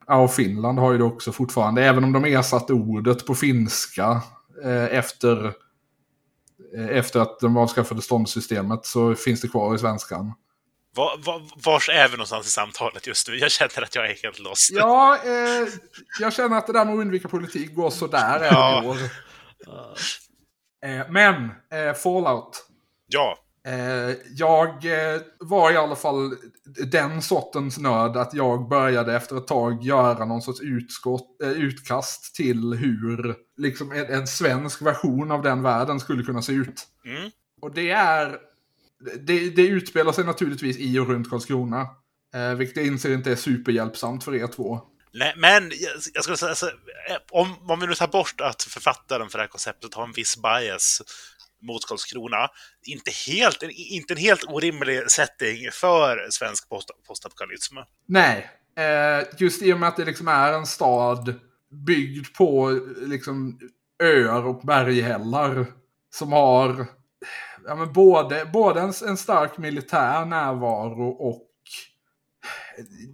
ja, 0.06 0.16
och 0.16 0.32
Finland 0.34 0.78
har 0.78 0.92
ju 0.92 0.98
det 0.98 1.04
också 1.04 1.32
fortfarande. 1.32 1.84
Även 1.84 2.04
om 2.04 2.12
de 2.12 2.24
ersatte 2.24 2.72
ordet 2.72 3.26
på 3.26 3.34
finska 3.34 4.22
eh, 4.64 4.84
efter, 4.84 5.46
eh, 6.76 6.88
efter 6.88 7.20
att 7.20 7.40
de 7.40 7.56
avskaffade 7.56 8.02
ståndssystemet 8.02 8.86
så 8.86 9.14
finns 9.14 9.40
det 9.40 9.48
kvar 9.48 9.74
i 9.74 9.78
svenskan. 9.78 10.32
Var, 10.94 11.18
var, 11.24 11.42
vars 11.64 11.88
är 11.88 12.08
vi 12.08 12.16
någonstans 12.16 12.46
i 12.46 12.50
samtalet 12.50 13.06
just 13.06 13.28
nu? 13.28 13.36
Jag 13.36 13.50
känner 13.50 13.82
att 13.82 13.94
jag 13.94 14.10
är 14.10 14.14
helt 14.22 14.38
lost. 14.38 14.70
Ja, 14.72 15.18
eh, 15.24 15.68
jag 16.20 16.32
känner 16.32 16.58
att 16.58 16.66
det 16.66 16.72
där 16.72 16.84
med 16.84 16.94
att 16.94 17.00
undvika 17.00 17.28
politik 17.28 17.74
går 17.74 17.90
sådär 17.90 18.36
även 18.36 18.48
Ja. 18.52 18.84
i 18.84 18.86
år. 18.86 18.96
Eh, 20.86 21.06
men, 21.10 21.34
eh, 21.72 21.94
Fallout. 21.94 22.66
Ja, 23.06 23.38
Eh, 23.66 24.16
jag 24.30 24.68
eh, 24.84 25.20
var 25.40 25.72
i 25.72 25.76
alla 25.76 25.96
fall 25.96 26.36
den 26.92 27.22
sortens 27.22 27.78
nörd 27.78 28.16
att 28.16 28.34
jag 28.34 28.68
började 28.68 29.16
efter 29.16 29.36
ett 29.36 29.46
tag 29.46 29.82
göra 29.82 30.24
någon 30.24 30.42
sorts 30.42 30.60
utskott, 30.60 31.42
eh, 31.42 31.50
utkast 31.50 32.34
till 32.34 32.74
hur 32.74 33.34
liksom 33.56 33.92
en, 33.92 34.06
en 34.06 34.26
svensk 34.26 34.82
version 34.82 35.30
av 35.30 35.42
den 35.42 35.62
världen 35.62 36.00
skulle 36.00 36.22
kunna 36.22 36.42
se 36.42 36.52
ut. 36.52 36.86
mm. 37.04 37.30
Och 37.62 37.74
det 37.74 37.90
är... 37.90 38.38
Det, 39.20 39.50
det 39.50 39.66
utspelar 39.66 40.12
sig 40.12 40.24
naturligtvis 40.24 40.78
i 40.78 40.98
och 40.98 41.08
runt 41.08 41.30
Karlskrona. 41.30 41.86
Eh, 42.34 42.54
vilket 42.54 42.76
jag 42.76 42.86
inser 42.86 43.14
inte 43.14 43.30
är 43.30 43.36
superhjälpsamt 43.36 44.24
för 44.24 44.34
er 44.34 44.46
två. 44.46 44.80
Nej, 45.12 45.34
men 45.36 45.72
jag, 46.14 46.24
skulle 46.24 46.36
säga, 46.36 46.50
alltså, 46.50 46.70
om, 47.30 47.70
om 47.70 47.80
vi 47.80 47.86
nu 47.86 47.94
tar 47.94 48.08
bort 48.08 48.40
att 48.40 48.62
författaren 48.62 49.28
för 49.28 49.38
det 49.38 49.42
här 49.42 49.48
konceptet 49.48 49.94
har 49.94 50.04
en 50.04 50.12
viss 50.12 50.36
bias 50.42 51.02
mot 51.62 51.88
Karlskrona, 51.88 52.48
inte, 52.82 53.10
helt, 53.10 53.62
inte 53.76 54.14
en 54.14 54.18
helt 54.18 54.44
orimlig 54.44 55.10
setting 55.10 55.70
för 55.72 56.26
svensk 56.30 56.68
post, 56.68 56.90
postapokalypsm. 57.06 57.76
Nej, 58.06 58.50
eh, 58.76 59.26
just 59.38 59.62
i 59.62 59.72
och 59.72 59.80
med 59.80 59.88
att 59.88 59.96
det 59.96 60.04
liksom 60.04 60.28
är 60.28 60.52
en 60.52 60.66
stad 60.66 61.34
byggd 61.86 62.26
på 62.36 62.80
liksom 62.96 63.58
öar 64.02 64.46
och 64.46 64.60
berghällar 64.60 65.66
som 66.14 66.32
har 66.32 66.86
ja, 67.66 67.74
men 67.74 67.92
både, 67.92 68.44
både 68.52 68.80
en, 68.80 68.92
en 69.06 69.16
stark 69.16 69.58
militär 69.58 70.24
närvaro 70.24 71.08
och 71.08 71.50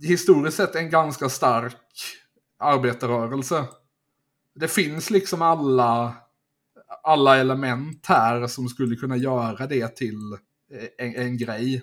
historiskt 0.03 0.57
sett 0.57 0.75
en 0.75 0.91
ganska 0.91 1.29
stark 1.29 1.77
arbetarrörelse. 2.59 3.65
Det 4.55 4.69
finns 4.69 5.11
liksom 5.11 5.43
alla, 5.43 6.15
alla 7.03 7.37
element 7.37 8.07
här 8.07 8.47
som 8.47 8.69
skulle 8.69 8.97
kunna 8.97 9.17
göra 9.17 9.67
det 9.67 9.97
till 9.97 10.33
eh, 10.75 11.07
en, 11.07 11.17
en 11.17 11.39
grej. 11.39 11.83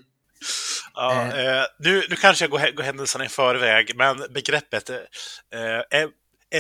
Ja, 0.94 1.22
Eh. 1.22 1.60
eh, 1.60 1.66
nu, 1.80 2.04
nu 2.10 2.16
kanske 2.16 2.44
jag 2.44 2.52
går, 2.52 2.76
går 2.76 2.84
händelserna 2.84 3.26
i 3.26 3.30
förväg, 3.30 3.92
men 3.96 4.18
begreppet 4.34 4.90
eh, 4.90 6.02
eh, 6.02 6.10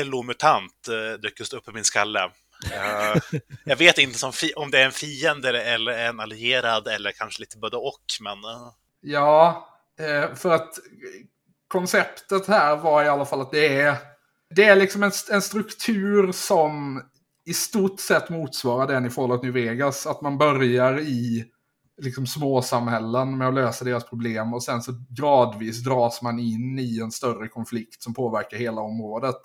LO-mutant 0.05 0.87
eh, 0.87 1.19
dök 1.19 1.39
just 1.39 1.53
upp 1.53 1.69
i 1.69 1.71
min 1.71 1.83
skalle. 1.83 2.29
Uh, 2.65 3.39
jag 3.63 3.75
vet 3.75 3.97
inte 3.97 4.19
som 4.19 4.31
om 4.55 4.71
det 4.71 4.81
är 4.81 4.85
en 4.85 4.91
fiende 4.91 5.61
eller 5.61 5.91
en 5.91 6.19
allierad 6.19 6.87
eller 6.87 7.11
kanske 7.11 7.39
lite 7.39 7.57
både 7.57 7.77
och, 7.77 8.05
men... 8.21 8.37
Uh. 8.37 8.71
Ja, 9.01 9.67
eh, 9.99 10.35
för 10.35 10.51
att 10.51 10.69
konceptet 11.67 12.47
här 12.47 12.75
var 12.75 13.03
i 13.03 13.07
alla 13.07 13.25
fall 13.25 13.41
att 13.41 13.51
det 13.51 13.81
är, 13.81 13.95
det 14.55 14.63
är 14.63 14.75
liksom 14.75 15.03
en, 15.03 15.11
en 15.31 15.41
struktur 15.41 16.31
som 16.31 17.01
i 17.45 17.53
stort 17.53 17.99
sett 17.99 18.29
motsvarar 18.29 18.87
den 18.87 19.05
i 19.05 19.09
Fallout 19.09 19.43
New 19.43 19.53
Vegas. 19.53 20.07
Att 20.07 20.21
man 20.21 20.37
börjar 20.37 20.99
i 20.99 21.45
liksom 22.01 22.27
småsamhällen 22.27 23.37
med 23.37 23.47
att 23.47 23.53
lösa 23.53 23.85
deras 23.85 24.09
problem 24.09 24.53
och 24.53 24.63
sen 24.63 24.81
så 24.81 24.91
gradvis 25.09 25.83
dras 25.83 26.21
man 26.21 26.39
in 26.39 26.79
i 26.79 26.99
en 26.99 27.11
större 27.11 27.47
konflikt 27.47 28.03
som 28.03 28.13
påverkar 28.13 28.57
hela 28.57 28.81
området. 28.81 29.41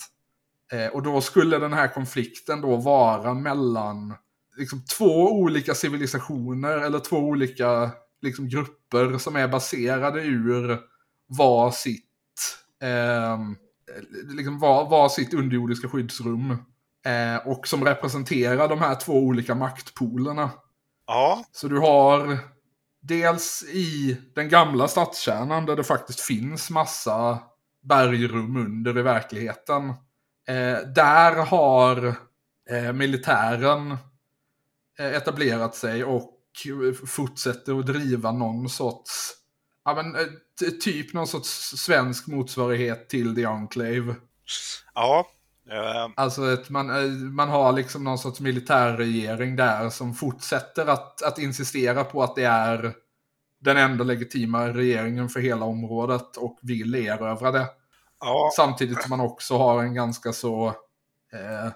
Eh, 0.72 0.86
och 0.86 1.02
då 1.02 1.20
skulle 1.20 1.58
den 1.58 1.72
här 1.72 1.88
konflikten 1.88 2.60
då 2.60 2.76
vara 2.76 3.34
mellan 3.34 4.14
liksom 4.56 4.84
två 4.84 5.32
olika 5.32 5.74
civilisationer 5.74 6.78
eller 6.78 6.98
två 6.98 7.16
olika 7.16 7.90
liksom, 8.22 8.48
grupper 8.48 9.18
som 9.18 9.36
är 9.36 9.48
baserade 9.48 10.22
ur 10.22 10.78
var 11.26 11.70
sitt, 11.70 12.04
ehm, 12.82 13.56
liksom 14.36 14.58
var, 14.58 14.90
var 14.90 15.08
sitt 15.08 15.34
underjordiska 15.34 15.88
skyddsrum. 15.88 16.50
Eh, 17.06 17.46
och 17.46 17.68
som 17.68 17.84
representerar 17.84 18.68
de 18.68 18.78
här 18.78 18.94
två 18.94 19.12
olika 19.12 19.54
maktpolerna. 19.54 20.50
ja, 21.06 21.44
Så 21.52 21.68
du 21.68 21.78
har 21.78 22.38
dels 23.00 23.62
i 23.62 24.16
den 24.34 24.48
gamla 24.48 24.88
stadskärnan 24.88 25.66
där 25.66 25.76
det 25.76 25.84
faktiskt 25.84 26.20
finns 26.20 26.70
massa 26.70 27.38
bergrum 27.82 28.56
under 28.56 28.98
i 28.98 29.02
verkligheten. 29.02 29.94
Eh, 30.52 30.78
där 30.86 31.46
har 31.46 32.14
eh, 32.70 32.92
militären 32.92 33.90
eh, 34.98 35.14
etablerat 35.14 35.74
sig 35.74 36.04
och 36.04 36.38
fortsätter 37.06 37.78
att 37.78 37.86
driva 37.86 38.32
någon 38.32 38.68
sorts, 38.68 39.32
ja 39.84 39.94
men 39.94 40.16
typ 40.84 41.14
någon 41.14 41.26
sorts 41.26 41.48
svensk 41.76 42.26
motsvarighet 42.26 43.08
till 43.08 43.34
The 43.34 43.44
Enclave. 43.44 44.14
ja. 44.94 45.26
Eh, 45.70 46.10
Alltså 46.16 46.42
att 46.42 46.70
man, 46.70 46.86
man 47.34 47.48
har 47.48 47.72
liksom 47.72 48.04
någon 48.04 48.18
sorts 48.18 48.40
militärregering 48.40 49.56
där 49.56 49.90
som 49.90 50.14
fortsätter 50.14 50.86
att, 50.86 51.22
att 51.22 51.38
insistera 51.38 52.04
på 52.04 52.22
att 52.22 52.36
det 52.36 52.44
är 52.44 52.94
den 53.60 53.76
enda 53.76 54.04
legitima 54.04 54.68
regeringen 54.68 55.28
för 55.28 55.40
hela 55.40 55.64
området 55.64 56.36
och 56.36 56.58
vill 56.62 56.94
erövra 56.94 57.50
det. 57.50 57.66
Ja, 58.22 58.52
Samtidigt 58.56 59.02
som 59.02 59.10
man 59.10 59.20
också 59.20 59.58
har 59.58 59.82
en 59.82 59.94
ganska 59.94 60.32
så, 60.32 60.66
eh, 61.32 61.72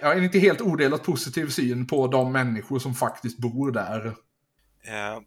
ja, 0.00 0.14
en 0.14 0.24
inte 0.24 0.38
helt 0.38 0.60
odelat 0.60 1.02
positiv 1.02 1.48
syn 1.48 1.86
på 1.86 2.06
de 2.06 2.32
människor 2.32 2.78
som 2.78 2.94
faktiskt 2.94 3.38
bor 3.38 3.70
där. 3.70 4.06
Eh, 4.84 5.20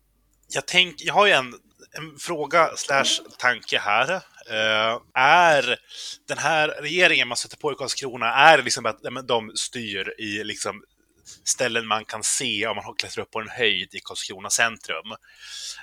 jag, 0.48 0.66
tänk, 0.68 0.96
jag 0.98 1.14
har 1.14 1.26
ju 1.26 1.32
en, 1.32 1.54
en 1.98 2.20
fråga 2.20 2.70
slash 2.76 3.24
tanke 3.38 3.80
här. 3.80 4.12
Eh, 4.50 5.00
är 5.14 5.80
den 6.28 6.38
här 6.38 6.68
regeringen 6.68 7.28
man 7.28 7.38
sätter 7.38 7.58
på 7.58 7.72
i 7.72 7.76
Karlskrona, 7.76 8.34
är 8.34 8.58
det 8.58 8.64
liksom 8.64 8.86
att 8.86 9.28
de 9.28 9.52
styr 9.56 10.14
i 10.18 10.44
liksom 10.44 10.84
ställen 11.44 11.88
man 11.88 12.06
kan 12.06 12.24
se 12.24 12.68
om 12.68 12.76
man 12.76 12.96
klättrar 12.96 13.24
upp 13.24 13.32
på 13.32 13.40
en 13.40 13.50
höjd 13.50 13.96
i 13.96 14.00
Karlskrona 14.00 14.50
centrum? 14.50 15.12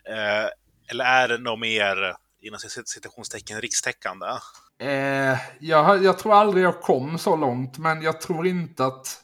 Eh, 0.04 0.48
eller 0.90 1.04
är 1.04 1.28
det 1.28 1.38
något 1.38 1.60
mer, 1.60 2.14
inom 2.40 2.58
citationstecken, 2.84 3.60
rikstäckande? 3.60 4.26
Eh, 4.80 5.38
jag, 5.60 6.04
jag 6.04 6.18
tror 6.18 6.34
aldrig 6.34 6.64
jag 6.64 6.80
kom 6.80 7.18
så 7.18 7.36
långt, 7.36 7.78
men 7.78 8.02
jag 8.02 8.20
tror 8.20 8.46
inte 8.46 8.84
att... 8.84 9.20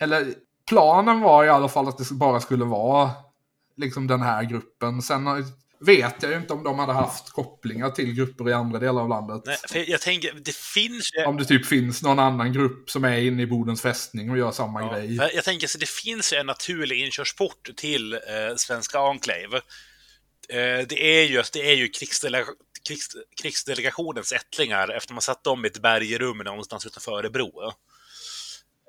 Eller 0.00 0.34
planen 0.68 1.20
var 1.20 1.44
i 1.44 1.48
alla 1.48 1.68
fall 1.68 1.88
att 1.88 1.98
det 1.98 2.14
bara 2.14 2.40
skulle 2.40 2.64
vara 2.64 3.10
liksom 3.76 4.06
den 4.06 4.22
här 4.22 4.42
gruppen. 4.42 5.02
Sen 5.02 5.26
vet 5.80 6.22
jag 6.22 6.32
ju 6.32 6.38
inte 6.38 6.52
om 6.52 6.62
de 6.62 6.78
hade 6.78 6.92
haft 6.92 7.30
kopplingar 7.30 7.90
till 7.90 8.14
grupper 8.14 8.48
i 8.48 8.52
andra 8.52 8.78
delar 8.78 9.02
av 9.02 9.08
landet. 9.08 9.42
Nej, 9.72 9.90
jag 9.90 10.00
tänker, 10.00 10.32
det 10.32 10.56
finns 10.56 11.10
Om 11.26 11.36
det 11.36 11.44
typ 11.44 11.66
finns 11.66 12.02
någon 12.02 12.18
annan 12.18 12.52
grupp 12.52 12.90
som 12.90 13.04
är 13.04 13.18
inne 13.18 13.42
i 13.42 13.46
Bodens 13.46 13.82
fästning 13.82 14.30
och 14.30 14.38
gör 14.38 14.52
samma 14.52 14.80
ja, 14.80 14.92
grej. 14.92 15.14
Jag 15.34 15.44
tänker, 15.44 15.66
så 15.66 15.78
det 15.78 15.88
finns 15.88 16.32
en 16.32 16.46
naturlig 16.46 17.04
inkörsport 17.04 17.70
till 17.76 18.12
eh, 18.12 18.20
svenska 18.56 18.98
Enclave. 18.98 19.60
Eh, 20.52 20.86
det 20.88 21.20
är 21.20 21.24
ju, 21.24 21.42
det 21.52 21.70
är 21.70 21.74
ju 21.74 21.88
krigsdele 21.88 22.44
krigs 22.88 23.08
krigsdelegationens 23.42 24.32
ättlingar 24.32 24.88
efter 24.88 25.14
man 25.14 25.22
satt 25.22 25.44
dem 25.44 25.64
i 25.64 25.68
ett 25.68 25.82
bergrum 25.82 26.38
någonstans 26.38 26.86
utanför 26.86 27.12
Örebro. 27.12 27.72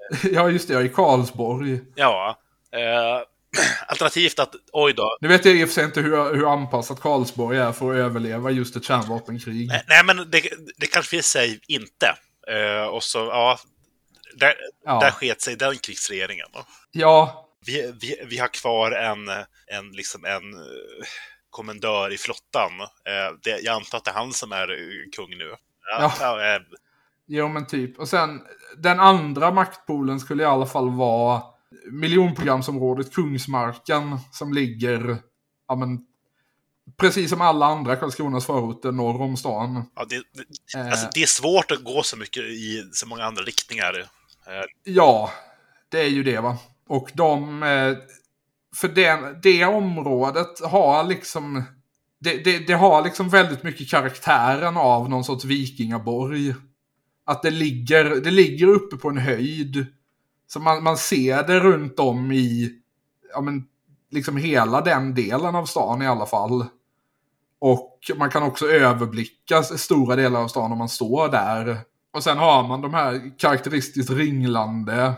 Ja, 0.23 0.49
just 0.49 0.67
det, 0.67 0.81
i 0.81 0.89
Karlsborg. 0.89 1.81
Ja. 1.95 2.39
Eh, 2.71 3.23
Alternativt 3.87 4.39
att, 4.39 4.55
oj 4.71 4.93
då. 4.93 5.17
Nu 5.21 5.27
vet 5.27 5.45
jag 5.45 5.55
i 5.55 5.63
och 5.63 5.67
för 5.67 5.73
sig 5.73 5.85
inte 5.85 6.01
hur, 6.01 6.35
hur 6.35 6.53
anpassat 6.53 6.99
Karlsborg 6.99 7.57
är 7.57 7.71
för 7.71 7.91
att 7.91 7.97
överleva 7.97 8.51
just 8.51 8.75
ett 8.75 8.83
kärnvapenkrig. 8.83 9.67
Nej, 9.67 9.83
nej 9.87 10.03
men 10.05 10.17
det, 10.17 10.49
det 10.77 10.87
kanske 10.87 11.09
finns 11.09 11.25
sig 11.25 11.59
inte. 11.67 12.15
Uh, 12.51 12.87
och 12.87 13.03
så, 13.03 13.17
ja. 13.17 13.59
Där, 14.35 14.53
ja. 14.85 14.99
där 14.99 15.11
sket 15.11 15.41
sig 15.41 15.55
den 15.55 15.77
krigsregeringen. 15.77 16.47
Då. 16.53 16.65
Ja. 16.91 17.45
Vi, 17.65 17.93
vi, 18.01 18.21
vi 18.25 18.37
har 18.37 18.47
kvar 18.47 18.91
en, 18.91 19.29
en, 19.67 19.91
liksom 19.91 20.25
en 20.25 20.43
kommendör 21.49 22.13
i 22.13 22.17
flottan. 22.17 22.71
Uh, 22.81 23.39
det, 23.43 23.59
jag 23.59 23.75
antar 23.75 23.97
att 23.97 24.05
det 24.05 24.11
är 24.11 24.15
han 24.15 24.33
som 24.33 24.51
är 24.51 24.67
kung 25.11 25.37
nu. 25.37 25.55
Ja. 25.91 26.13
ja. 26.19 26.59
Jo, 27.31 27.47
men 27.47 27.67
typ. 27.67 27.99
Och 27.99 28.09
sen, 28.09 28.41
den 28.77 28.99
andra 28.99 29.51
maktpolen 29.51 30.19
skulle 30.19 30.43
i 30.43 30.45
alla 30.45 30.65
fall 30.65 30.89
vara 30.89 31.41
miljonprogramsområdet 31.91 33.13
Kungsmarken 33.13 34.17
som 34.31 34.53
ligger 34.53 35.17
ja, 35.67 35.75
men, 35.75 35.99
precis 36.97 37.29
som 37.29 37.41
alla 37.41 37.65
andra 37.65 37.95
Karlskronas 37.95 38.45
förorter 38.45 38.91
norr 38.91 39.21
om 39.21 39.37
stan. 39.37 39.83
Ja, 39.95 40.05
det, 40.09 40.15
det, 40.15 40.89
alltså, 40.91 41.07
det 41.13 41.21
är 41.21 41.27
svårt 41.27 41.71
att 41.71 41.83
gå 41.83 42.03
så 42.03 42.17
mycket 42.17 42.43
i 42.43 42.89
så 42.93 43.07
många 43.07 43.23
andra 43.23 43.43
riktningar. 43.43 43.99
Eh, 44.47 44.65
ja, 44.83 45.31
det 45.89 46.01
är 46.01 46.09
ju 46.09 46.23
det 46.23 46.39
va. 46.39 46.57
Och 46.87 47.11
de... 47.13 47.63
Eh, 47.63 47.97
för 48.75 48.87
det, 48.87 49.39
det 49.43 49.65
området 49.65 50.65
har 50.65 51.03
liksom... 51.03 51.63
Det, 52.21 52.43
det, 52.43 52.67
det, 52.67 52.73
har 52.73 53.03
liksom 53.03 53.29
väldigt 53.29 53.63
mycket 53.63 53.89
karaktären 53.89 54.77
av 54.77 55.09
någon 55.09 55.23
sorts 55.23 55.45
vikingaborg. 55.45 56.55
Att 57.25 57.41
det 57.41 57.51
ligger, 57.51 58.03
det 58.03 58.31
ligger 58.31 58.67
uppe 58.67 58.97
på 58.97 59.09
en 59.09 59.17
höjd. 59.17 59.85
Så 60.47 60.59
man, 60.59 60.83
man 60.83 60.97
ser 60.97 61.47
det 61.47 61.59
runt 61.59 61.99
om 61.99 62.31
i, 62.31 62.71
ja 63.33 63.41
men, 63.41 63.63
liksom 64.11 64.37
hela 64.37 64.81
den 64.81 65.15
delen 65.15 65.55
av 65.55 65.65
stan 65.65 66.01
i 66.01 66.07
alla 66.07 66.25
fall. 66.25 66.65
Och 67.59 67.99
man 68.17 68.29
kan 68.29 68.43
också 68.43 68.67
överblicka 68.67 69.63
stora 69.63 70.15
delar 70.15 70.41
av 70.41 70.47
stan 70.47 70.71
om 70.71 70.77
man 70.77 70.89
står 70.89 71.29
där. 71.29 71.77
Och 72.13 72.23
sen 72.23 72.37
har 72.37 72.67
man 72.67 72.81
de 72.81 72.93
här 72.93 73.39
karaktäristiskt 73.39 74.11
ringlande, 74.11 75.13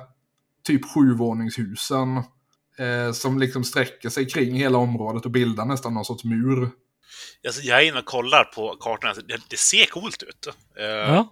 typ 0.64 0.82
sjuvåningshusen. 0.94 2.24
Eh, 2.80 3.12
som 3.12 3.40
liksom 3.40 3.64
sträcker 3.64 4.10
sig 4.10 4.28
kring 4.28 4.56
hela 4.56 4.78
området 4.78 5.26
och 5.26 5.32
bildar 5.32 5.66
nästan 5.66 5.94
någon 5.94 6.06
sorts 6.06 6.24
mur. 6.24 6.70
Alltså, 7.46 7.62
jag 7.62 7.82
är 7.82 7.88
inne 7.88 8.00
och 8.00 8.06
kollar 8.06 8.44
på 8.44 8.78
kartorna. 8.80 9.14
Det, 9.14 9.38
det 9.50 9.58
ser 9.58 9.86
coolt 9.86 10.24
ut. 10.24 10.48
Eh, 10.80 10.86
ja. 10.86 11.28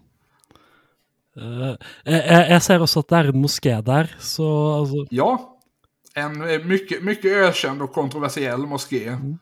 Uh, 1.38 1.75
jag, 2.04 2.49
jag 2.52 2.63
ser 2.63 2.82
också 2.82 2.99
att 2.99 3.08
det 3.08 3.15
är 3.15 3.25
en 3.25 3.41
moské 3.41 3.82
där. 3.82 4.15
Så, 4.19 4.73
alltså... 4.73 4.95
Ja, 5.10 5.60
en 6.13 6.49
eh, 6.49 6.65
mycket, 6.65 7.04
mycket 7.04 7.32
ökänd 7.32 7.82
och 7.82 7.93
kontroversiell 7.93 8.60
moské. 8.60 9.08
Mm. 9.08 9.38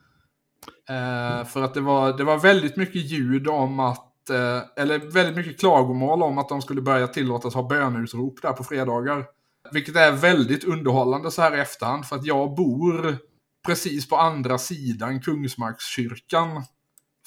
För 1.45 1.63
att 1.63 1.73
det 1.73 1.81
var, 1.81 2.17
det 2.17 2.23
var 2.23 2.37
väldigt 2.37 2.75
mycket 2.75 3.01
ljud 3.05 3.47
om 3.47 3.79
att, 3.79 4.29
eller 4.77 5.11
väldigt 5.11 5.35
mycket 5.35 5.59
klagomål 5.59 6.23
om 6.23 6.37
att 6.37 6.49
de 6.49 6.61
skulle 6.61 6.81
börja 6.81 7.07
tillåtas 7.07 7.53
ha 7.53 7.67
bönutrop 7.67 8.41
där 8.41 8.53
på 8.53 8.63
fredagar. 8.63 9.25
Vilket 9.71 9.95
är 9.95 10.11
väldigt 10.11 10.63
underhållande 10.63 11.31
så 11.31 11.41
här 11.41 11.57
i 11.57 11.59
efterhand, 11.59 12.05
för 12.05 12.15
att 12.15 12.25
jag 12.25 12.55
bor 12.55 13.17
precis 13.65 14.09
på 14.09 14.17
andra 14.17 14.57
sidan 14.57 15.21
Kungsmarkskyrkan 15.21 16.63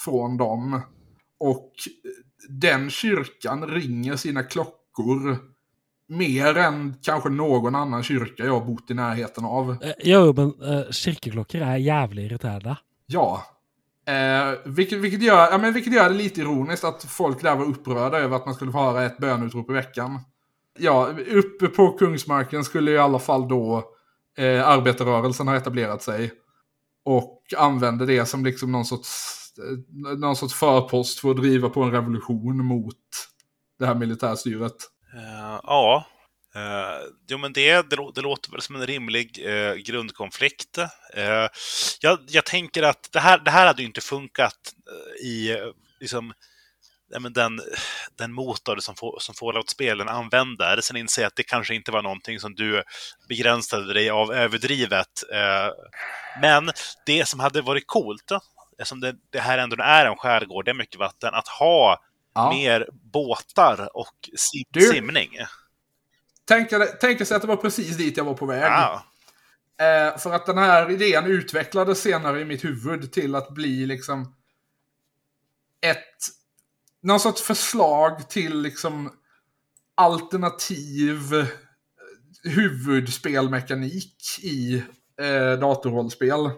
från 0.05 0.37
dem. 0.37 0.81
Och 1.39 1.73
den 2.49 2.91
kyrkan 2.91 3.67
ringer 3.67 4.17
sina 4.17 4.43
klockor 4.43 5.39
mer 6.09 6.57
än 6.57 6.95
kanske 7.03 7.29
någon 7.29 7.75
annan 7.75 8.03
kyrka 8.03 8.45
jag 8.45 8.67
bott 8.67 8.91
i 8.91 8.95
närheten 8.95 9.45
av. 9.45 9.71
Eh, 9.83 9.93
jo, 9.99 10.33
men 10.37 10.63
uh, 10.63 10.91
kyrkoklockor 10.91 11.61
är 11.61 11.77
jävligt 11.77 12.31
irriterande. 12.31 12.77
Ja. 13.07 13.45
Eh, 14.07 14.55
vilket, 14.65 14.99
vilket, 14.99 15.23
gör, 15.23 15.51
ja, 15.51 15.59
men 15.59 15.73
vilket 15.73 15.93
gör 15.93 16.09
det 16.09 16.15
lite 16.15 16.41
ironiskt 16.41 16.85
att 16.85 17.05
folk 17.05 17.43
där 17.43 17.57
var 17.57 17.65
upprörda 17.65 18.19
över 18.19 18.37
att 18.37 18.47
man 18.47 18.55
skulle 18.55 18.73
få 18.73 18.79
höra 18.79 19.05
ett 19.05 19.19
bönutrop 19.19 19.71
i 19.71 19.73
veckan. 19.73 20.21
Ja, 20.79 21.15
uppe 21.31 21.67
på 21.67 21.93
Kungsmarken 21.93 22.65
skulle 22.65 22.91
i 22.91 22.99
alla 22.99 23.19
fall 23.19 23.49
då 23.49 23.85
eh, 24.39 24.69
arbetarrörelsen 24.69 25.49
ha 25.49 25.57
etablerat 25.57 26.03
sig. 26.03 26.33
Och 27.05 27.43
använde 27.57 28.07
det 28.07 28.27
som 28.27 28.45
liksom 28.45 28.73
någon 28.73 28.85
sorts 28.85 29.41
Eh, 29.59 30.19
någon 30.19 30.37
sorts 30.37 30.55
förpost 30.55 31.21
för 31.21 31.31
att 31.31 31.37
driva 31.37 31.69
på 31.69 31.83
en 31.83 31.93
revolution 31.93 32.65
mot 32.65 32.97
det 33.79 33.87
här 33.87 33.95
militärstyret. 33.95 34.77
Uh, 35.15 35.61
ja, 35.63 36.07
uh, 36.57 37.11
jo, 37.29 37.39
men 37.39 37.53
det, 37.53 37.91
det, 37.91 37.97
det, 38.15 38.21
låter 38.21 38.53
väl 38.53 38.61
som 38.61 38.77
en 38.77 38.87
rimlig 38.87 39.47
uh, 39.47 39.75
grundkonflikt. 39.75 40.79
Uh, 40.79 41.49
jag, 42.01 42.19
jag, 42.29 42.45
tänker 42.45 42.83
att 42.83 43.09
det 43.13 43.21
här, 43.21 43.39
det 43.39 43.51
här 43.51 43.67
hade 43.67 43.83
ju 43.83 43.89
inte 43.89 44.01
funkat 44.01 44.75
i 45.25 45.57
liksom, 46.01 46.33
den, 47.11 47.61
den 48.19 48.33
motor 48.33 48.77
som, 48.77 48.95
som 49.19 49.35
Fallout-spelen 49.35 50.09
använder. 50.09 50.81
Sen 50.81 50.97
inser 50.97 51.23
jag 51.23 51.27
att 51.27 51.37
det 51.37 51.43
kanske 51.43 51.75
inte 51.75 51.91
var 51.91 52.03
någonting 52.03 52.41
som 52.41 52.55
du 52.55 52.83
begränsade 53.29 53.95
dig 53.95 54.11
av 54.11 54.33
överdrivet. 54.33 55.23
Men 56.41 56.71
det 57.07 57.29
som 57.29 57.41
hade 57.41 57.63
varit 57.63 57.87
coolt 57.87 58.33
eftersom 58.81 59.01
det, 59.01 59.15
det 59.31 59.41
här 59.41 59.59
ändå 59.59 59.77
är 59.81 60.07
en 60.07 60.17
skärgård, 60.17 60.65
det 60.65 60.71
är 60.71 60.75
mycket 60.75 60.99
vatten, 60.99 61.35
att 61.35 61.49
ha 61.49 62.01
ja. 62.35 62.51
mer 62.51 62.89
båtar 62.93 63.97
och 63.97 64.15
sim 64.37 64.65
du, 64.71 64.81
simning. 64.81 65.31
Tänk 67.01 67.27
sig 67.27 67.37
att 67.37 67.43
det 67.43 67.49
var 67.49 67.57
precis 67.57 67.97
dit 67.97 68.17
jag 68.17 68.25
var 68.25 68.35
på 68.35 68.47
väg. 68.47 68.63
Ja. 68.63 69.05
Eh, 69.81 70.19
för 70.19 70.33
att 70.33 70.47
den 70.47 70.59
här 70.59 70.91
idén 70.91 71.27
utvecklades 71.27 72.03
senare 72.03 72.41
i 72.41 72.45
mitt 72.45 72.65
huvud 72.65 73.13
till 73.13 73.35
att 73.35 73.49
bli 73.49 73.87
liksom 73.87 74.35
ett 75.81 76.17
någon 77.03 77.21
sorts 77.21 77.43
förslag 77.43 78.29
till 78.29 78.63
liksom 78.63 79.13
alternativ 79.95 81.35
eh, 81.35 81.47
huvudspelmekanik 82.43 84.17
i 84.43 84.85
eh, 85.21 85.61
datorrollspel 85.61 86.51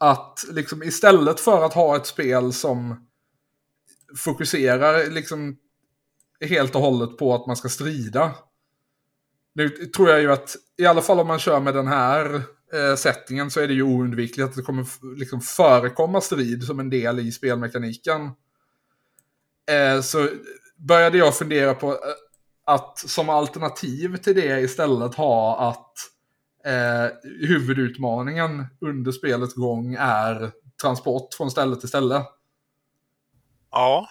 att 0.00 0.44
liksom 0.50 0.82
istället 0.82 1.40
för 1.40 1.64
att 1.64 1.74
ha 1.74 1.96
ett 1.96 2.06
spel 2.06 2.52
som 2.52 3.06
fokuserar 4.16 5.10
liksom 5.10 5.56
helt 6.40 6.74
och 6.74 6.80
hållet 6.80 7.18
på 7.18 7.34
att 7.34 7.46
man 7.46 7.56
ska 7.56 7.68
strida. 7.68 8.34
Nu 9.54 9.68
tror 9.68 10.08
jag 10.08 10.20
ju 10.20 10.32
att, 10.32 10.56
i 10.76 10.86
alla 10.86 11.02
fall 11.02 11.20
om 11.20 11.26
man 11.26 11.38
kör 11.38 11.60
med 11.60 11.74
den 11.74 11.86
här 11.86 12.34
eh, 12.72 12.96
settingen 12.96 13.50
så 13.50 13.60
är 13.60 13.68
det 13.68 13.74
ju 13.74 13.82
oundvikligt 13.82 14.48
att 14.48 14.56
det 14.56 14.62
kommer 14.62 14.86
liksom 15.16 15.40
förekomma 15.40 16.20
strid 16.20 16.64
som 16.64 16.80
en 16.80 16.90
del 16.90 17.18
i 17.18 17.32
spelmekaniken. 17.32 18.30
Eh, 19.70 20.00
så 20.00 20.28
började 20.76 21.18
jag 21.18 21.36
fundera 21.36 21.74
på 21.74 21.92
eh, 21.92 21.96
att 22.64 22.98
som 22.98 23.28
alternativ 23.28 24.16
till 24.16 24.34
det 24.34 24.60
istället 24.60 25.14
ha 25.14 25.68
att 25.68 25.92
eh, 26.72 27.16
huvudutmaningen 27.48 28.66
under 28.80 29.12
spelets 29.12 29.54
gång 29.54 29.96
är 29.98 30.50
transport 30.82 31.34
från 31.34 31.50
ställe 31.50 31.76
till 31.76 31.88
ställe. 31.88 32.22
Ja. 33.70 34.08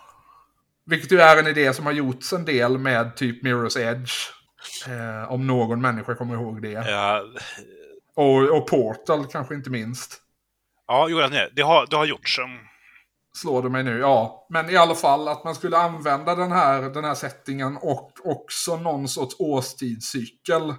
Vilket 0.85 1.11
ju 1.11 1.19
är 1.19 1.37
en 1.37 1.47
idé 1.47 1.73
som 1.73 1.85
har 1.85 1.93
gjorts 1.93 2.33
en 2.33 2.45
del 2.45 2.77
med 2.77 3.15
typ 3.15 3.43
Mirror's 3.43 3.79
Edge. 3.79 4.13
Eh, 4.87 5.31
om 5.31 5.47
någon 5.47 5.81
människa 5.81 6.15
kommer 6.15 6.33
ihåg 6.33 6.61
det. 6.61 6.71
Ja, 6.71 7.23
Och, 8.15 8.57
och 8.57 8.67
Portal 8.67 9.25
kanske 9.25 9.55
inte 9.55 9.69
minst. 9.69 10.21
Ja, 10.87 11.07
jo, 11.09 11.17
det, 11.55 11.61
har, 11.61 11.87
det 11.89 11.95
har 11.95 12.05
gjorts. 12.05 12.39
Slår 13.37 13.63
det 13.63 13.69
mig 13.69 13.83
nu, 13.83 13.99
ja. 13.99 14.47
Men 14.49 14.69
i 14.69 14.77
alla 14.77 14.95
fall 14.95 15.27
att 15.27 15.43
man 15.43 15.55
skulle 15.55 15.77
använda 15.77 16.35
den 16.35 16.51
här, 16.51 16.81
den 16.81 17.03
här 17.03 17.15
settingen 17.15 17.77
och 17.77 18.11
också 18.23 18.75
någon 18.75 19.07
sorts 19.07 19.35
årstidscykel 19.39 20.73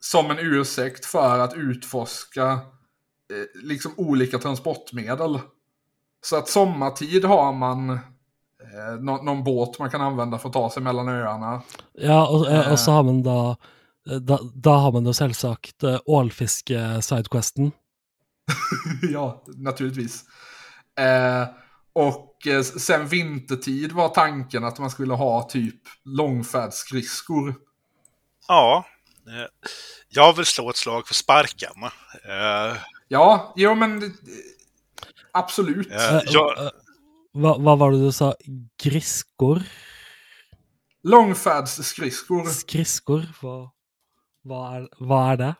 som 0.00 0.30
en 0.30 0.38
ursäkt 0.38 1.04
för 1.04 1.38
att 1.38 1.54
utforska 1.54 2.50
eh, 2.52 3.62
liksom 3.62 3.92
olika 3.96 4.38
transportmedel. 4.38 5.38
Så 6.26 6.36
att 6.36 6.48
sommartid 6.48 7.24
har 7.24 7.52
man 7.52 7.90
eh, 7.90 9.00
någon, 9.00 9.24
någon 9.24 9.44
båt 9.44 9.78
man 9.78 9.90
kan 9.90 10.00
använda 10.00 10.38
för 10.38 10.48
att 10.48 10.52
ta 10.52 10.70
sig 10.70 10.82
mellan 10.82 11.08
öarna. 11.08 11.62
Ja, 11.92 12.28
och, 12.28 12.50
eh, 12.50 12.72
och 12.72 12.78
så 12.78 12.90
har 12.90 13.02
man 13.02 13.22
då, 13.22 13.56
eh, 14.10 14.16
da, 14.16 14.38
da 14.54 14.76
har 14.76 14.92
man 14.92 15.06
jo 15.06 15.12
selvsagt 15.12 15.82
eh, 15.82 15.98
ålfiske-sidequesten. 16.06 17.72
ja, 19.02 19.44
naturligtvis. 19.46 20.24
Eh, 20.98 21.48
och 21.96 22.46
eh, 22.46 22.62
sen 22.62 23.08
vintertid 23.08 23.92
var 23.92 24.08
tanken 24.08 24.64
att 24.64 24.78
man 24.78 24.90
skulle 24.90 25.14
ha 25.14 25.42
typ 25.42 25.82
långfärdsskridskor. 26.04 27.54
Ja, 28.48 28.84
eh, 29.26 29.72
jag 30.08 30.36
vill 30.36 30.44
slå 30.46 30.70
ett 30.70 30.76
slag 30.76 31.06
för 31.06 31.14
sparken. 31.14 31.72
Eh, 32.24 32.76
Ja, 33.08 33.52
jo 33.56 33.74
men 33.74 34.14
absolut. 35.32 35.88
jag, 36.26 36.58
eh, 36.64 36.70
Vad 37.32 37.62
vad 37.62 37.78
var 37.78 37.92
det 37.92 37.98
du 38.04 38.12
sa? 38.12 38.34
Griskor? 38.82 39.62
Långfärdsskridskor. 41.02 42.44
Skridskor? 42.44 43.22
Vad, 43.42 43.68
vad, 44.42 44.76
är, 44.76 44.88
vad 44.98 45.32
är 45.32 45.36
det? 45.36 45.54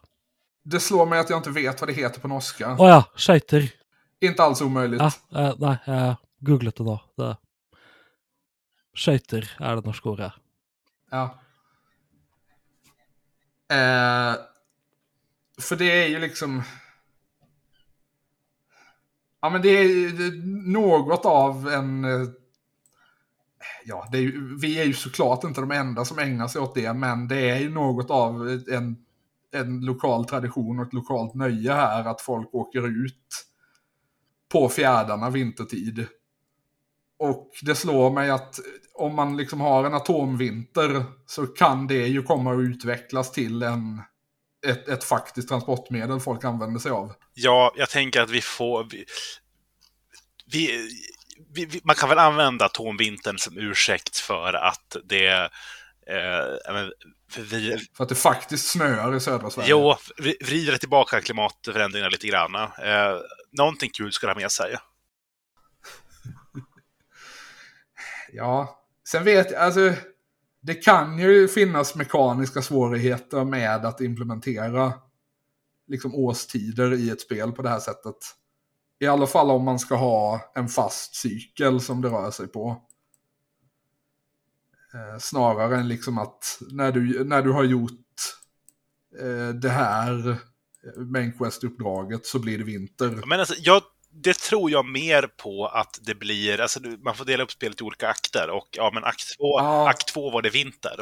Det 0.65 0.81
slår 0.81 1.07
mig 1.07 1.19
att 1.19 1.31
jag 1.31 1.39
inte 1.39 1.51
vet 1.51 1.81
vad 1.81 1.89
det 1.89 1.93
heter 1.95 2.21
på 2.21 2.29
norska. 2.29 2.77
Å 2.79 2.89
ja, 2.89 3.05
skøyter. 3.17 3.73
Inte 4.21 4.43
alls 4.43 4.61
omöjligt. 4.61 5.01
Eh, 5.01 5.55
jeg 5.87 6.17
googlet 6.41 6.77
det 6.77 6.85
da. 6.85 6.99
Det. 7.17 7.33
Skøyter 8.97 9.49
er 9.61 9.77
det 9.77 9.87
norske 9.87 10.09
ordet. 10.09 10.33
Ja. 11.11 11.25
Eh, 13.73 14.35
för 15.61 15.77
det 15.77 15.91
är 16.05 16.09
ju 16.09 16.19
liksom... 16.19 16.63
Ja 19.41 19.51
men 19.51 19.63
det 19.63 19.69
är 19.69 19.83
ju 19.83 20.43
något 20.67 21.25
av 21.25 21.69
en... 21.69 22.05
Eh, 22.05 22.29
ja, 23.85 24.09
det 24.13 24.19
är 24.19 24.23
ju, 24.23 24.59
vi 24.59 24.81
är 24.81 24.85
ju 24.85 24.95
såklart 24.95 25.45
inte 25.45 25.61
de 25.61 25.71
enda 25.71 26.05
som 26.05 26.19
ägnar 26.19 26.49
sig 26.49 26.61
åt 26.61 26.75
det, 26.75 26.93
men 26.93 27.29
det 27.29 27.51
är 27.51 27.59
ju 27.59 27.71
något 27.71 28.11
av 28.11 28.49
en, 28.71 28.97
en 29.53 29.81
lokal 29.81 30.25
tradition 30.25 30.79
och 30.79 30.87
ett 30.87 30.93
lokalt 30.93 31.35
nöje 31.35 31.73
här 31.73 32.05
att 32.05 32.21
folk 32.21 32.55
åker 32.55 33.05
ut 33.05 33.47
på 34.53 34.69
fjärdarna 34.69 35.31
vintertid. 35.31 36.07
Och 37.19 37.51
det 37.63 37.75
slår 37.75 38.11
mig 38.11 38.31
att 38.31 38.61
om 38.95 39.15
man 39.15 39.37
liksom 39.37 39.61
har 39.61 39.85
en 39.85 39.95
atomvinter 39.95 41.05
så 41.27 41.47
kan 41.47 41.87
det 41.87 42.07
ju 42.07 42.23
komma 42.23 42.53
att 42.53 42.61
utvecklas 42.61 43.33
till 43.33 43.63
en, 43.63 44.03
ett, 44.67 44.89
ett 44.89 45.05
faktiskt 45.05 45.49
transportmedel 45.49 46.21
folk 46.21 46.45
använder 46.45 46.81
sig 46.81 46.91
av. 46.91 47.13
ja, 47.35 47.73
jag 47.77 47.91
tänker 47.91 48.21
att 48.21 48.31
vi 48.31 48.41
får... 48.41 48.87
Vi, 48.91 49.07
vi, 51.55 51.65
vi, 51.65 51.81
man 51.85 51.97
kan 51.97 52.09
väl 52.09 52.19
använda 52.19 52.65
atomvintern 52.65 53.39
som 53.39 53.59
ursäkt 53.59 54.19
för 54.19 54.53
att 54.53 54.97
det... 55.05 55.51
Eh, 56.09 56.89
vi, 57.37 57.87
För 57.97 58.03
att 58.03 58.09
det 58.09 58.15
faktiskt 58.15 58.69
snöar 58.69 59.17
i 59.17 59.21
södra 59.21 59.51
Sverige. 59.51 59.71
jo, 59.71 59.97
vrider 60.45 60.77
tillbaka 60.77 61.21
klimatförändringarna 61.21 62.11
lite 62.11 62.27
grann. 62.27 62.55
Eh, 62.55 63.21
någonting 63.53 63.91
kul 63.91 64.13
ska 64.13 64.27
det 64.27 64.33
ha 64.33 64.41
med 64.41 64.53
sig. 64.53 64.77
Ja, 68.37 68.87
sen 69.09 69.25
vet 69.25 69.51
jag, 69.51 69.61
alltså 69.61 69.93
det 70.61 70.75
kan 70.75 71.19
ju 71.19 71.49
finnas 71.49 71.95
mekaniska 71.95 72.63
svårigheter 72.63 73.45
med 73.45 73.85
att 73.85 74.01
implementera 74.01 74.93
liksom 75.87 76.15
årstider 76.15 76.93
i 76.93 77.11
ett 77.11 77.21
spel 77.21 77.53
på 77.53 77.63
det 77.63 77.69
här 77.69 77.81
sättet. 77.81 78.17
I 78.99 79.07
alla 79.07 79.27
fall 79.27 79.51
om 79.51 79.65
man 79.65 79.79
ska 79.79 79.95
ha 79.95 80.53
en 80.55 80.69
fast 80.69 81.15
cykel 81.15 81.81
som 81.81 82.03
det 82.03 82.09
rör 82.09 82.31
sig 82.31 82.47
på. 82.47 82.83
Eh, 84.95 85.19
snarare 85.19 85.77
än 85.77 85.89
liksom 85.89 86.19
att 86.19 86.59
när 86.71 86.93
du, 86.93 87.25
när 87.25 87.43
du 87.43 87.53
har 87.53 87.65
gjort 87.65 87.93
eh, 89.21 89.49
det 89.49 89.69
här 89.69 90.31
eh, 90.31 91.03
main 91.03 91.33
quest-uppdraget 91.33 92.27
så 92.27 92.39
blir 92.39 92.59
det 92.59 92.65
vinter. 92.65 93.23
Men 93.27 93.41
alltså, 93.41 93.55
jag, 93.59 93.83
det 94.23 94.39
tror 94.39 94.71
jag 94.71 94.87
mer 94.87 95.23
på 95.43 95.67
att 95.67 95.99
det 96.03 96.15
blir, 96.15 96.61
alltså 96.61 96.81
man 97.05 97.15
får 97.15 97.25
dela 97.25 97.43
upp 97.45 97.51
spelet 97.53 97.81
i 97.81 97.85
olika 97.85 98.09
akter 98.09 98.51
och 98.51 98.69
ja, 98.73 98.91
men 98.95 99.05
akt 99.05 99.37
två, 99.39 99.59
Ja. 99.61 99.89
akt 99.91 100.09
två 100.09 100.31
var 100.31 100.43
det 100.43 100.51
vinter. 100.51 100.97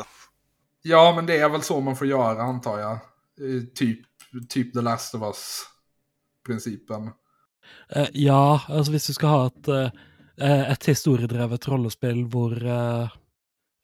Ja, 0.83 1.13
men 1.17 1.27
det 1.27 1.37
är 1.39 1.49
väl 1.49 1.63
så 1.63 1.81
man 1.81 1.97
får 1.97 2.07
göra 2.07 2.43
antar 2.43 2.79
jag. 2.79 2.99
Typ, 3.75 4.01
typ 4.49 4.73
The 4.75 4.81
Last 4.81 5.15
of 5.15 5.23
Us-principen. 5.23 7.11
Eh, 7.89 8.09
ja, 8.13 8.61
altså 8.69 8.93
hvis 8.93 9.07
du 9.07 9.13
skal 9.17 9.29
ha 9.33 9.47
et, 9.47 9.69
eh, 10.41 10.71
et 10.73 10.87
historiedrevet 10.89 11.69
rollespill 11.69 12.25
hvor 12.33 12.53
eh, 12.61 13.09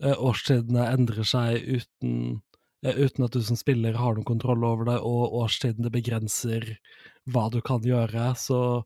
eh, 0.05 0.17
årstidene 0.21 0.87
endrer 0.93 1.25
seg 1.25 1.63
uten, 1.79 2.41
eh, 2.87 2.97
uten 3.01 3.25
at 3.25 3.33
du 3.33 3.43
som 3.43 3.57
spiller 3.57 3.97
har 4.01 4.15
noen 4.15 4.29
kontroll 4.29 4.65
over 4.65 4.85
det, 4.93 4.99
og 5.01 5.35
årstidene 5.45 5.93
begrenser 5.93 6.77
hva 7.31 7.49
du 7.53 7.61
kan 7.65 7.83
gjøre, 7.85 8.35
så 8.37 8.85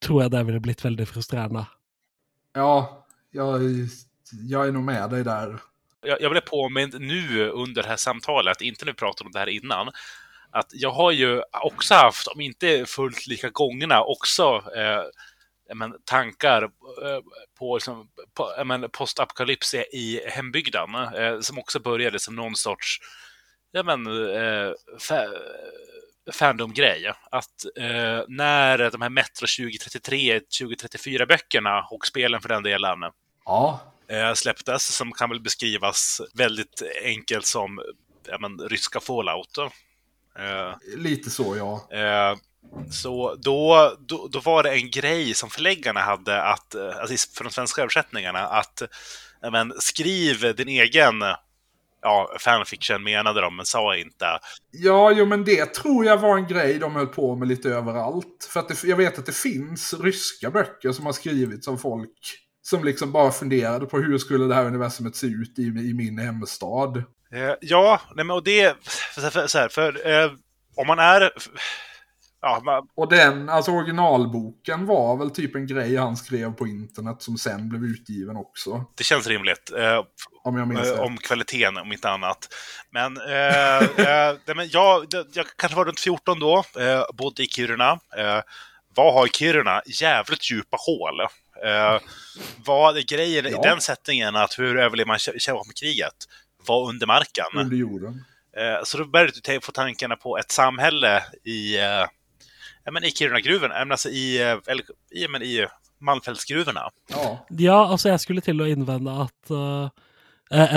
tror 0.00 0.22
jeg 0.22 0.30
det 0.30 0.42
ville 0.44 0.60
blitt 0.60 0.84
veldig 0.84 1.08
frustrerende. 1.08 1.66
Ja, 2.52 3.06
jag, 3.30 3.60
jag 4.48 4.68
är 4.68 4.72
nog 4.72 4.84
med 4.84 5.10
dig 5.10 5.24
där. 5.24 5.58
Jag, 6.02 6.20
jag 6.20 6.30
blev 6.30 6.40
påmind 6.40 7.00
nu 7.00 7.48
under 7.48 7.82
det 7.82 7.88
här 7.88 7.96
samtalet, 7.96 8.60
inte 8.60 8.84
när 8.84 8.92
vi 8.92 8.96
pratade 8.96 9.26
om 9.26 9.32
det 9.32 9.38
här 9.38 9.46
innan, 9.48 9.88
att 10.50 10.66
jag 10.72 10.90
har 10.90 11.10
ju 11.12 11.42
också 11.62 11.94
haft, 11.94 12.26
om 12.26 12.40
inte 12.40 12.84
fullt 12.86 13.26
lika 13.26 13.50
gångna, 13.50 14.02
också 14.02 14.62
eh, 14.76 15.02
men, 15.74 15.94
tankar 16.04 16.62
eh, 16.62 17.20
på, 17.58 17.76
liksom, 17.76 18.08
på 18.34 18.64
men, 18.64 18.90
postapokalyps 18.90 19.74
i- 19.74 20.20
hembygden, 20.26 20.94
eh, 20.94 21.40
som 21.40 21.58
också 21.58 21.80
började 21.80 22.18
som 22.18 22.36
någon 22.36 22.56
sorts 22.56 22.98
ja, 23.72 23.82
men, 23.82 24.06
eh, 24.06 24.72
fandom-grej. 26.32 27.12
Att 27.30 27.64
eh, 27.76 28.22
när 28.28 28.90
de 28.90 29.02
här 29.02 29.08
Metro 29.08 29.46
2033, 29.46 30.38
2034-böckerna 30.38 31.86
och 31.90 32.06
spelen 32.06 32.40
för 32.40 32.48
den 32.48 32.62
delen 32.62 32.98
Ja, 33.44 33.80
eh, 34.08 34.34
släpptes, 34.34 34.96
som 34.96 35.12
kan 35.12 35.30
väl 35.30 35.40
beskrivas 35.40 36.20
väldigt 36.34 36.82
enkelt 37.04 37.46
som 37.46 37.80
ja, 38.28 38.38
men, 38.38 38.58
ryska 38.68 39.00
Fallout. 39.00 39.58
Eh, 40.38 40.74
lite 40.96 41.30
så 41.30 41.56
ja. 41.56 41.98
eh, 41.98 42.36
så 42.90 43.34
då, 43.34 43.92
då, 43.98 44.28
då 44.28 44.40
var 44.40 44.62
det 44.62 44.70
en 44.70 44.90
grej 44.90 45.34
som 45.34 45.50
förläggarna 45.50 46.00
hade, 46.00 46.42
att, 46.42 46.74
eh, 46.74 46.96
alltså 47.00 47.28
för 47.36 47.44
de 47.44 47.50
svenska 47.50 47.80
översättningarna, 47.82 48.38
att 48.38 48.82
men, 49.52 49.72
skriv 49.78 50.54
din 50.56 50.68
egen 50.68 51.24
ja, 52.02 52.36
fanfiction 52.40 53.04
menade 53.04 53.40
de, 53.40 53.56
men 53.56 53.66
sa 53.66 53.96
inte. 53.96 54.26
Ja, 54.70 55.12
jo 55.12 55.26
men 55.26 55.44
det 55.44 55.74
tror 55.74 56.04
jag 56.04 56.18
var 56.18 56.36
en 56.36 56.46
grej 56.46 56.78
de 56.78 56.96
höll 56.96 57.06
på 57.06 57.36
med 57.36 57.48
lite 57.48 57.68
överallt. 57.68 58.48
För 58.50 58.60
att 58.60 58.68
det, 58.68 58.84
jag 58.84 58.96
vet 58.96 59.18
att 59.18 59.26
det 59.26 59.36
finns 59.36 59.94
ryska 59.94 60.50
böcker 60.50 60.92
som 60.92 61.06
har 61.06 61.12
skrivits 61.12 61.68
av 61.68 61.76
folk 61.76 62.38
som 62.62 62.84
liksom 62.84 63.12
bara 63.12 63.30
funderade 63.30 63.86
på 63.86 63.98
hur 63.98 64.18
skulle 64.18 64.44
det 64.44 64.54
här 64.54 64.64
universumet 64.64 65.16
se 65.16 65.26
ut 65.26 65.58
i, 65.58 65.62
i 65.62 65.94
min 65.94 66.18
hemstad. 66.18 66.96
Eh, 67.32 67.54
ja, 67.60 68.00
nej, 68.14 68.24
men 68.24 68.36
och 68.36 68.44
det... 68.44 68.76
För, 69.14 69.30
för, 69.30 69.58
här, 69.58 69.68
för 69.68 70.06
eh, 70.06 70.30
om 70.76 70.86
man 70.86 70.98
är... 70.98 71.30
Ja, 72.40 72.60
man, 72.64 72.88
Och 72.94 73.08
den, 73.08 73.48
alltså 73.48 73.70
originalboken 73.72 74.86
var 74.86 75.16
väl 75.16 75.30
typ 75.30 75.54
en 75.54 75.66
grej 75.66 75.96
han 75.96 76.16
skrev 76.16 76.52
på 76.52 76.66
internet 76.66 77.16
som 77.22 77.38
sen 77.38 77.68
blev 77.68 77.84
utgiven 77.84 78.36
också. 78.36 78.84
det 78.94 79.04
känns 79.04 79.26
rimligt. 79.26 79.72
Eh, 79.78 80.04
Om 80.44 80.56
jag 80.56 80.68
minns 80.68 80.88
Eh, 80.88 81.00
om 81.00 81.16
kvaliteten, 81.16 81.76
om 81.76 81.92
inte 81.92 82.10
annat. 82.10 82.48
Men, 82.90 83.16
eh, 83.16 83.76
eh, 83.78 84.36
nej, 84.46 84.56
men 84.56 84.68
jag, 84.70 85.06
jag 85.32 85.46
kanske 85.56 85.76
var 85.76 85.84
runt 85.84 86.00
14 86.00 86.38
då, 86.38 86.58
eh, 86.78 87.02
bodde 87.14 87.42
i 87.42 87.46
Kiruna. 87.46 87.90
Eh, 88.16 88.40
vad 88.94 89.14
har 89.14 89.26
Kiruna? 89.26 89.82
Jävligt 89.86 90.50
djupa 90.50 90.76
hål. 90.86 91.20
Eh, 91.64 92.00
vad 92.64 92.96
är 92.96 93.02
grejen 93.02 93.46
i 93.46 93.50
Ja. 93.50 93.62
den 93.62 93.80
sättningen, 93.80 94.36
att 94.36 94.58
hur 94.58 94.78
överlever 94.78 95.06
man 95.08 95.18
kärnvapenkriget? 95.18 96.14
Var 96.66 96.88
under 96.88 97.06
marken. 97.06 97.44
Under 97.54 97.76
jorden. 97.76 98.24
Eh, 98.56 98.84
så 98.84 98.98
då 98.98 99.04
började 99.04 99.32
du 99.44 99.60
få 99.60 99.72
tankarna 99.72 100.16
på 100.16 100.38
ett 100.38 100.50
samhälle 100.50 101.22
i, 101.44 101.78
eh, 101.78 102.06
ja, 102.88 102.92
men 102.96 103.04
i 103.04 103.12
Kiruna-gruvan, 103.12 103.72
eh, 103.72 103.84
men 103.84 103.96
alltså 103.96 104.08
i, 104.08 104.40
eh, 104.40 104.56
eller, 104.66 104.84
i, 105.12 105.28
men 105.28 105.42
i 105.44 105.66
Malmfältsgruvorna. 106.00 106.86
Ja. 107.12 107.24
Ja, 107.58 107.78
altså 107.84 108.12
jeg 108.12 108.22
skulle 108.22 108.44
til 108.44 108.62
å 108.64 108.68
innvende 108.70 109.12
at 109.26 109.52
eh, 109.52 110.06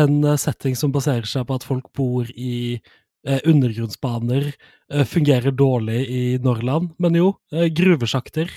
en 0.03 0.25
setting 0.41 0.75
som 0.75 0.91
baserer 0.91 1.29
seg 1.29 1.47
på 1.47 1.55
at 1.55 1.67
folk 1.67 1.87
bor 1.95 2.27
i 2.35 2.81
eh, 3.27 3.39
undergrunnsbaner 3.47 4.49
eh, 4.49 5.05
fungerer 5.07 5.55
dårlig 5.55 6.01
i 6.11 6.23
Norrland. 6.43 6.91
Men 6.99 7.15
jo, 7.15 7.31
eh, 7.55 7.69
gruvesjakter. 7.71 8.51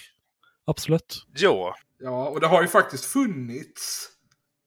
Absolutt. 0.67 1.23
Jo, 1.39 1.71
Ja, 2.05 2.29
och 2.29 2.41
det 2.41 2.47
har 2.47 2.63
ju 2.63 2.69
faktiskt 2.69 3.05
funnits... 3.05 4.11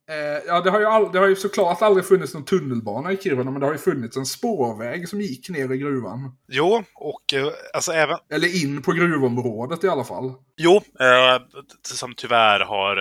Eh, 0.10 0.44
ja, 0.48 0.62
det 0.62 0.70
har, 0.70 0.80
ju 0.80 0.86
all, 0.86 1.12
det 1.12 1.20
har 1.20 1.28
ju 1.28 1.36
såklart 1.36 1.82
aldrig 1.82 2.06
funnits 2.06 2.34
någon 2.34 2.46
tunnelbana 2.46 3.12
i 3.12 3.18
Kiruna, 3.18 3.52
men 3.52 3.60
det 3.60 3.66
har 3.66 3.74
ju 3.74 3.80
funnits 3.80 4.18
en 4.18 4.26
spårväg 4.26 5.10
som 5.10 5.22
gick 5.22 5.50
ner 5.50 5.74
i 5.74 5.78
gruvan. 5.78 6.38
jo, 6.48 6.84
och 6.96 7.34
eh, 7.34 7.48
alltså 7.74 7.92
även... 7.92 8.18
Eller 8.32 8.64
in 8.64 8.82
på 8.82 8.92
gruvområdet 8.92 9.84
i 9.84 9.88
alla 9.88 10.04
fall. 10.04 10.34
Jo, 10.58 10.76
eh, 11.00 11.42
som 11.82 12.14
tyvärr 12.18 12.60
har 12.60 12.98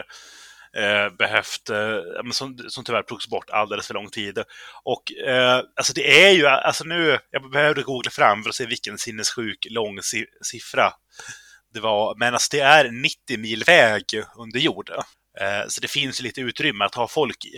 eh, 0.77 1.17
behövt, 1.19 1.71
eh, 1.71 2.31
som, 2.33 2.59
som 2.69 2.85
tyvärr 2.85 3.03
togs 3.03 3.29
bort 3.29 3.51
alldeles 3.51 3.87
för 3.87 3.95
lång 3.95 4.09
tid. 4.09 4.39
Och 4.85 5.03
alltså 5.77 5.93
det 5.93 6.25
är 6.25 6.31
ju, 6.31 6.47
alltså 6.47 6.85
nu, 6.85 7.19
jag 7.31 7.51
behövde 7.51 7.83
googla 7.83 8.11
fram 8.11 8.43
för 8.43 8.51
att 8.51 8.57
se 8.57 8.67
vilken 8.67 8.99
sinnessjuk 8.99 9.67
lång 9.71 10.03
si 10.03 10.27
siffra 10.43 10.93
det 11.75 11.81
var, 11.81 12.15
men 12.19 12.33
alltså 12.33 12.49
det 12.57 12.61
är 12.61 12.91
90 12.91 13.39
mil 13.39 13.65
väg 13.65 14.05
under 14.39 14.61
jord. 14.61 14.91
Eh, 15.41 15.69
så 15.69 15.81
det 15.81 15.89
finns 15.89 16.23
lite 16.23 16.41
utrymme 16.41 16.85
att 16.85 16.95
ha 16.95 17.09
folk 17.09 17.45
i. 17.45 17.55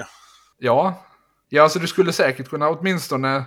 Ja. 0.59 1.05
Ja, 1.49 1.62
alltså 1.62 1.79
du 1.79 1.87
skulle 1.87 2.12
säkert 2.12 2.49
kunna 2.49 2.69
åtminstone... 2.69 3.45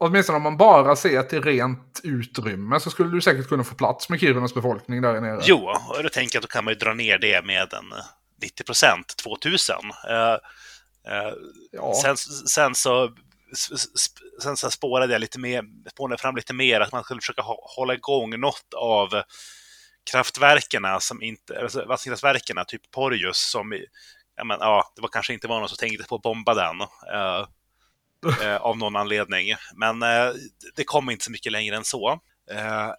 Åtminstone 0.00 0.36
om 0.36 0.42
man 0.42 0.56
bara 0.56 0.96
ser 0.96 1.22
till 1.22 1.42
rent 1.42 2.00
utrymme 2.02 2.80
så 2.80 2.90
skulle 2.90 3.10
du 3.10 3.20
säkert 3.20 3.48
kunna 3.48 3.64
få 3.64 3.74
plats 3.74 4.08
med 4.08 4.20
Kirunas 4.20 4.54
befolkning 4.54 5.02
där 5.02 5.20
nere. 5.20 5.40
Jo, 5.44 5.70
och 5.88 6.02
då 6.02 6.08
tänker 6.08 6.36
jag 6.36 6.40
att 6.40 6.50
då 6.50 6.52
kan 6.52 6.64
man 6.64 6.72
ju 6.74 6.78
dra 6.78 6.94
ner 6.94 7.18
det 7.18 7.44
med 7.44 7.72
en 7.72 7.84
90 8.42 8.64
procent, 8.64 9.16
2000. 9.16 9.76
Eh, 10.08 10.32
eh, 11.14 11.32
Ja. 11.72 11.94
Sen, 12.02 12.16
sen 12.48 12.74
så 12.74 13.10
Sen 14.42 14.56
så 14.56 14.70
spårade 14.70 15.12
jag 15.12 15.20
lite 15.20 15.38
mer, 15.38 15.62
spånade 15.90 16.22
fram 16.22 16.36
lite 16.36 16.54
mer 16.54 16.80
att 16.80 16.92
man 16.92 17.04
skulle 17.04 17.20
försöka 17.20 17.42
hå- 17.42 17.66
hålla 17.76 17.94
igång 17.94 18.40
något 18.40 18.74
av 18.76 19.08
kraftverkerna 20.10 21.00
som 21.00 21.22
inte, 21.22 21.60
alltså 21.62 21.84
vattenkraftverkerna, 21.84 22.64
typ 22.64 22.90
Porjus, 22.90 23.38
som 23.38 23.72
ja, 24.36 24.44
men, 24.44 24.58
ja, 24.60 24.92
det 24.96 25.02
var 25.02 25.08
kanske 25.08 25.32
inte 25.32 25.48
var 25.48 25.60
någon 25.60 25.68
som 25.68 25.78
tänkte 25.78 26.08
på 26.08 26.14
att 26.14 26.22
bomba 26.22 26.54
den 26.54 26.80
eh, 27.14 27.46
eh, 28.46 28.56
av 28.56 28.78
någon 28.78 28.96
anledning. 28.96 29.54
Men 29.74 30.02
eh, 30.02 30.32
det 30.76 30.84
kom 30.84 31.10
inte 31.10 31.24
så 31.24 31.30
mycket 31.30 31.52
längre 31.52 31.76
än 31.76 31.84
så. 31.84 32.20
Eh, 32.50 32.90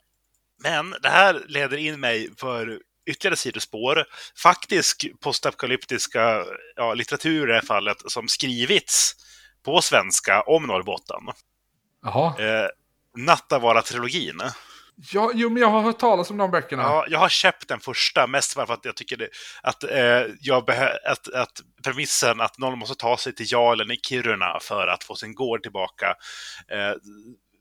men 0.64 0.96
det 1.02 1.10
här 1.10 1.44
leder 1.48 1.78
in 1.78 2.00
mig 2.00 2.30
för 2.38 2.80
ytterligare 3.06 3.36
sidospår. 3.36 4.06
Faktisk 4.44 5.08
postapokalyptiska 5.20 6.46
ja, 6.76 6.94
litteratur 6.94 7.44
i 7.44 7.48
det 7.48 7.54
här 7.54 7.62
fallet 7.62 7.98
som 8.12 8.28
skrivits 8.28 9.16
på 9.66 9.82
svenska 9.82 10.42
om 10.42 10.64
Norrbotten. 10.64 11.22
Jaha. 12.04 12.40
Eh, 12.40 12.68
Nattavara-trilogin. 13.18 14.42
Ja, 15.14 15.32
jo, 15.34 15.50
men 15.50 15.62
jag 15.62 15.70
har 15.70 15.82
hört 15.82 16.00
talas 16.00 16.30
om 16.30 16.38
de 16.38 16.52
böckerna. 16.52 16.84
Ja, 16.84 17.06
jag 17.10 17.20
har 17.20 17.30
köpt 17.30 17.68
den 17.68 17.80
första, 17.80 18.28
mest 18.28 18.54
för 18.54 18.74
att 18.74 18.86
jag 18.86 18.96
tycker 18.96 19.18
det, 19.18 19.30
att, 19.64 19.84
eh, 19.84 20.24
jag 20.40 20.70
behö- 20.70 20.98
att, 21.06 21.34
att 21.34 21.62
premissen 21.84 22.42
att 22.42 22.58
någon 22.58 22.80
måste 22.80 22.96
ta 22.96 23.18
sig 23.18 23.36
till 23.36 23.46
Jarlen 23.52 23.92
i 23.92 23.98
Kiruna 23.98 24.60
för 24.62 24.88
att 24.88 25.04
få 25.04 25.16
sin 25.16 25.36
gård 25.36 25.64
tillbaka 25.64 26.16
eh, 26.72 26.94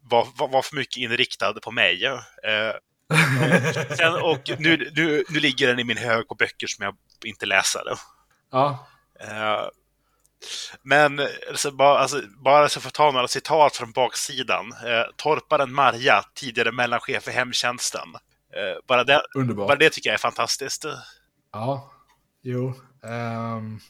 var, 0.03 0.27
var, 0.37 0.49
var 0.49 0.63
för 0.63 0.77
mycket 0.77 0.97
inriktad 0.97 1.53
på 1.53 1.71
mig. 1.71 2.05
Eh, 2.05 2.73
sen, 3.97 4.15
och 4.15 4.51
nu, 4.59 4.91
nu, 4.97 5.25
nu 5.29 5.41
ligger 5.41 5.67
den 5.67 5.79
i 5.79 5.85
min 5.85 5.97
hög 5.97 6.29
på 6.29 6.35
böcker 6.35 6.67
som 6.67 6.85
jag 6.85 6.97
inte 7.25 7.47
läser. 7.47 7.83
Ja. 8.51 8.87
Men 10.83 11.21
alltså, 11.49 11.71
bara, 11.71 11.99
alltså, 11.99 12.23
bara 12.45 12.69
så 12.69 12.81
att 12.89 12.95
ta 12.95 13.11
några 13.11 13.29
citat 13.29 13.77
från 13.77 13.93
baksidan. 13.93 14.73
Eh, 14.73 15.05
torparen 15.17 15.73
Marja, 15.73 16.25
tidigare 16.35 16.73
mellanchef 16.73 17.23
för 17.23 17.31
hemtjänsten. 17.31 18.09
Eh, 18.55 18.87
bara, 18.89 19.05
det, 19.05 19.23
bara 19.55 19.77
det 19.77 19.91
tycker 19.91 20.11
jag 20.11 20.15
är 20.15 20.19
fantastiskt. 20.19 20.85
Ja, 21.53 21.93
jo. 22.43 22.75
Ehm, 23.05 23.81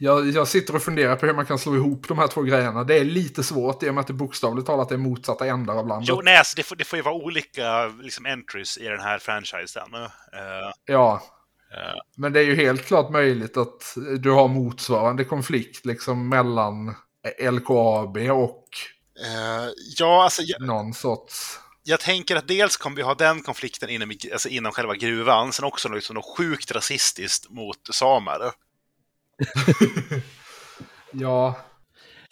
jag, 0.00 0.30
jag 0.30 0.48
sitter 0.48 0.76
och 0.76 0.82
funderar 0.82 1.16
på 1.16 1.26
hur 1.26 1.34
man 1.34 1.46
kan 1.46 1.58
slå 1.58 1.74
ihop 1.74 2.08
de 2.08 2.18
här 2.18 2.26
två 2.26 2.42
grejerna. 2.42 2.84
Det 2.84 2.98
är 2.98 3.04
lite 3.04 3.42
svårt 3.42 3.82
i 3.82 3.90
och 3.90 3.94
med 3.94 4.00
att 4.00 4.06
det 4.06 4.12
bokstavligt 4.12 4.66
talat 4.66 4.92
är 4.92 4.96
motsatta 4.96 5.46
ändar 5.46 5.76
av 5.76 5.86
landet. 5.86 6.08
Jo, 6.08 6.20
nej, 6.24 6.36
alltså, 6.36 6.56
det, 6.56 6.62
får, 6.62 6.76
det 6.76 6.84
får 6.84 6.96
ju 6.96 7.02
vara 7.02 7.14
olika 7.14 7.86
liksom, 7.86 8.26
entries 8.26 8.78
i 8.78 8.84
den 8.84 9.00
här 9.00 9.18
franchisen. 9.18 9.94
Eh, 9.94 10.72
Ja. 10.84 11.22
Eh, 11.74 12.00
Men 12.16 12.32
det 12.32 12.40
är 12.40 12.44
ju 12.44 12.56
helt 12.56 12.84
klart 12.84 13.10
möjligt 13.10 13.56
att 13.56 13.96
du 14.18 14.30
har 14.30 14.48
motsvarande 14.48 15.24
konflikt 15.24 15.86
liksom 15.86 16.28
mellan 16.28 16.94
LKAB 17.50 18.16
och 18.16 18.64
eh, 19.24 19.68
ja, 19.98 20.24
alltså, 20.24 20.42
jag, 20.42 20.62
någon 20.62 20.94
sorts... 20.94 21.58
jag 21.84 22.00
tänker 22.00 22.36
att 22.36 22.48
dels 22.48 22.76
kommer 22.76 22.96
vi 22.96 23.02
ha 23.02 23.14
den 23.14 23.42
konflikten 23.42 23.90
inom, 23.90 24.12
alltså, 24.32 24.48
inom 24.48 24.72
själva 24.72 24.94
gruvan, 24.94 25.52
sen 25.52 25.64
också 25.64 25.88
liksom, 25.88 26.14
något 26.14 26.36
sjukt 26.36 26.72
rasistiskt 26.72 27.50
mot 27.50 27.78
samer. 27.92 28.38
Ja, 31.12 31.56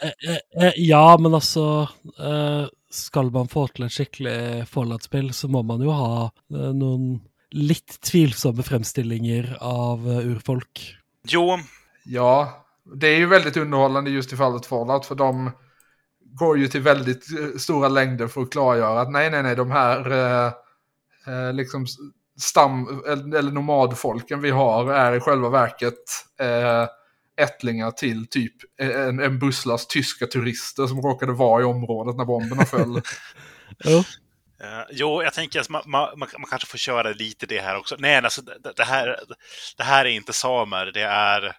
eh, 0.00 0.64
eh, 0.64 0.72
ja, 0.76 1.18
men 1.18 1.34
altså 1.34 1.88
eh, 2.18 2.66
Skal 2.90 3.30
man 3.30 3.48
få 3.48 3.66
til 3.68 3.86
et 3.86 3.92
skikkelig 3.92 4.66
Fallout-spill, 4.70 5.32
så 5.34 5.48
må 5.48 5.62
man 5.66 5.82
jo 5.84 5.92
ha 5.92 6.26
eh, 6.28 6.72
noen 6.76 7.18
litt 7.50 8.00
tvilsomme 8.00 8.62
fremstillinger 8.62 9.56
av 9.60 10.10
eh, 10.10 10.26
urfolk. 10.26 10.96
Jo, 11.28 11.58
ja. 12.04 12.62
Det 12.94 13.08
är 13.08 13.18
ju 13.18 13.26
väldigt 13.26 13.56
underhållande 13.56 14.10
just 14.10 14.32
i 14.32 14.36
fallet 14.36 14.66
Fallout 14.66 15.06
för 15.06 15.14
de 15.14 15.50
går 16.20 16.58
ju 16.58 16.68
till 16.68 16.80
väldigt 16.80 17.38
eh, 17.38 17.58
stora 17.58 17.88
längder 17.88 18.28
för 18.28 18.42
att 18.42 18.50
klargöra 18.50 19.00
att 19.00 19.10
nej, 19.10 19.30
nej, 19.30 19.42
nej, 19.42 19.56
de 19.56 19.70
här 19.70 20.10
eh, 20.10 20.52
eh, 21.26 21.52
liksom 21.52 21.86
stam 22.38 23.02
eller 23.06 23.50
nomadfolken 23.50 24.40
vi 24.40 24.50
har 24.50 24.92
är 24.92 25.16
i 25.16 25.20
själva 25.20 25.48
verket 25.48 25.94
eh, 26.40 26.88
ättlingar 27.44 27.90
till 27.90 28.26
typ 28.26 28.54
en, 28.80 29.20
en 29.20 29.38
busslast 29.38 29.90
tyska 29.90 30.26
turister 30.26 30.86
som 30.86 31.02
råkade 31.02 31.32
vara 31.32 31.62
i 31.62 31.64
området 31.64 32.16
när 32.16 32.24
bomberna 32.24 32.64
föll. 32.64 33.02
Jo. 33.84 34.04
Eh, 34.60 34.84
jo, 34.90 35.22
jag 35.22 35.34
tänker 35.34 35.60
att 35.60 35.68
man, 35.68 35.82
man, 35.86 36.18
man, 36.18 36.28
kanske 36.50 36.68
får 36.68 36.78
köra 36.78 37.10
lite 37.10 37.46
det 37.46 37.60
här 37.60 37.76
också. 37.76 37.96
Nej, 37.98 38.16
alltså, 38.16 38.42
det, 38.42 38.72
det, 38.76 38.84
här, 38.84 39.20
det 39.76 39.84
här 39.84 40.04
är 40.04 40.10
inte 40.10 40.32
samer, 40.32 40.86
det 40.86 41.02
är... 41.02 41.56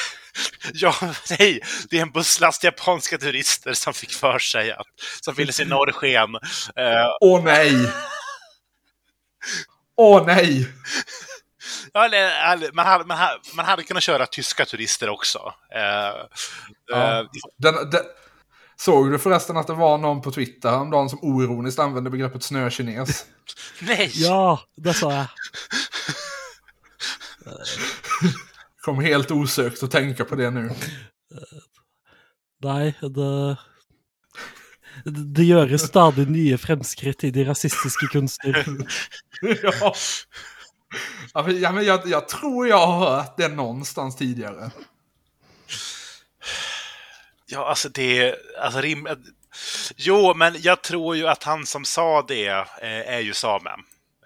ja, 0.72 0.94
nej, 1.38 1.60
det 1.90 1.98
är 1.98 2.02
en 2.02 2.10
busslast 2.12 2.64
japanska 2.64 3.18
turister 3.18 3.72
som 3.72 3.94
fick 3.94 4.12
för 4.12 4.38
sig 4.38 4.72
att, 4.72 4.86
som 5.24 5.34
ville 5.34 5.52
se 5.52 5.64
norrsken. 5.64 6.34
Eh, 6.76 7.06
Åh 7.20 7.44
nej! 7.44 7.72
Åh 9.96 10.26
nej! 10.26 10.68
ja, 11.92 12.08
man, 12.72 12.86
hade, 12.86 13.04
man, 13.04 13.16
hade, 13.16 13.38
man 13.54 13.64
hade 13.64 13.82
kunnat 13.82 14.02
köra 14.02 14.26
tyska 14.26 14.64
turister 14.64 15.08
också. 15.08 15.54
Eh, 15.74 16.26
Ja. 16.90 17.28
Den, 17.56 17.90
den, 17.90 18.02
såg 18.80 19.10
du 19.10 19.18
förresten 19.18 19.56
att 19.56 19.66
det 19.66 19.74
var 19.74 19.98
någon 19.98 20.22
på 20.22 20.30
Twitter 20.30 20.70
häromdagen 20.70 21.10
som 21.10 21.18
oironiskt 21.22 21.78
använde 21.78 22.10
begreppet 22.10 22.42
snökines? 22.42 23.26
nej! 23.80 24.10
Ja, 24.14 24.60
det 24.76 24.94
sa 24.94 25.12
jeg. 25.12 25.26
Kom 28.84 29.00
helt 29.00 29.30
osökt 29.30 29.82
att 29.82 29.90
tänka 29.90 30.24
på 30.24 30.34
det 30.34 30.50
nu. 30.50 30.70
Nei, 32.62 32.94
det 33.00 33.56
Det 35.04 35.44
gjøres 35.44 35.86
stadig 35.88 36.26
nye 36.28 36.58
fremskritt 36.58 37.24
i 37.24 37.30
de 37.30 37.44
rasistiske 37.44 38.06
kunster. 38.12 38.64
ja. 39.62 39.94
Ja, 41.34 41.42
men, 41.46 41.60
ja, 41.60 41.72
men 41.72 41.84
jag, 41.84 42.06
jag 42.06 42.28
tror 42.28 42.68
jag 42.68 42.86
har 42.86 42.98
hört 42.98 43.36
det 43.36 43.48
någonstans 43.48 44.16
tidigare. 44.16 44.70
Ja, 47.50 47.68
alltså 47.68 47.88
det... 47.88 48.34
Alltså, 48.60 48.80
rim, 48.80 49.08
jo, 49.96 50.34
men 50.34 50.54
jag 50.58 50.82
tror 50.82 51.16
ju 51.16 51.28
att 51.28 51.44
han 51.44 51.66
som 51.66 51.84
sa 51.84 52.22
det 52.22 52.48
eh, 52.48 53.14
är 53.14 53.20
ju 53.20 53.34
same. 53.34 53.70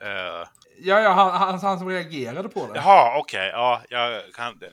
Eh, 0.01 0.49
Ja, 0.79 1.01
ja 1.01 1.13
han, 1.13 1.31
han, 1.31 1.59
han 1.61 1.79
som 1.79 1.89
reagerade 1.89 2.49
på 2.49 2.67
det. 2.67 2.73
Jaha, 2.75 3.19
okej. 3.19 3.49
Ja, 3.49 3.83
jag 3.89 4.23
kan... 4.35 4.49
Eh, 4.63 4.69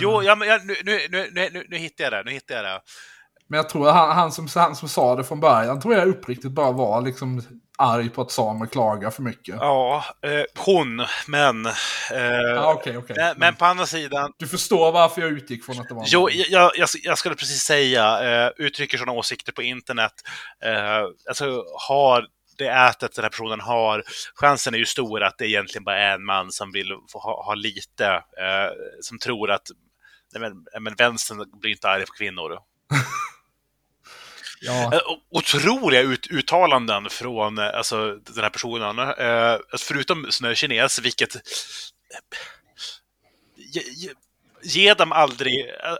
Jo, 0.00 0.22
ja, 0.22 0.34
men 0.34 0.48
jag, 0.48 0.66
nu, 0.66 0.76
nu, 0.84 1.00
nu, 1.10 1.30
nu, 1.32 1.50
nu, 1.52 1.66
nu 1.68 1.76
hittar 1.76 2.04
jag 2.04 2.12
det. 2.12 2.22
Nu 2.24 2.30
hittar 2.30 2.54
jag 2.54 2.64
det. 2.64 2.80
Men 3.48 3.56
jag 3.56 3.68
tror 3.68 3.88
att 3.88 3.94
han, 3.94 4.10
han, 4.16 4.32
som, 4.32 4.48
han 4.54 4.76
som 4.76 4.88
sa 4.88 5.16
det 5.16 5.24
från 5.24 5.40
början 5.40 5.80
tror 5.80 5.94
jag 5.94 6.08
uppriktigt 6.08 6.52
bara 6.52 6.72
var 6.72 7.02
liksom 7.02 7.42
arg 7.78 8.08
på 8.10 8.22
att 8.22 8.30
samer 8.30 8.66
klagar 8.66 9.10
för 9.10 9.22
mycket. 9.22 9.56
Ja, 9.60 10.04
eh, 10.22 10.64
hon, 10.64 11.02
men... 11.26 11.66
Eh, 11.66 11.72
Ja, 12.54 12.74
okej, 12.74 12.96
okej. 12.96 13.16
men, 13.18 13.34
men 13.38 13.54
på 13.54 13.64
andra 13.64 13.86
sidan... 13.86 14.32
Du 14.36 14.46
förstår 14.48 14.92
varför 14.92 15.20
jag 15.20 15.30
utgick 15.30 15.64
från 15.64 15.80
att 15.80 15.88
det 15.88 15.94
var 15.94 16.04
Jo, 16.06 16.28
jag, 16.30 16.70
jag, 16.76 16.88
jag 17.02 17.18
skulle 17.18 17.34
precis 17.34 17.62
säga, 17.62 18.20
eh, 18.46 18.52
uttrycker 18.56 18.98
sådana 18.98 19.18
åsikter 19.18 19.52
på 19.52 19.62
internet. 19.62 20.12
Eh, 20.64 21.04
alltså, 21.28 21.64
har 21.88 22.26
det 22.58 22.68
ätet 22.68 23.14
den 23.14 23.24
här 23.24 23.30
personen 23.30 23.60
har, 23.60 24.02
chansen 24.34 24.74
är 24.74 24.78
ju 24.78 24.86
stor 24.86 25.22
att 25.22 25.38
det 25.38 25.48
egentligen 25.48 25.84
bara 25.84 25.98
är 25.98 26.14
en 26.14 26.24
man 26.24 26.52
som 26.52 26.72
vill 26.72 26.92
ha, 27.14 27.44
ha 27.44 27.54
lite, 27.54 28.06
eh, 28.14 28.72
som 29.00 29.18
tror 29.18 29.50
att 29.50 29.70
nej, 30.34 30.40
men, 30.40 30.82
men 30.82 30.94
vänstern 30.94 31.60
blir 31.60 31.70
inte 31.70 31.88
arg 31.88 32.06
på 32.06 32.12
kvinnor. 32.12 32.58
Ja. 34.60 34.94
Eh, 34.94 35.00
Otroliga 35.30 36.00
ut, 36.00 36.26
uttalanden 36.26 37.10
från 37.10 37.58
eh, 37.58 37.74
alltså, 37.74 38.14
den 38.14 38.44
här 38.44 38.50
personen. 38.50 38.98
Eh, 38.98 39.52
alltså, 39.52 39.86
förutom 39.86 40.26
snökines, 40.30 40.98
vilket... 40.98 41.36
Ge, 43.56 43.80
ge, 43.80 44.10
ge 44.62 44.94
dem 44.94 45.12
aldrig... 45.12 45.68
eh, 45.68 45.96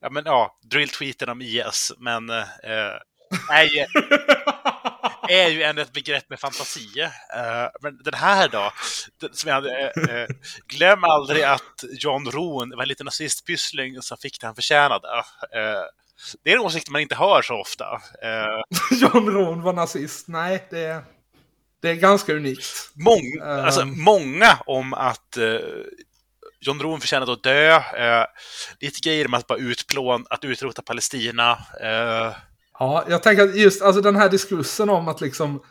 ja, 0.00 0.10
men 0.10 0.24
ja, 0.26 0.58
drill-tweeten 0.62 1.28
om 1.28 1.42
IS, 1.42 1.92
men... 1.98 2.30
Eh, 2.30 2.44
nej, 3.48 3.86
är 5.28 5.48
ju 5.48 5.62
ändå 5.62 5.82
ett 5.82 5.92
begrepp 5.92 6.30
med 6.30 6.40
fantasi. 6.40 7.00
Eh, 7.34 7.68
men 7.80 8.02
den 8.02 8.14
här 8.14 8.48
då, 8.48 8.72
den, 9.20 9.34
som 9.34 9.48
jag 9.48 9.54
hade, 9.54 9.80
eh, 9.80 10.16
eh, 10.16 10.28
glöm 10.66 11.04
aldrig 11.04 11.42
att 11.42 11.84
John 11.98 12.30
Rohn 12.30 12.70
var 12.76 12.82
en 12.82 12.88
liten 12.88 13.04
nazistpyssling 13.04 14.02
som 14.02 14.18
fick 14.18 14.40
det 14.40 14.46
han 14.46 14.54
förtjänade. 14.54 15.08
Eh, 15.54 15.84
det 16.44 16.50
är 16.50 16.54
en 16.56 16.60
åsikt 16.60 16.90
man 16.90 17.00
inte 17.00 17.14
hör 17.14 17.42
så 17.42 17.54
ofta. 17.60 17.84
Eh, 18.22 18.62
John 19.00 19.30
Rohn 19.30 19.62
var 19.62 19.72
nazist. 19.72 20.28
Nej, 20.28 20.66
det 20.70 20.78
är, 20.80 21.02
det 21.82 21.90
är 21.90 21.94
ganska 21.94 22.32
unikt. 22.34 22.64
mång, 22.94 23.32
Ehm. 23.42 23.64
alltså, 23.64 23.84
många 23.84 24.58
om 24.66 24.94
att 24.94 25.36
eh, 25.36 25.58
John 26.60 26.80
Rohn 26.80 27.00
förtjänade 27.00 27.32
att 27.32 27.42
dö. 27.42 27.74
Eh, 27.76 28.24
lite 28.80 29.00
grejer 29.08 29.26
om 29.26 29.34
att 29.34 29.46
bara 29.46 29.58
utplån, 29.58 30.26
att 30.30 30.44
utrota 30.44 30.82
Palestina. 30.82 31.50
Eh, 31.82 32.32
Ja, 32.78 33.04
jag 33.08 33.22
tänker 33.22 33.42
att 33.44 33.56
just 33.56 33.82
alltså 33.82 34.02
den 34.02 34.16
här 34.16 34.28
diskursen 34.28 34.90
om 34.90 35.08
att 35.08 35.20
liksom 35.20 35.62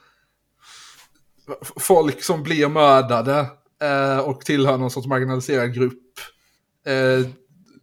folk 1.79 2.23
som 2.23 2.43
blir 2.43 2.67
mördade 2.67 3.45
eh, 3.81 4.19
och 4.19 4.41
tillhör 4.45 4.77
någon 4.77 4.91
sorts 4.91 5.07
marginaliserad 5.07 5.73
grupp 5.73 6.03
eh, 6.85 7.29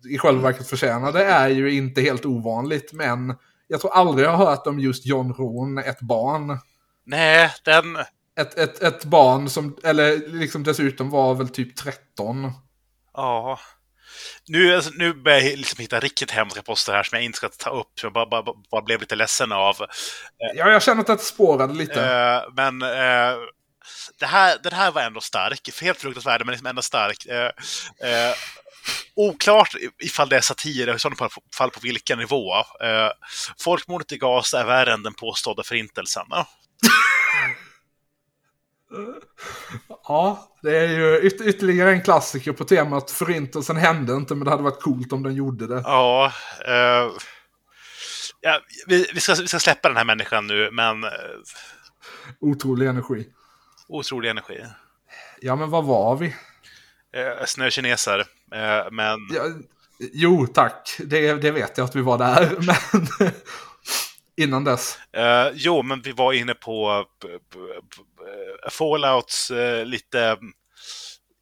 i 0.08 0.18
själva 0.18 0.42
verket 0.42 0.68
förtjänar 0.68 1.12
det 1.12 1.24
är 1.24 1.48
ju 1.48 1.72
inte 1.72 2.00
helt 2.00 2.26
ovanligt. 2.26 2.92
Men 2.92 3.34
jag 3.68 3.80
tror 3.80 3.92
aldrig 3.92 4.26
jag 4.26 4.32
har 4.32 4.46
hört 4.46 4.66
om 4.66 4.80
just 4.80 5.06
John 5.06 5.32
Rohn, 5.32 5.78
ett 5.78 6.00
barn. 6.00 6.58
nej, 7.04 7.50
den... 7.64 7.96
Ett, 8.40 8.58
ett, 8.58 8.82
ett 8.82 9.04
barn 9.04 9.50
som, 9.50 9.76
eller 9.84 10.28
liksom 10.28 10.62
dessutom 10.62 11.10
var 11.10 11.34
väl 11.34 11.48
typ 11.48 11.76
13. 11.76 12.52
Ja. 13.14 13.58
Nu, 14.48 14.74
alltså, 14.74 14.90
nu 14.94 15.14
börjar 15.14 15.40
jag 15.40 15.58
liksom 15.58 15.80
hitta 15.80 16.00
riktigt 16.00 16.30
hemska 16.30 16.62
poster 16.62 16.92
här 16.92 17.02
som 17.02 17.16
jag 17.16 17.24
inte 17.24 17.36
ska 17.36 17.48
ta 17.48 17.70
upp, 17.70 17.92
jag 18.02 18.12
bara, 18.12 18.26
bara, 18.26 18.44
bara 18.70 18.82
blev 18.82 19.00
lite 19.00 19.16
ledsen 19.16 19.52
av. 19.52 19.76
Ja, 20.54 20.70
jag 20.70 20.82
känner 20.82 21.00
att 21.00 21.06
det 21.06 21.18
spårade 21.18 21.74
lite. 21.74 22.04
Eh, 22.04 22.52
men 22.54 22.82
eh, 22.82 23.36
det 24.18 24.26
här, 24.26 24.58
den 24.62 24.72
här 24.72 24.90
var 24.90 25.02
ändå 25.02 25.20
stark. 25.20 25.80
Helt 25.82 26.00
fruktansvärd, 26.00 26.40
men 26.44 26.52
liksom 26.52 26.66
ändå 26.66 26.82
stark. 26.82 27.26
Eh, 27.26 27.50
eh, 28.10 28.34
oklart 29.14 29.74
ifall 30.02 30.28
det 30.28 30.36
är 30.36 30.40
satir, 30.40 30.94
i 30.94 30.98
sådana 30.98 31.16
fall- 31.16 31.30
fall 31.56 31.70
på 31.70 31.80
vilken 31.80 32.18
nivå. 32.18 32.54
Eh, 32.56 33.10
folkmordet 33.58 34.12
i 34.12 34.18
Gaza 34.18 34.60
är 34.60 34.66
värre 34.66 34.92
än 34.92 35.02
den 35.02 35.14
påstådda 35.14 35.62
förintelsen. 35.62 36.26
Ja. 36.30 36.46
Ja, 40.08 40.48
det 40.62 40.76
är 40.78 40.88
ju 40.88 41.16
yt 41.26 41.40
ytterligare 41.40 41.90
en 41.92 42.02
klassiker 42.02 42.52
på 42.52 42.64
temat 42.64 43.10
förintelsen 43.10 43.76
hände 43.76 44.12
inte, 44.14 44.34
men 44.34 44.44
det 44.44 44.50
hade 44.50 44.62
varit 44.62 44.82
coolt 44.82 45.12
om 45.12 45.22
den 45.22 45.34
gjorde 45.34 45.66
det. 45.66 45.80
Ja, 45.84 46.32
eh, 46.66 47.10
ja 48.40 48.60
vi, 48.86 49.06
vi, 49.14 49.20
ska, 49.20 49.34
vi 49.34 49.48
ska 49.48 49.60
släppa 49.60 49.88
den 49.88 49.96
här 49.96 50.04
människan 50.04 50.46
nu, 50.46 50.70
men 50.72 51.04
eh, 51.04 51.10
Otrolig 52.40 52.86
energi. 52.86 53.26
otrolig 53.88 54.30
energi. 54.30 54.64
Ja, 55.40 55.56
men 55.56 55.70
vad 55.70 55.84
var 55.84 56.16
vi? 56.16 56.36
Eh, 57.12 57.46
snökineser. 57.46 58.18
Eh, 58.52 58.90
men 58.90 59.18
Ja, 59.30 59.44
jo, 60.12 60.46
tack. 60.46 60.96
Det, 60.98 61.34
det 61.34 61.50
vet 61.50 61.78
jag 61.78 61.84
att 61.84 61.96
vi 61.96 62.00
var 62.00 62.18
där, 62.18 62.56
men 62.58 63.30
innan 64.36 64.64
dess. 64.64 64.98
Eh, 65.12 65.48
jo, 65.54 65.82
men 65.82 66.02
vi 66.02 66.12
var 66.12 66.32
inne 66.32 66.54
på 66.54 67.06
eh, 67.24 68.70
Fallouts 68.70 69.50
eh, 69.50 69.86
lite 69.86 70.38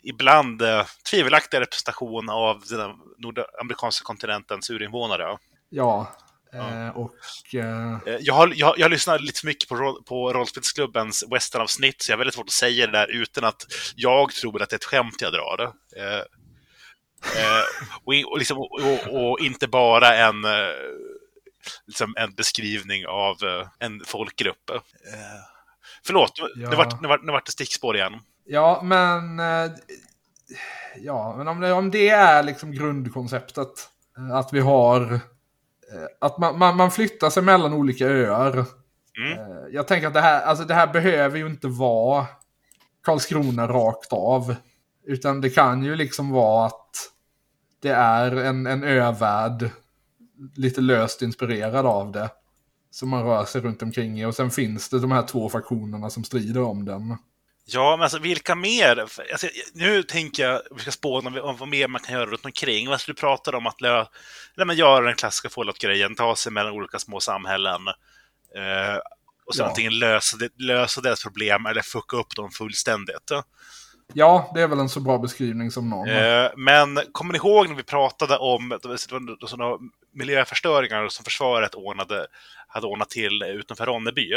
ibland 0.03 0.63
eh, 0.63 0.87
tvivelaktiga 1.11 1.61
representation 1.61 2.31
av 2.31 2.63
den 2.71 2.91
nordamerikanska 3.19 4.05
kontinentens 4.05 4.71
urinvånare. 4.71 5.39
Ja, 5.69 6.13
Ja. 6.53 6.87
eh, 6.87 6.97
och... 6.97 7.15
Eh, 7.55 7.99
Eh, 8.07 8.17
jag, 8.21 8.35
har, 8.35 8.53
jag, 8.57 8.79
jag 8.79 8.91
lyssnar 8.91 9.19
lite 9.19 9.41
för 9.41 9.47
mycket 9.47 9.69
på, 9.69 10.03
på 10.07 10.33
rollspelsklubbens 10.33 11.25
westernavsnitt, 11.31 12.03
så 12.03 12.11
jag 12.11 12.17
har 12.17 12.19
väldigt 12.19 12.35
svårt 12.35 12.47
att 12.47 12.53
säga 12.53 12.87
det 12.87 12.93
där 12.93 13.07
utan 13.07 13.45
att 13.45 13.67
jag 13.97 14.33
tror 14.33 14.63
att 14.63 14.71
det 14.71 14.75
är 14.75 14.79
ett 14.79 14.85
skämt 14.85 15.17
jag 15.21 15.33
drar. 15.33 15.73
Eh, 15.97 16.19
eh, 17.43 17.65
och, 18.05 18.33
och, 18.33 18.39
liksom, 18.39 18.59
och, 18.59 19.31
och, 19.31 19.41
inte 19.41 19.69
bara 19.69 20.15
en, 20.17 20.37
liksom 21.87 22.15
en 22.17 22.35
beskrivning 22.35 23.07
av 23.07 23.37
en 23.79 24.03
folkgrupp. 24.07 24.71
Eh, 24.71 24.81
förlåt, 26.07 26.41
nu, 26.43 26.63
Ja. 26.63 26.71
nu, 26.71 26.77
vart, 26.77 27.03
nu, 27.03 27.09
vart, 27.09 27.23
nu 27.23 27.33
vart 27.33 27.47
det 27.47 27.53
stickspår 27.53 27.97
igen. 27.97 28.21
ja, 28.45 28.81
men... 28.85 29.41
Ja, 30.97 31.35
men 31.37 31.49
om 31.49 31.61
det, 31.61 31.73
om 31.73 31.91
det 31.91 32.09
är 32.09 32.43
liksom 32.43 32.73
grundkonceptet. 32.73 33.69
Att 34.33 34.53
vi 34.53 34.61
har... 34.61 35.21
eh, 35.93 36.07
Att 36.21 36.39
man, 36.39 36.59
man, 36.59 36.77
man 36.77 36.91
flyttar 36.91 37.31
sig 37.31 37.43
mellan 37.43 37.73
olika 37.73 38.07
öar. 38.07 38.53
Mm. 38.53 39.39
Eh, 39.39 39.65
Jag 39.71 39.89
tänker 39.89 40.07
att 40.07 40.15
det 40.15 40.21
här, 40.21 40.43
alltså 40.43 40.65
det 40.65 40.75
här 40.75 40.93
behöver 40.93 41.39
ju 41.39 41.47
inte 41.47 41.69
vara 41.69 42.27
Karlskrona 43.05 43.69
rakt 43.69 44.13
av. 44.13 44.55
Utan 45.07 45.41
det 45.41 45.51
kan 45.51 45.85
ju 45.85 45.97
liksom 45.97 46.31
vara 46.31 46.67
att 46.67 46.91
det 47.83 47.91
är 47.91 48.37
en, 48.37 48.67
en 48.67 48.85
övärld 48.85 49.71
lite 50.55 50.81
löst 50.81 51.23
inspirerad 51.23 51.87
av 51.87 52.13
det. 52.13 52.31
Som 52.91 53.09
man 53.09 53.25
rör 53.25 53.45
sig 53.45 53.61
runt 53.61 53.83
omkring 53.83 54.21
i. 54.21 54.27
Och 54.27 54.35
sen 54.35 54.51
finns 54.51 54.89
det 54.89 54.99
de 54.99 55.13
här 55.13 55.23
två 55.23 55.49
faktionerna 55.49 56.11
som 56.11 56.25
strider 56.25 56.63
om 56.63 56.85
den. 56.85 57.17
Ja, 57.71 57.97
men 57.97 58.03
alltså 58.03 58.19
vilka 58.19 58.55
mer? 58.55 58.99
Alltså, 59.33 59.47
nu 59.75 60.03
tänker 60.03 60.43
jag 60.43 60.63
vi 60.71 60.81
ska 60.81 60.91
spåna 60.91 61.43
om 61.43 61.57
vad 61.57 61.69
mer 61.69 61.89
man 61.89 62.01
kan 62.01 62.15
göra 62.15 62.27
runt 62.27 62.45
omkring. 62.45 62.87
Alltså, 62.87 63.11
du 63.13 63.15
pratade 63.15 63.57
om 63.57 63.67
att 63.67 63.81
lö, 63.81 64.05
nej, 64.57 64.67
men 64.67 64.77
göra 64.77 65.05
den 65.05 65.15
klassiska 65.15 65.49
Fallout-grejen, 65.49 66.15
ta 66.15 66.37
sig 66.37 66.53
mellan 66.53 66.73
olika 66.73 66.99
små 66.99 67.21
samhällen. 67.21 67.89
Eh, 68.57 68.97
och 69.47 69.55
sen 69.55 69.65
Ja. 69.65 69.69
antingen 69.69 69.99
lösa, 69.99 70.37
lösa 70.59 71.01
deras 71.01 71.23
problem 71.23 71.67
eller 71.67 71.83
fucka 71.83 72.17
upp 72.17 72.37
dem 72.37 72.51
fullständigt. 72.51 73.31
Ja, 74.13 74.51
det 74.55 74.63
är 74.63 74.69
väl 74.69 74.79
en 74.79 74.89
så 74.89 75.01
bra 75.01 75.19
beskrivning 75.19 75.71
som 75.71 75.91
någon. 75.91 76.09
Eh, 76.09 76.51
men 76.57 76.99
kommer 77.13 77.33
ni 77.33 77.37
ihåg 77.37 77.69
när 77.69 77.77
vi 77.77 77.83
pratade 77.83 78.37
om 78.37 78.79
sådana 79.47 79.79
miljöförstöringar 80.15 81.09
som 81.09 81.25
försvaret 81.25 81.75
ordnade, 81.75 82.27
hade 82.69 82.87
ordnat 82.87 83.11
till 83.11 83.43
utanför 83.43 83.87
Ronneby? 83.87 84.35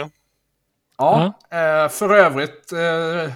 Ja, 0.98 1.34
eh, 1.52 1.90
för 1.90 2.10
övrigt. 2.10 2.72
Eh, 2.72 3.34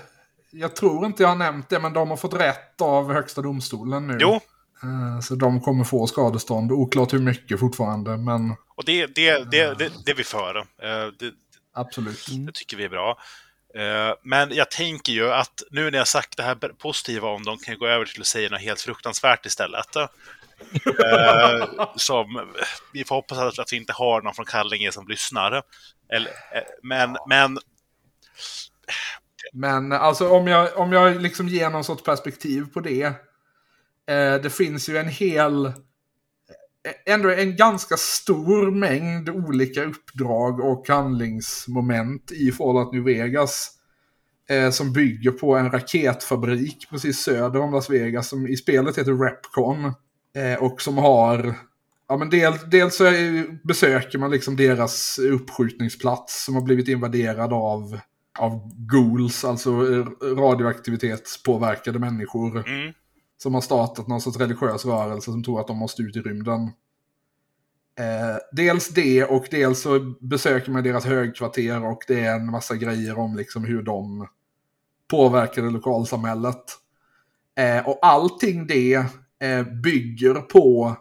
jag 0.51 0.75
tror 0.75 1.05
inte 1.05 1.23
jag 1.23 1.29
har 1.29 1.35
nämnt 1.35 1.69
det, 1.69 1.79
men 1.79 1.93
de 1.93 2.09
har 2.09 2.17
fått 2.17 2.33
rätt 2.33 2.81
av 2.81 3.13
Högsta 3.13 3.41
domstolen 3.41 4.07
nu. 4.07 4.17
Jo, 4.21 4.39
Eh, 4.83 5.19
Så 5.21 5.35
de 5.35 5.61
kommer 5.61 5.83
få 5.83 6.07
skadestånd. 6.07 6.71
Oklart 6.71 7.13
hur 7.13 7.19
mycket 7.19 7.59
fortfarande, 7.59 8.17
men 8.17 8.55
och 8.75 8.85
det, 8.85 9.05
det, 9.05 9.51
det, 9.51 9.73
det, 9.79 9.91
det 10.05 10.11
är 10.11 10.15
vi 10.15 10.23
för. 10.23 10.57
Eh, 10.57 11.07
det, 11.19 11.31
absolut. 11.73 12.25
Det 12.45 12.51
tycker 12.53 12.77
vi 12.77 12.83
är 12.83 12.89
bra. 12.89 13.17
Men 14.23 14.55
jag 14.55 14.71
tänker 14.71 15.13
ju 15.13 15.31
att 15.33 15.63
nu 15.71 15.91
när 15.91 15.97
jag 15.97 16.07
sagt 16.07 16.37
det 16.37 16.43
här 16.43 16.55
positiva 16.55 17.27
om 17.29 17.43
dem 17.43 17.57
kan 17.57 17.71
jag 17.71 17.79
gå 17.79 17.87
över 17.87 18.05
till 18.05 18.21
att 18.21 18.27
säga 18.27 18.49
något 18.49 18.61
helt 18.61 18.81
fruktansvärt 18.81 19.45
istället. 19.45 19.95
Eh, 19.95 20.05
Som 21.95 22.53
vi 22.93 23.03
får 23.03 23.15
hoppas 23.15 23.37
att 23.37 23.59
att 23.59 23.73
vi 23.73 23.77
inte 23.77 23.93
har 23.93 24.21
någon 24.21 24.33
från 24.33 24.45
Kallinge 24.45 24.91
som 24.91 25.07
lyssnar. 25.07 25.61
Eller, 26.09 26.29
eh, 26.29 26.63
men, 26.83 27.17
men 27.27 27.57
Men 29.53 29.91
alltså 29.91 30.29
om 30.29 30.47
jag, 30.47 30.77
om 30.77 30.91
jag 30.91 31.21
liksom 31.21 31.47
ger 31.47 31.69
någon 31.69 31.83
sorts 31.83 32.03
perspektiv 32.03 32.65
på 32.73 32.79
det. 32.79 33.03
Eh, 34.07 34.35
det 34.43 34.49
finns 34.53 34.89
ju 34.89 34.97
en 34.97 35.07
hel, 35.07 35.65
eh, 35.65 35.73
ändå 37.05 37.29
en 37.29 37.55
ganska 37.55 37.97
stor 37.97 38.71
mängd 38.71 39.29
olika 39.29 39.83
uppdrag 39.83 40.59
och 40.59 40.87
handlingsmoment 40.87 42.31
i 42.31 42.51
Fallout 42.51 42.93
New 42.93 43.03
Vegas. 43.03 43.71
Eh, 44.49 44.69
som 44.69 44.93
bygger 44.93 45.31
på 45.31 45.55
en 45.55 45.71
raketfabrik 45.71 46.87
precis 46.89 47.19
söder 47.19 47.59
om 47.59 47.71
Las 47.71 47.89
Vegas 47.89 48.29
som 48.29 48.47
i 48.47 48.57
spelet 48.57 48.97
heter 48.97 49.25
Repcon. 49.25 49.93
Eh, 50.35 50.63
och 50.63 50.81
som 50.81 50.97
har, 50.97 51.55
ja 52.07 52.17
men 52.17 52.29
del, 52.29 52.53
dels 52.71 52.95
så 52.95 53.03
besöker 53.63 54.17
man 54.17 54.31
liksom 54.31 54.55
deras 54.55 55.19
uppskjutningsplats 55.19 56.45
som 56.45 56.55
har 56.55 56.61
blivit 56.61 56.87
invaderad 56.87 57.53
av 57.53 57.99
av 58.39 58.71
ghouls, 58.75 59.45
alltså 59.45 59.71
radioaktivitetspåverkade 60.21 61.99
människor. 61.99 62.67
mm, 62.67 62.93
Som 63.37 63.53
har 63.53 63.61
startat 63.61 64.07
någon 64.07 64.21
sorts 64.21 64.37
religiös 64.37 64.85
rörelse 64.85 65.31
som 65.31 65.43
tror 65.43 65.59
att 65.59 65.67
de 65.67 65.77
måste 65.77 66.01
ut 66.01 66.15
i 66.15 66.21
rymden. 66.21 66.61
Eh, 67.99 68.37
dels 68.51 68.89
det 68.89 69.23
och 69.23 69.45
dels 69.51 69.81
så 69.81 69.99
besöker 70.21 70.71
man 70.71 70.83
deras 70.83 71.05
högkvarter 71.05 71.85
och 71.85 72.03
det 72.07 72.19
är 72.19 72.35
en 72.35 72.51
massa 72.51 72.75
grejer 72.75 73.19
om 73.19 73.35
liksom 73.35 73.63
hur 73.63 73.81
de 73.81 74.27
påverkade 75.07 75.69
lokalsamhället. 75.69 76.63
Eh, 77.57 77.87
och 77.87 77.99
allting 78.01 78.67
det 78.67 78.93
eh, 79.39 79.63
bygger 79.83 80.33
på 80.33 80.95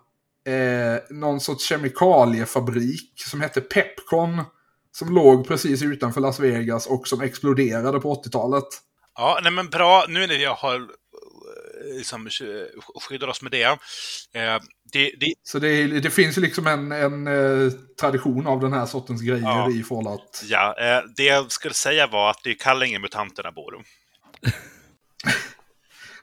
eh, 0.47 1.03
någon 1.11 1.41
sorts 1.41 1.69
kemikaliefabrik 1.69 3.13
som 3.17 3.41
hette 3.41 3.61
Pepcon. 3.61 4.43
Som 4.93 5.15
låg 5.15 5.49
precis 5.49 5.83
utanför 5.83 6.21
Las 6.21 6.41
Vegas 6.41 6.87
och 6.87 7.09
som 7.09 7.21
exploderade 7.21 8.01
på 8.01 8.15
80-talet. 8.15 8.65
Ja, 9.15 9.41
nej 9.43 9.53
men 9.53 9.71
bra. 9.71 10.05
Nu 10.09 10.27
när 10.27 10.35
jag 10.35 10.55
har 10.55 10.75
eh, 10.75 11.97
liksom, 11.97 12.29
skyddat 13.09 13.29
oss 13.29 13.43
med 13.43 13.53
det. 13.53 13.63
Eh, 13.63 14.61
det, 14.93 15.13
det... 15.21 15.35
Så 15.43 15.59
det, 15.59 16.01
det, 16.01 16.11
finns 16.11 16.39
ju 16.39 16.43
liksom 16.43 16.67
en, 16.67 16.93
en 16.93 17.27
eh, 17.27 17.73
tradition 18.01 18.47
av 18.47 18.61
den 18.61 18.73
här 18.73 18.87
sortens 18.87 19.23
grejer 19.23 19.43
ja. 19.43 19.71
i 19.71 19.83
Fallout. 19.83 20.43
Ja, 20.45 20.75
eh, 20.79 21.03
det 21.17 21.25
jag 21.25 21.53
skulle 21.53 21.75
säga 21.75 22.07
var 22.07 22.31
att 22.31 22.41
det 22.45 22.51
är 22.51 22.55
Kallinge 22.55 22.99
mutanterna 22.99 23.53
bor. 23.53 23.83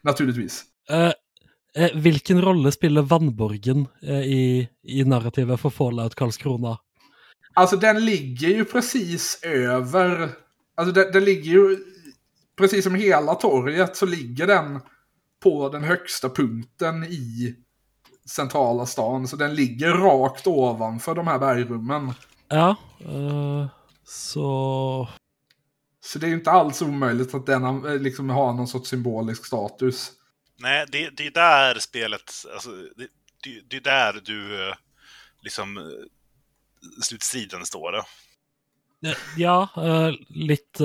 Naturligtvis. 0.01 0.63
Uh, 0.91 1.11
uh, 1.79 2.01
vilken 2.01 2.41
roll 2.41 2.71
spelar 2.71 3.01
Vannborgen 3.01 3.87
uh, 4.03 4.21
i, 4.21 4.69
i 4.83 5.03
narrativet 5.03 5.59
för 5.59 5.69
Fallout 5.69 6.15
Karlskrona? 6.15 6.77
Alltså 7.53 7.77
den 7.77 8.05
ligger 8.05 8.47
ju 8.47 8.65
precis 8.65 9.39
över, 9.43 10.29
alltså 10.75 10.93
den, 10.93 11.11
den 11.11 11.23
ligger 11.23 11.51
ju, 11.51 11.77
precis 12.57 12.83
som 12.83 12.95
hela 12.95 13.35
torget 13.35 13.95
så 13.97 14.05
ligger 14.05 14.47
den 14.47 14.79
på 15.43 15.69
den 15.69 15.83
högsta 15.83 16.29
punkten 16.29 17.03
i 17.03 17.55
centrala 18.29 18.85
stan. 18.85 19.27
Så 19.27 19.35
den 19.35 19.55
ligger 19.55 19.91
rakt 19.91 20.47
ovanför 20.47 21.15
de 21.15 21.27
här 21.27 21.39
bergrummen. 21.39 22.13
Ja, 22.47 22.75
uh, 23.05 23.65
så... 24.05 25.07
Så 26.03 26.19
det 26.19 26.25
är 26.25 26.29
ju 26.29 26.35
inte 26.35 26.51
alls 26.51 26.81
omöjligt 26.81 27.35
att 27.35 27.45
den 27.45 27.63
eh, 27.63 27.99
liksom 27.99 28.29
har 28.29 28.53
någon 28.53 28.67
sorts 28.67 28.89
symbolisk 28.89 29.45
status. 29.45 30.11
Nej, 30.61 30.85
det, 30.91 31.09
det 31.09 31.27
är 31.27 31.31
där 31.31 31.79
spelet, 31.79 32.31
alltså, 32.53 32.69
det, 32.71 33.07
det, 33.43 33.61
det 33.69 33.77
är 33.77 33.81
där 33.81 34.21
du 34.25 34.67
eh, 34.67 34.75
liksom 35.41 35.93
slutstriden 37.03 37.65
står. 37.65 37.95
Ja, 39.37 39.69
uh, 39.77 40.11
lite 40.29 40.83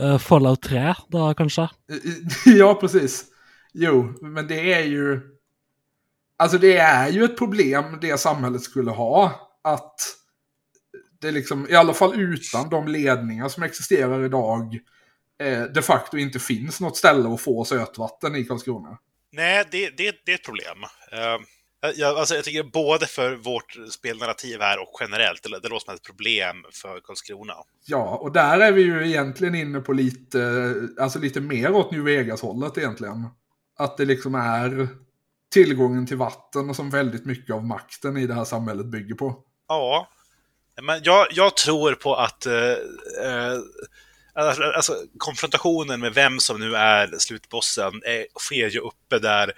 uh, 0.00 0.18
Fallout 0.18 0.62
3 0.62 0.94
då 1.08 1.34
kanske? 1.34 1.68
ja, 2.44 2.74
precis. 2.74 3.24
Jo, 3.72 4.14
men 4.20 4.46
det 4.46 4.72
är 4.72 4.84
ju... 4.84 5.20
Alltså 6.36 6.58
det 6.58 6.76
är 6.76 7.08
ju 7.08 7.24
ett 7.24 7.38
problem 7.38 7.98
det 8.00 8.20
samhället 8.20 8.62
skulle 8.62 8.90
ha. 8.90 9.48
Att 9.64 9.94
det 11.20 11.30
liksom, 11.30 11.68
i 11.68 11.74
alla 11.74 11.94
fall 11.94 12.20
utan 12.20 12.68
de 12.68 12.88
ledningar 12.88 13.48
som 13.48 13.62
existerar 13.62 14.24
idag, 14.24 14.78
eh, 15.42 15.62
de 15.62 15.82
facto 15.82 16.16
inte 16.16 16.38
finns 16.38 16.80
något 16.80 16.96
ställe 16.96 17.28
att 17.28 17.40
få 17.40 17.64
sötvatten 17.64 18.36
i 18.36 18.44
Karlskrona. 18.44 18.98
Nej, 19.32 19.64
det, 19.70 19.90
det, 19.96 20.16
det 20.24 20.32
är 20.32 20.34
ett 20.34 20.44
problem. 20.44 20.78
Uh, 21.12 21.46
jag, 21.96 22.18
alltså, 22.18 22.34
jag 22.34 22.44
tycker 22.44 22.62
både 22.62 23.06
för 23.06 23.34
vårt 23.34 23.76
spelnarrativ 23.90 24.60
här 24.60 24.78
och 24.78 24.96
generellt, 25.00 25.42
det, 25.42 25.60
det 25.60 25.68
låter 25.68 25.84
som 25.84 25.94
ett 25.94 26.02
problem 26.02 26.56
för 26.72 27.00
Karlskrona. 27.00 27.54
Ja, 27.86 28.16
och 28.16 28.32
där 28.32 28.60
är 28.60 28.72
vi 28.72 28.82
ju 28.82 29.06
egentligen 29.08 29.54
inne 29.54 29.80
på 29.80 29.92
lite, 29.92 30.74
alltså 31.00 31.18
lite 31.18 31.40
mer 31.40 31.72
åt 31.72 31.90
New 31.92 32.04
Vegas-hållet 32.04 32.78
egentligen. 32.78 33.26
Att 33.78 33.96
det 33.96 34.04
liksom 34.04 34.34
är 34.34 34.88
tillgången 35.52 36.06
till 36.06 36.16
vatten 36.16 36.74
som 36.74 36.90
väldigt 36.90 37.24
mycket 37.24 37.54
av 37.54 37.64
makten 37.64 38.16
i 38.16 38.26
det 38.26 38.34
här 38.34 38.44
samhället 38.44 38.86
bygger 38.86 39.14
på. 39.14 39.44
Ja, 39.68 40.08
men 40.82 41.00
jag, 41.02 41.26
jag 41.30 41.56
tror 41.56 41.92
på 41.92 42.14
att 42.14 42.46
eh, 42.46 42.72
eh, 43.24 43.58
alltså, 44.38 44.62
alltså, 44.62 45.04
konfrontationen 45.18 46.00
med 46.00 46.14
vem 46.14 46.40
som 46.40 46.60
nu 46.60 46.76
är 46.76 47.18
slutbossen 47.18 48.02
är, 48.04 48.26
sker 48.38 48.70
ju 48.70 48.80
uppe 48.80 49.18
där, 49.18 49.52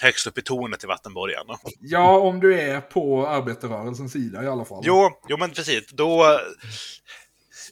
högst 0.00 0.26
upp 0.26 0.38
i 0.38 0.42
tornet 0.42 0.84
i 0.84 0.86
vattenborgen. 0.86 1.46
Ja, 1.80 2.18
om 2.18 2.40
du 2.40 2.60
är 2.60 2.80
på 2.80 3.26
arbetarrörelsens 3.26 4.12
sida 4.12 4.44
i 4.44 4.46
alla 4.46 4.64
fall. 4.64 4.82
Jo, 4.86 5.10
jo 5.28 5.36
men 5.36 5.50
precis. 5.50 5.86
Då... 5.90 6.40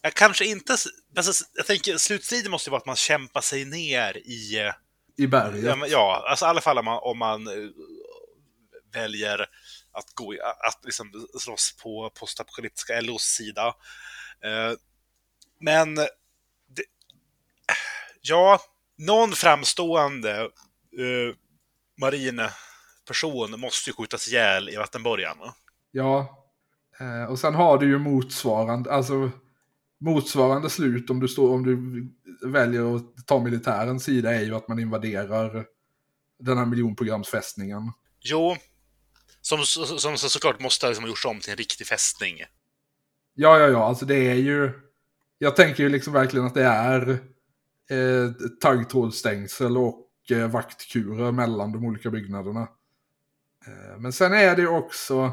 Jag 0.02 0.14
kanske 0.14 0.44
inte... 0.44 0.76
Alltså, 1.16 1.44
jag 1.54 1.66
tänker, 1.66 1.96
slutstriden 1.96 2.50
måste 2.50 2.68
ju 2.68 2.70
vara 2.70 2.80
att 2.80 2.86
man 2.86 2.96
kämpar 2.96 3.40
sig 3.40 3.64
ner 3.64 4.16
i 4.16 4.72
i 5.16 5.26
berget. 5.26 5.78
Ja, 5.88 6.24
alltså 6.28 6.44
i 6.44 6.48
alla 6.48 6.60
fall 6.60 6.78
om 6.78 6.84
man, 6.84 6.98
om 7.02 7.18
man 7.18 7.46
eh, 7.46 7.70
väljer 8.92 9.40
att, 9.92 10.14
gå, 10.14 10.32
att 10.42 10.84
liksom 10.84 11.26
slåss 11.40 11.76
på 11.82 12.10
postapokalyptiska 12.14 13.00
LOs 13.00 13.22
sida. 13.22 13.66
Eh, 14.44 14.72
men 15.60 15.98
ja, 18.28 18.60
någon 18.98 19.32
framstående 19.32 20.42
uh, 21.00 21.34
marinperson 22.00 23.60
måste 23.60 23.90
ju 23.90 23.94
skjutas 23.94 24.28
ihjäl 24.28 24.68
i 24.68 24.76
vattenborgen. 24.76 25.36
Ja, 25.90 26.40
och 27.28 27.38
sen 27.38 27.54
har 27.54 27.78
du 27.78 27.86
ju 27.86 27.98
motsvarande, 27.98 28.92
alltså 28.92 29.30
motsvarande 30.00 30.70
slut 30.70 31.10
om 31.10 31.20
du, 31.20 31.28
står, 31.28 31.54
om 31.54 31.62
du 31.62 32.08
väljer 32.48 32.96
att 32.96 33.26
ta 33.26 33.40
militärens 33.40 34.04
sida 34.04 34.34
är 34.34 34.40
ju 34.40 34.54
att 34.54 34.68
man 34.68 34.78
invaderar 34.78 35.66
den 36.38 36.58
här 36.58 36.66
miljonprogramsfästningen. 36.66 37.92
Jo, 38.20 38.56
som, 39.40 39.64
som, 39.64 39.98
som 39.98 40.30
såklart 40.30 40.60
måste 40.60 40.86
liksom 40.86 41.04
ha 41.04 41.08
gjorts 41.08 41.24
om 41.24 41.40
till 41.40 41.50
en 41.50 41.56
riktig 41.56 41.86
fästning. 41.86 42.38
Ja, 43.34 43.58
ja, 43.58 43.68
ja, 43.68 43.84
alltså 43.84 44.04
det 44.04 44.30
är 44.30 44.34
ju... 44.34 44.72
Jag 45.38 45.56
tänker 45.56 45.82
ju 45.82 45.88
liksom 45.88 46.12
verkligen 46.12 46.46
att 46.46 46.54
det 46.54 46.64
är 46.64 47.18
eh, 47.90 48.48
taggtrådsstängsel 48.60 49.76
och 49.76 50.08
eh, 50.30 50.50
vaktkurer 50.50 51.32
mellan 51.32 51.72
de 51.72 51.84
olika 51.84 52.10
byggnaderna. 52.10 52.60
Eh, 53.66 53.98
men 53.98 54.12
sen 54.12 54.32
är 54.32 54.56
det 54.56 54.66
också... 54.66 55.32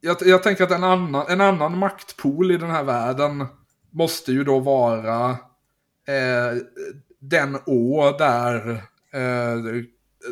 Jag, 0.00 0.16
jag 0.20 0.42
tänker 0.42 0.64
att 0.64 0.70
en 0.70 0.84
annan, 0.84 1.26
en 1.28 1.40
annan 1.40 1.78
maktpool 1.78 2.50
i 2.50 2.56
den 2.56 2.70
här 2.70 2.84
världen 2.84 3.46
måste 3.90 4.32
ju 4.32 4.44
då 4.44 4.60
vara 4.60 5.30
eh, 6.08 6.58
den 7.20 7.56
å 7.66 8.16
där, 8.18 8.70
eh, 9.12 9.84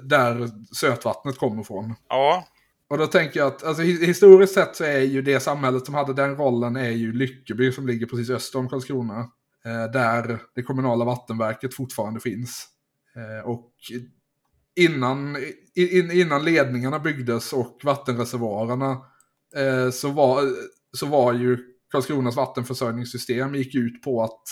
där 0.02 0.50
sötvattnet 0.74 1.38
kommer 1.38 1.62
från. 1.62 1.94
Ja. 2.08 2.44
Och 2.88 2.98
då 2.98 3.06
tänker 3.06 3.40
jag 3.40 3.46
att 3.46 3.64
alltså, 3.64 3.82
historiskt 3.82 4.54
sett 4.54 4.76
så 4.76 4.84
är 4.84 5.00
ju 5.00 5.22
det 5.22 5.40
samhället 5.40 5.86
som 5.86 5.94
hade 5.94 6.14
den 6.14 6.36
rollen 6.36 6.76
är 6.76 6.90
ju 6.90 7.12
Lyckeby 7.12 7.72
som 7.72 7.86
ligger 7.86 8.06
precis 8.06 8.30
öster 8.30 8.58
om 8.58 8.68
Karlskrona. 8.68 9.30
Eh, 9.66 9.90
där 9.90 10.40
det 10.54 10.62
kommunala 10.62 11.04
vattenverket 11.04 11.74
fortfarande 11.74 12.20
finns. 12.20 12.68
Eh, 13.16 13.48
och 13.48 13.72
innan, 14.76 15.36
in, 15.74 16.10
innan 16.10 16.44
ledningarna 16.44 16.98
byggdes 16.98 17.52
och 17.52 17.80
vattenreservoarerna 17.82 18.90
eh, 19.56 19.90
så, 19.90 20.08
var, 20.08 20.42
så 20.96 21.06
var 21.06 21.32
ju 21.32 21.58
Karlskronas 21.90 22.36
vattenförsörjningssystem 22.36 23.54
gick 23.54 23.74
ut 23.74 24.02
på 24.02 24.22
att 24.22 24.42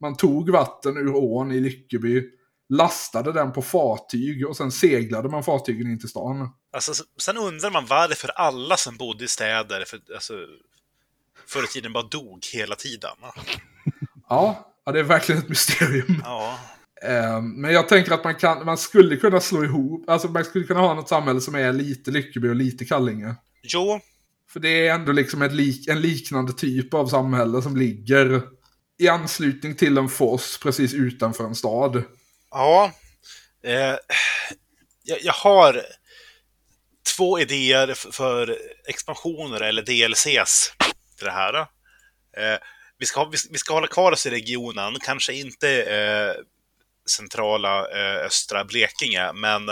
man 0.00 0.16
tog 0.16 0.50
vatten 0.50 0.96
ur 0.96 1.14
ån 1.14 1.52
i 1.52 1.60
Lyckeby, 1.60 2.30
lastade 2.68 3.32
den 3.32 3.52
på 3.52 3.62
fartyg 3.62 4.48
och 4.48 4.56
sen 4.56 4.72
seglade 4.72 5.28
man 5.28 5.44
fartygen 5.44 5.90
in 5.90 6.00
till 6.00 6.08
stan. 6.08 6.48
Alltså, 6.72 7.04
sen 7.20 7.36
undrar 7.36 7.70
man 7.70 7.86
varför 7.86 8.28
alla 8.28 8.76
som 8.76 8.96
bodde 8.96 9.24
i 9.24 9.28
städer 9.28 9.84
för, 9.84 10.00
alltså, 10.14 10.34
förr 11.46 11.64
i 11.64 11.66
tiden 11.66 11.92
bara 11.92 12.08
dog 12.08 12.46
hela 12.52 12.74
tiden. 12.74 13.16
Ja, 14.30 14.72
ja, 14.84 14.92
det 14.92 14.98
är 14.98 15.04
verkligen 15.04 15.40
ett 15.40 15.48
mysterium. 15.48 16.22
Ja. 16.24 16.58
Ehm, 17.02 17.50
men 17.60 17.72
jag 17.72 17.88
tänker 17.88 18.12
att 18.12 18.24
man, 18.24 18.34
kan, 18.34 18.64
man 18.64 18.78
skulle 18.78 19.16
kunna 19.16 19.40
slå 19.40 19.64
ihop, 19.64 20.08
alltså 20.08 20.28
man 20.28 20.44
skulle 20.44 20.64
kunna 20.64 20.80
ha 20.80 20.94
något 20.94 21.08
samhälle 21.08 21.40
som 21.40 21.54
är 21.54 21.72
lite 21.72 22.10
Lyckeby 22.10 22.48
och 22.48 22.54
lite 22.54 22.84
Kallinge. 22.84 23.34
Jo, 23.62 24.00
för 24.52 24.60
det 24.60 24.88
är 24.88 24.94
ändå 24.94 25.12
liksom 25.12 25.42
ett 25.42 25.52
lik, 25.52 25.88
en 25.88 26.00
liknande 26.00 26.52
typ 26.52 26.94
av 26.94 27.06
samhälle 27.06 27.62
som 27.62 27.76
ligger 27.76 28.42
i 28.98 29.08
anslutning 29.08 29.74
till 29.74 29.98
en 29.98 30.08
foss 30.08 30.58
precis 30.62 30.94
utanför 30.94 31.44
en 31.44 31.54
stad. 31.54 32.02
Ja. 32.50 32.92
Eh, 33.64 33.96
jag, 35.02 35.18
jag, 35.22 35.32
har 35.32 35.82
två 37.16 37.40
idéer 37.40 37.94
för 38.12 38.58
expansioner 38.86 39.60
eller 39.60 39.82
DLCs 39.82 40.72
till 41.16 41.26
det 41.26 41.32
här. 41.32 41.54
Eh, 42.36 42.58
vi, 43.00 43.06
ska, 43.06 43.24
vi, 43.24 43.38
vi, 43.50 43.58
ska 43.58 43.74
hålla 43.74 43.86
kvar 43.86 44.12
oss 44.12 44.26
i 44.26 44.30
regionen, 44.30 44.96
kanske 45.00 45.32
inte 45.32 45.82
eh, 45.82 46.42
centrala 47.10 47.78
eh, 47.78 48.26
östra 48.26 48.64
Blekinge, 48.64 49.32
men 49.32 49.62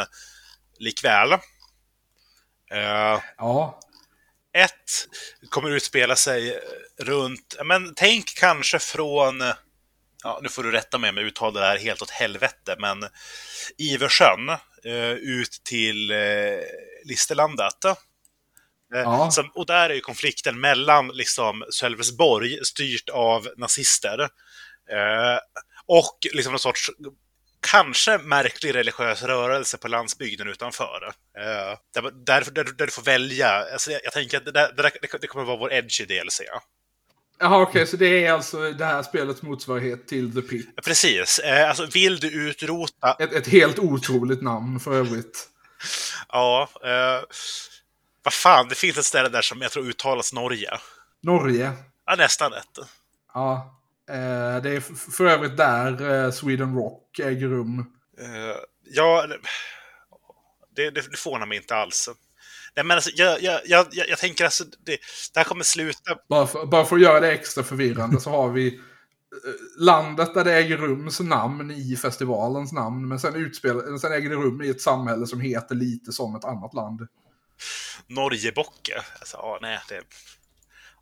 likväl. 0.78 1.32
Eh, 2.70 3.20
ja 3.38 3.80
ett 4.58 5.08
kommer 5.50 5.70
utspela 5.70 6.16
sig 6.16 6.60
runt, 6.98 7.56
men 7.64 7.94
tänk 7.96 8.34
kanske 8.34 8.78
från, 8.78 9.40
ja 10.24 10.40
nu 10.42 10.48
får 10.48 10.62
du 10.62 10.70
rätta 10.70 10.98
mig 10.98 11.10
om 11.10 11.16
jag 11.16 11.26
uttalar 11.26 11.60
det 11.60 11.66
här 11.66 11.78
helt 11.78 12.02
åt 12.02 12.10
helvete, 12.10 12.76
men 12.78 13.04
Iversjön 13.78 14.48
eh, 14.84 15.12
ut 15.12 15.60
till 15.64 16.10
eh, 16.10 16.60
Listerlandet. 17.04 17.84
Eh, 18.94 19.00
ja. 19.00 19.30
Som, 19.30 19.50
och 19.54 19.66
där 19.66 19.90
är 19.90 19.94
ju 19.94 20.00
konflikten 20.00 20.60
mellan 20.60 21.08
liksom 21.08 21.64
Sölvesborg, 21.70 22.64
styrt 22.64 23.08
av 23.08 23.48
nazister, 23.56 24.20
eh, 24.90 25.38
och 25.86 26.18
liksom 26.32 26.52
någon 26.52 26.60
sorts 26.60 26.90
kanske 27.60 28.18
märklig 28.18 28.74
religiös 28.74 29.22
rörelse 29.22 29.78
på 29.78 29.88
landsbygden 29.88 30.48
utanför. 30.48 31.12
Eh, 31.38 31.78
där, 31.94 32.02
där, 32.02 32.44
där, 32.52 32.64
där 32.64 32.86
du 32.86 32.92
får 32.92 33.02
välja. 33.02 33.48
Alltså, 33.72 33.90
jag, 33.90 34.00
jag 34.04 34.12
tänker 34.12 34.36
att 34.36 34.44
det, 34.44 34.52
där, 34.52 35.18
det, 35.20 35.26
kommer 35.26 35.44
vara 35.44 35.56
vår 35.56 35.72
edgy 35.72 36.04
DLC. 36.04 36.40
Jaha, 37.40 37.62
okej, 37.62 37.70
okay, 37.70 37.86
så 37.86 37.96
det 37.96 38.26
är 38.26 38.32
alltså 38.32 38.72
det 38.72 38.84
här 38.84 39.02
spelets 39.02 39.42
motsvarighet 39.42 40.08
till 40.08 40.34
The 40.34 40.42
Pit? 40.42 40.84
Precis. 40.84 41.38
Eh, 41.38 41.68
alltså, 41.68 41.86
vill 41.86 42.20
du 42.20 42.48
utrota... 42.48 43.16
Ett, 43.18 43.32
ett 43.32 43.46
helt 43.46 43.78
otroligt 43.78 44.42
namn 44.42 44.80
för 44.80 44.92
övrigt. 44.92 45.48
ja. 46.28 46.68
Eh, 46.84 47.24
vad 48.28 48.32
fan, 48.32 48.68
det 48.68 48.74
finns 48.74 48.98
ett 48.98 49.04
ställe 49.04 49.28
där 49.28 49.42
som 49.42 49.62
jag 49.62 49.70
tror 49.72 49.88
uttalas 49.88 50.32
Norge. 50.32 50.70
Norge? 51.22 51.72
Ja, 52.06 52.14
nästan 52.14 52.52
rätt. 52.52 52.78
Ja. 53.34 53.80
Eh, 54.10 54.62
det 54.62 54.70
är 54.70 55.10
för 55.10 55.26
övrigt 55.26 55.56
där 55.56 56.24
eh, 56.24 56.30
Sweden 56.30 56.74
Rock 56.74 57.18
äger 57.18 57.48
rum. 57.48 57.78
Eh, 58.20 58.56
ja, 58.84 59.26
det, 60.76 60.90
det, 60.90 60.90
det 60.90 61.16
förvånar 61.18 61.46
mig 61.46 61.56
inte 61.56 61.76
alls. 61.76 62.08
Nej, 62.76 62.84
men 62.84 62.94
alltså, 62.94 63.10
jag, 63.14 63.42
jag, 63.42 63.60
jag, 63.64 63.86
jag 63.92 64.18
tänker 64.18 64.44
alltså, 64.44 64.64
det, 64.64 64.98
det 65.34 65.40
här 65.40 65.44
kommer 65.44 65.64
sluta... 65.64 66.18
Bara 66.28 66.46
för, 66.46 66.66
bara 66.66 66.84
för 66.84 66.96
att 66.96 67.02
göra 67.02 67.20
det 67.20 67.32
extra 67.32 67.64
förvirrande 67.64 68.20
så 68.20 68.30
har 68.30 68.48
vi 68.48 68.80
landet 69.78 70.34
där 70.34 70.44
det 70.44 70.54
äger 70.54 70.76
rums 70.76 71.20
namn 71.20 71.70
i 71.70 71.96
festivalens 71.96 72.72
namn. 72.72 73.08
Men 73.08 73.20
sen, 73.20 73.34
utspel, 73.34 73.98
sen 73.98 74.12
äger 74.12 74.30
det 74.30 74.36
rum 74.36 74.62
i 74.62 74.68
ett 74.68 74.80
samhälle 74.80 75.26
som 75.26 75.40
heter 75.40 75.74
lite 75.74 76.12
som 76.12 76.36
ett 76.36 76.44
annat 76.44 76.74
land. 76.74 77.08
Norgebocke. 78.06 79.02
Alltså, 79.20 79.36
ja, 79.36 79.58
nej, 79.62 79.80
det... 79.88 80.02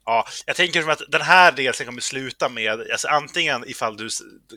Ja, 0.09 0.27
jag 0.47 0.57
tänker 0.57 0.81
som 0.81 0.91
att 0.91 1.03
den 1.09 1.23
här 1.23 1.53
delen 1.53 1.87
kommer 1.87 2.01
sluta 2.01 2.49
med, 2.49 2.91
alltså 2.93 3.09
antingen 3.09 3.65
ifall 3.67 3.97
du 3.97 4.09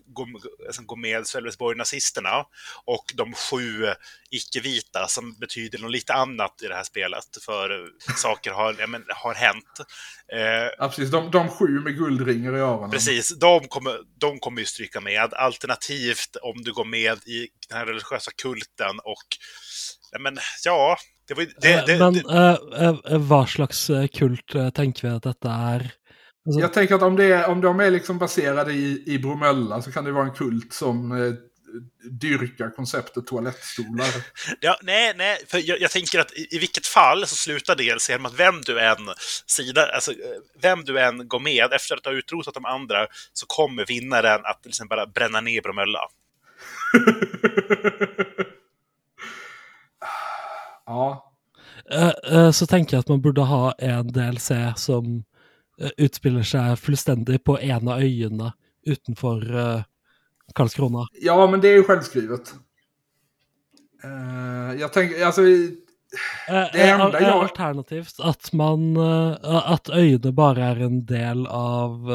går, 0.06 0.28
alltså 0.68 0.82
går 0.82 0.98
med 0.98 1.28
Sölvesborg-nazisterna 1.28 2.46
och 2.86 3.06
de 3.16 3.34
sju 3.34 3.94
icke-vita 4.30 5.08
som 5.08 5.40
betyder 5.40 5.80
något 5.80 5.92
lite 5.92 6.14
annat 6.14 6.62
i 6.64 6.68
det 6.68 6.76
här 6.76 6.84
spelet, 6.84 7.26
för 7.46 7.90
saker 8.18 8.52
har, 8.52 8.76
ja, 8.80 8.88
men, 8.88 9.06
har 9.08 9.34
hänt. 9.34 9.80
Eh, 10.34 10.70
ja, 10.78 10.88
precis. 10.90 11.12
De, 11.12 11.32
de 11.32 11.50
sju 11.50 11.68
med 11.68 11.98
guldringar 11.98 12.58
i 12.58 12.60
öronen. 12.60 12.92
Precis, 12.92 13.40
de 13.40 13.68
kommer, 13.68 14.00
de 14.20 14.40
kommer 14.40 14.60
ju 14.60 14.66
stryka 14.66 15.02
med. 15.02 15.34
Alternativt 15.34 16.36
om 16.42 16.62
du 16.62 16.74
går 16.74 16.86
med 16.86 17.28
i 17.28 17.48
den 17.70 17.78
här 17.78 17.86
religiösa 17.86 18.32
kulten 18.32 19.00
och 19.04 19.28
ja, 20.12 20.20
men, 20.20 20.38
ja, 20.66 20.98
det 21.30 21.34
var, 21.34 21.46
det, 21.62 21.84
det, 21.88 22.00
Men 22.00 22.14
det, 22.14 23.12
äh, 23.12 23.18
vad 23.18 23.50
slags 23.50 23.92
kult 24.14 24.74
tänker 24.74 25.08
vi 25.08 25.14
att 25.14 25.24
detta 25.24 25.52
är? 25.52 25.92
Alltså... 26.46 26.62
Jag 26.62 26.74
tänker 26.74 26.96
att 26.96 27.02
om, 27.02 27.16
det 27.16 27.26
är, 27.26 27.50
om 27.50 27.62
de 27.62 27.80
är 27.80 27.92
liksom 27.92 28.18
baserade 28.18 28.74
i, 28.74 29.04
i 29.06 29.20
Bromölla 29.20 29.82
så 29.82 29.92
kan 29.92 30.06
det 30.06 30.12
vara 30.12 30.26
en 30.26 30.34
kult 30.34 30.74
som 30.74 31.12
eh, 31.12 31.34
dyrkar 32.12 32.70
konceptet 32.70 33.28
toalettstolar. 33.28 34.08
ja, 34.60 34.80
nej, 34.82 35.14
nej, 35.18 35.46
för 35.48 35.58
jag, 35.70 35.82
jag, 35.82 35.92
tänker 35.92 36.20
att 36.20 36.34
i, 36.34 36.48
i 36.56 36.60
vilket 36.60 36.88
fall 36.88 37.28
så 37.28 37.36
slutar 37.36 37.76
DLC 37.76 38.10
med 38.10 38.26
att 38.26 38.40
vem 38.40 38.62
du 38.62 38.80
än 38.80 38.98
sida, 39.46 39.86
alltså 39.86 40.14
vem 40.62 40.84
du 40.84 41.00
än 41.00 41.28
går 41.28 41.40
med 41.40 41.74
efter 41.74 41.96
att 41.96 42.06
ha 42.06 42.12
utrotat 42.12 42.54
de 42.54 42.66
andra 42.66 43.08
så 43.34 43.46
kommer 43.46 43.86
vinnaren 43.86 44.42
att 44.44 44.62
liksom 44.66 44.88
bara 44.88 45.06
bränna 45.06 45.42
ner 45.42 45.62
Bromölla. 45.62 46.00
Ja. 50.90 51.34
Uh, 52.32 52.52
så 52.52 52.68
tänker 52.68 52.96
jag 52.96 53.00
att 53.00 53.08
man 53.08 53.22
borde 53.22 53.42
ha 53.42 53.72
en 53.72 54.08
DLC 54.08 54.52
som 54.76 55.24
uh, 55.82 55.90
utspelar 55.98 56.44
sig 56.44 56.76
fullständigt 56.76 57.44
på 57.44 57.60
en 57.60 57.88
av 57.88 58.00
öarna 58.00 58.54
utanför 58.86 59.84
Karlskrona. 60.56 61.08
Ja, 61.14 61.48
men 61.48 61.62
det 61.62 61.68
är 61.68 61.74
ju 61.74 61.84
självskrivet. 61.84 62.54
jag 64.80 64.94
tänker, 64.94 65.26
alltså... 65.26 65.42
Det 66.48 66.90
enda 66.90 67.22
jag... 67.22 67.44
Alternativt 67.44 68.20
att 68.20 68.54
man, 68.54 68.98
att 69.44 69.90
öarna 69.90 70.32
bara 70.32 70.66
är 70.66 70.76
en 70.76 71.06
del 71.06 71.48
av 71.48 72.12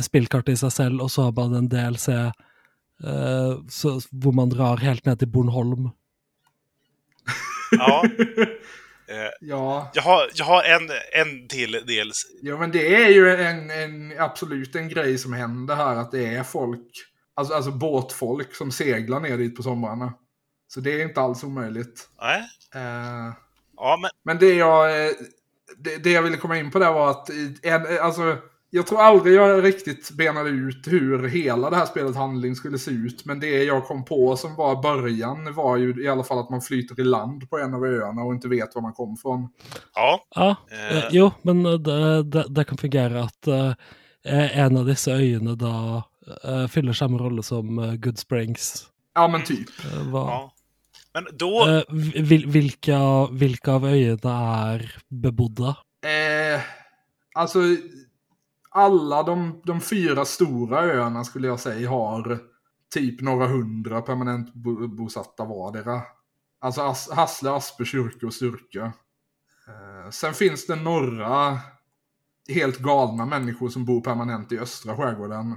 spelkartan 0.00 0.54
i 0.54 0.56
sig 0.56 0.70
själv 0.70 1.00
och 1.00 1.10
så 1.10 1.22
har 1.22 1.32
man 1.32 1.54
en 1.54 1.68
DLC 1.68 2.08
Uh, 3.04 3.66
så, 3.68 4.00
hvor 4.10 4.32
man 4.32 4.48
drar 4.48 4.76
helt 4.76 5.04
ned 5.04 5.18
till 5.18 5.28
Bornholm. 5.28 5.90
Ja. 7.70 8.04
Uh, 8.04 8.46
ja. 9.40 9.90
Jag 9.94 10.02
har, 10.02 10.30
jag 10.34 10.44
har 10.44 10.62
en, 10.62 10.90
en 11.12 11.48
till 11.48 11.72
del. 11.72 12.12
Ja, 12.42 12.56
men 12.56 12.70
det 12.70 12.94
är 12.94 13.08
ju 13.08 13.30
en, 13.30 13.70
en, 13.70 14.18
absolut 14.18 14.76
en 14.76 14.88
grej 14.88 15.18
som 15.18 15.32
händer 15.32 15.74
här. 15.74 15.96
Att 15.96 16.10
det 16.10 16.26
är 16.26 16.42
folk, 16.42 16.86
alltså, 17.34 17.54
alltså 17.54 17.70
båtfolk 17.70 18.54
som 18.54 18.72
seglar 18.72 19.20
ner 19.20 19.38
dit 19.38 19.56
på 19.56 19.62
somrarna. 19.62 20.14
Så 20.68 20.80
det 20.80 21.00
är 21.00 21.04
inte 21.04 21.20
alls 21.20 21.44
omöjligt. 21.44 22.08
Nej. 22.20 22.40
Uh, 22.76 23.34
ja, 23.76 23.98
men... 24.02 24.10
men 24.22 24.38
det 24.38 24.54
jag, 24.54 24.90
det, 25.78 25.96
det, 25.96 26.10
jag 26.10 26.22
ville 26.22 26.36
komma 26.36 26.58
in 26.58 26.70
på 26.70 26.78
där 26.78 26.92
var 26.92 27.10
att 27.10 27.30
en, 27.62 27.98
alltså, 28.00 28.38
jag 28.70 28.86
tror 28.86 29.00
aldrig 29.00 29.34
jag 29.34 29.64
riktigt 29.64 30.10
benade 30.10 30.50
ut 30.50 30.86
hur 30.86 31.28
hela 31.28 31.70
det 31.70 31.76
här 31.76 31.86
spelets 31.86 32.16
handling 32.16 32.56
skulle 32.56 32.78
se 32.78 32.90
ut. 32.90 33.24
Men 33.24 33.40
det 33.40 33.64
jag 33.64 33.84
kom 33.84 34.04
på 34.04 34.36
som 34.36 34.56
var 34.56 34.82
början 34.82 35.54
var 35.54 35.76
ju 35.76 36.04
i 36.04 36.08
alla 36.08 36.24
fall 36.24 36.38
att 36.38 36.50
man 36.50 36.60
flyter 36.60 37.00
i 37.00 37.04
land 37.04 37.50
på 37.50 37.58
en 37.58 37.74
av 37.74 37.84
öarna 37.84 38.22
och 38.22 38.34
inte 38.34 38.48
vet 38.48 38.74
var 38.74 38.82
man 38.82 38.92
kom 38.92 39.16
från. 39.16 39.48
Ja. 39.94 40.20
ja 40.34 40.56
eh. 40.70 41.04
Jo, 41.10 41.30
men 41.42 41.62
det, 41.62 42.22
det, 42.22 42.44
det, 42.48 42.64
kan 42.64 42.78
fungera 42.78 43.22
att 43.22 43.48
uh, 43.48 43.72
en 44.58 44.76
av 44.76 44.86
dessa 44.86 45.10
öarna 45.10 45.54
då 45.54 46.02
uh, 46.48 46.66
fyller 46.66 46.92
samma 46.92 47.18
roll 47.18 47.42
som 47.42 47.78
uh, 47.78 47.94
Good 47.94 48.18
Springs. 48.18 48.86
Ja, 49.14 49.28
men 49.28 49.44
typ. 49.44 49.68
Var. 50.04 50.30
Ja. 50.30 50.52
Men 51.14 51.26
då... 51.32 51.66
Uh, 51.68 51.82
vilka, 52.46 53.26
vilka 53.32 53.72
av 53.72 53.84
öarna 53.84 54.64
är 54.66 54.96
bebodda? 55.08 55.76
Eh, 56.02 56.60
alltså 57.34 57.58
alla 58.70 59.22
de, 59.22 59.62
de 59.64 59.80
fyra 59.80 60.24
stora 60.24 60.80
öarna 60.80 61.24
skulle 61.24 61.46
jag 61.46 61.60
säga 61.60 61.90
har 61.90 62.38
typ 62.94 63.20
några 63.20 63.46
hundra 63.46 64.02
permanent 64.02 64.54
bosatta 64.96 65.44
vardera. 65.44 66.02
Alltså 66.60 66.80
As 66.80 67.10
Hassle, 67.10 67.50
Aspe, 67.50 67.84
Kyrke 67.84 68.26
och 68.26 68.34
Styrke. 68.34 68.80
Eh, 68.80 70.10
sen 70.10 70.34
finns 70.34 70.66
det 70.66 70.76
några 70.76 71.58
helt 72.48 72.78
galna 72.78 73.26
människor 73.26 73.68
som 73.68 73.84
bor 73.84 74.00
permanent 74.00 74.52
i 74.52 74.58
östra 74.58 74.96
skärgården. 74.96 75.52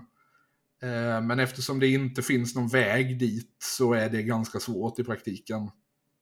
Eh, 0.82 1.22
men 1.22 1.40
eftersom 1.40 1.80
det 1.80 1.88
inte 1.88 2.22
finns 2.22 2.56
någon 2.56 2.68
väg 2.68 3.20
dit 3.20 3.56
så 3.60 3.94
är 3.94 4.10
det 4.10 4.24
ganska 4.24 4.60
svårt 4.60 5.00
i 5.00 5.04
praktiken. 5.04 5.72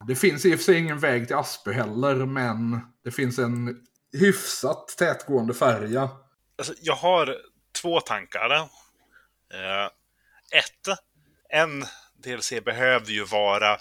Det 0.08 0.16
finns 0.16 0.46
i 0.46 0.56
och 0.56 0.58
för 0.58 0.64
sig 0.64 0.78
ingen 0.78 1.00
väg 1.00 1.28
till 1.28 1.36
Aspö 1.36 1.72
heller, 1.72 2.26
men 2.26 2.80
det 3.04 3.12
finns 3.12 3.40
en 3.40 3.76
hyfsat 4.14 4.88
tätgående 4.98 5.54
färja 5.54 6.10
Alltså, 6.62 6.74
jag 6.82 6.96
har 6.96 7.38
två 7.82 8.00
tankar. 8.00 8.52
Eh, 8.52 9.86
ett, 10.52 11.00
en 11.50 11.86
DLC 12.24 12.54
behöver 12.66 13.12
ju 13.12 13.26
vara, 13.26 13.78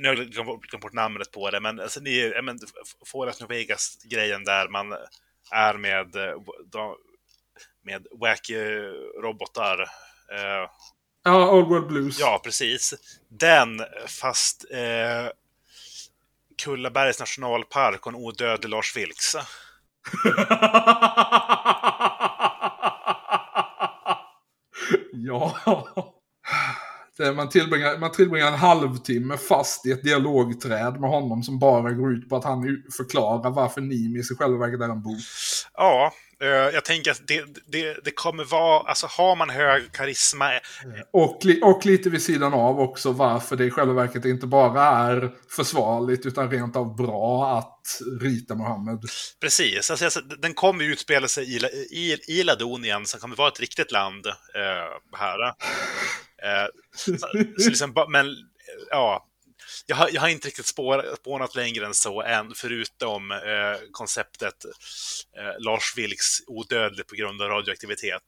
nu 0.00 0.08
har 0.08 0.16
jag 0.16 0.30
glömt 0.30 0.80
bort 0.80 0.92
namnet 0.92 1.32
på 1.32 1.50
det, 1.50 1.60
men, 1.60 1.80
alltså, 1.80 2.00
det 2.00 2.10
är 2.10 2.42
men, 2.42 2.58
Fallout 3.12 3.40
New 3.40 3.48
Vegas-grejen 3.48 4.44
där 4.44 4.68
man 4.68 4.92
är 5.50 5.74
med, 5.74 6.16
med 7.84 8.06
wacky 8.20 8.56
robotar. 9.22 9.80
Eh, 10.32 10.68
ja, 11.24 11.50
Old 11.50 11.68
World 11.68 11.86
Blues. 11.86 12.20
Ja, 12.20 12.40
precis. 12.44 12.94
Den, 13.28 13.84
fast 14.06 14.64
eh, 14.70 15.28
Kullabergs 16.62 17.20
nationalpark 17.20 18.06
och 18.06 18.12
en 18.12 18.18
odödlig 18.18 18.70
Lars 18.70 18.96
Vilks. 18.96 19.36
ja. 25.24 25.56
Man 27.36 27.48
tillbringar, 27.48 27.98
man 27.98 28.12
tillbringar 28.12 28.46
en 28.46 28.54
halvtimme 28.54 29.36
fast 29.36 29.86
i 29.86 29.90
ett 29.90 30.02
dialogträd 30.02 31.00
med 31.00 31.10
honom 31.10 31.42
som 31.42 31.58
bara 31.58 31.92
går 31.92 32.12
ut 32.12 32.28
på 32.28 32.36
att 32.36 32.44
han 32.44 32.82
förklarar 32.96 33.50
varför 33.50 33.80
Nimis 33.80 34.30
i 34.30 34.34
själva 34.34 34.58
verket 34.58 34.80
är 34.80 34.88
en 34.88 35.02
bok. 35.02 35.20
Ja, 35.74 36.12
jag 36.46 36.84
tänker 36.84 37.10
att 37.10 37.26
det, 37.26 37.44
det, 37.66 38.04
det, 38.04 38.10
kommer 38.10 38.44
vara, 38.44 38.80
alltså 38.88 39.06
har 39.06 39.36
man 39.36 39.50
hög 39.50 39.92
karisma... 39.92 40.50
Och, 41.12 41.46
och 41.62 41.86
lite 41.86 42.10
vid 42.10 42.22
sidan 42.22 42.54
av 42.54 42.80
också 42.80 43.12
varför 43.12 43.56
det 43.56 43.64
i 43.64 43.70
själva 43.70 43.94
verket 43.94 44.24
inte 44.24 44.46
bara 44.46 44.82
är 44.82 45.30
försvarligt 45.56 46.26
utan 46.26 46.50
rent 46.50 46.76
av 46.76 46.96
bra 46.96 47.58
att 47.58 48.00
rita 48.20 48.54
Mohammed. 48.54 48.98
Precis, 49.40 49.90
alltså, 49.90 50.04
alltså, 50.04 50.20
den 50.20 50.54
kommer 50.54 50.84
utspela 50.84 51.28
sig 51.28 51.56
i, 51.56 51.58
i, 51.90 52.18
i 52.28 52.42
Ladonien 52.42 53.06
som 53.06 53.20
kommer 53.20 53.36
vara 53.36 53.48
ett 53.48 53.60
riktigt 53.60 53.92
land 53.92 54.26
eh, 54.26 55.18
här. 55.18 55.46
Eh, 56.42 56.68
så, 56.96 57.18
så 57.18 57.68
liksom, 57.68 57.94
men 58.08 58.36
ja, 58.90 59.26
jag 59.86 59.96
har, 59.96 60.08
jag 60.12 60.20
har 60.20 60.28
inte 60.28 60.48
riktigt 60.48 60.66
spår, 60.66 61.04
spånat 61.16 61.54
längre 61.54 61.86
än 61.86 61.94
så 61.94 62.22
än, 62.22 62.52
förutom 62.54 63.30
eh, 63.30 63.38
konceptet 63.92 64.64
eh, 65.36 65.64
Lars 65.64 65.96
Vilks 65.96 66.38
odödlig 66.46 67.06
på 67.06 67.14
grund 67.14 67.42
av 67.42 67.48
radioaktivitet. 67.48 68.22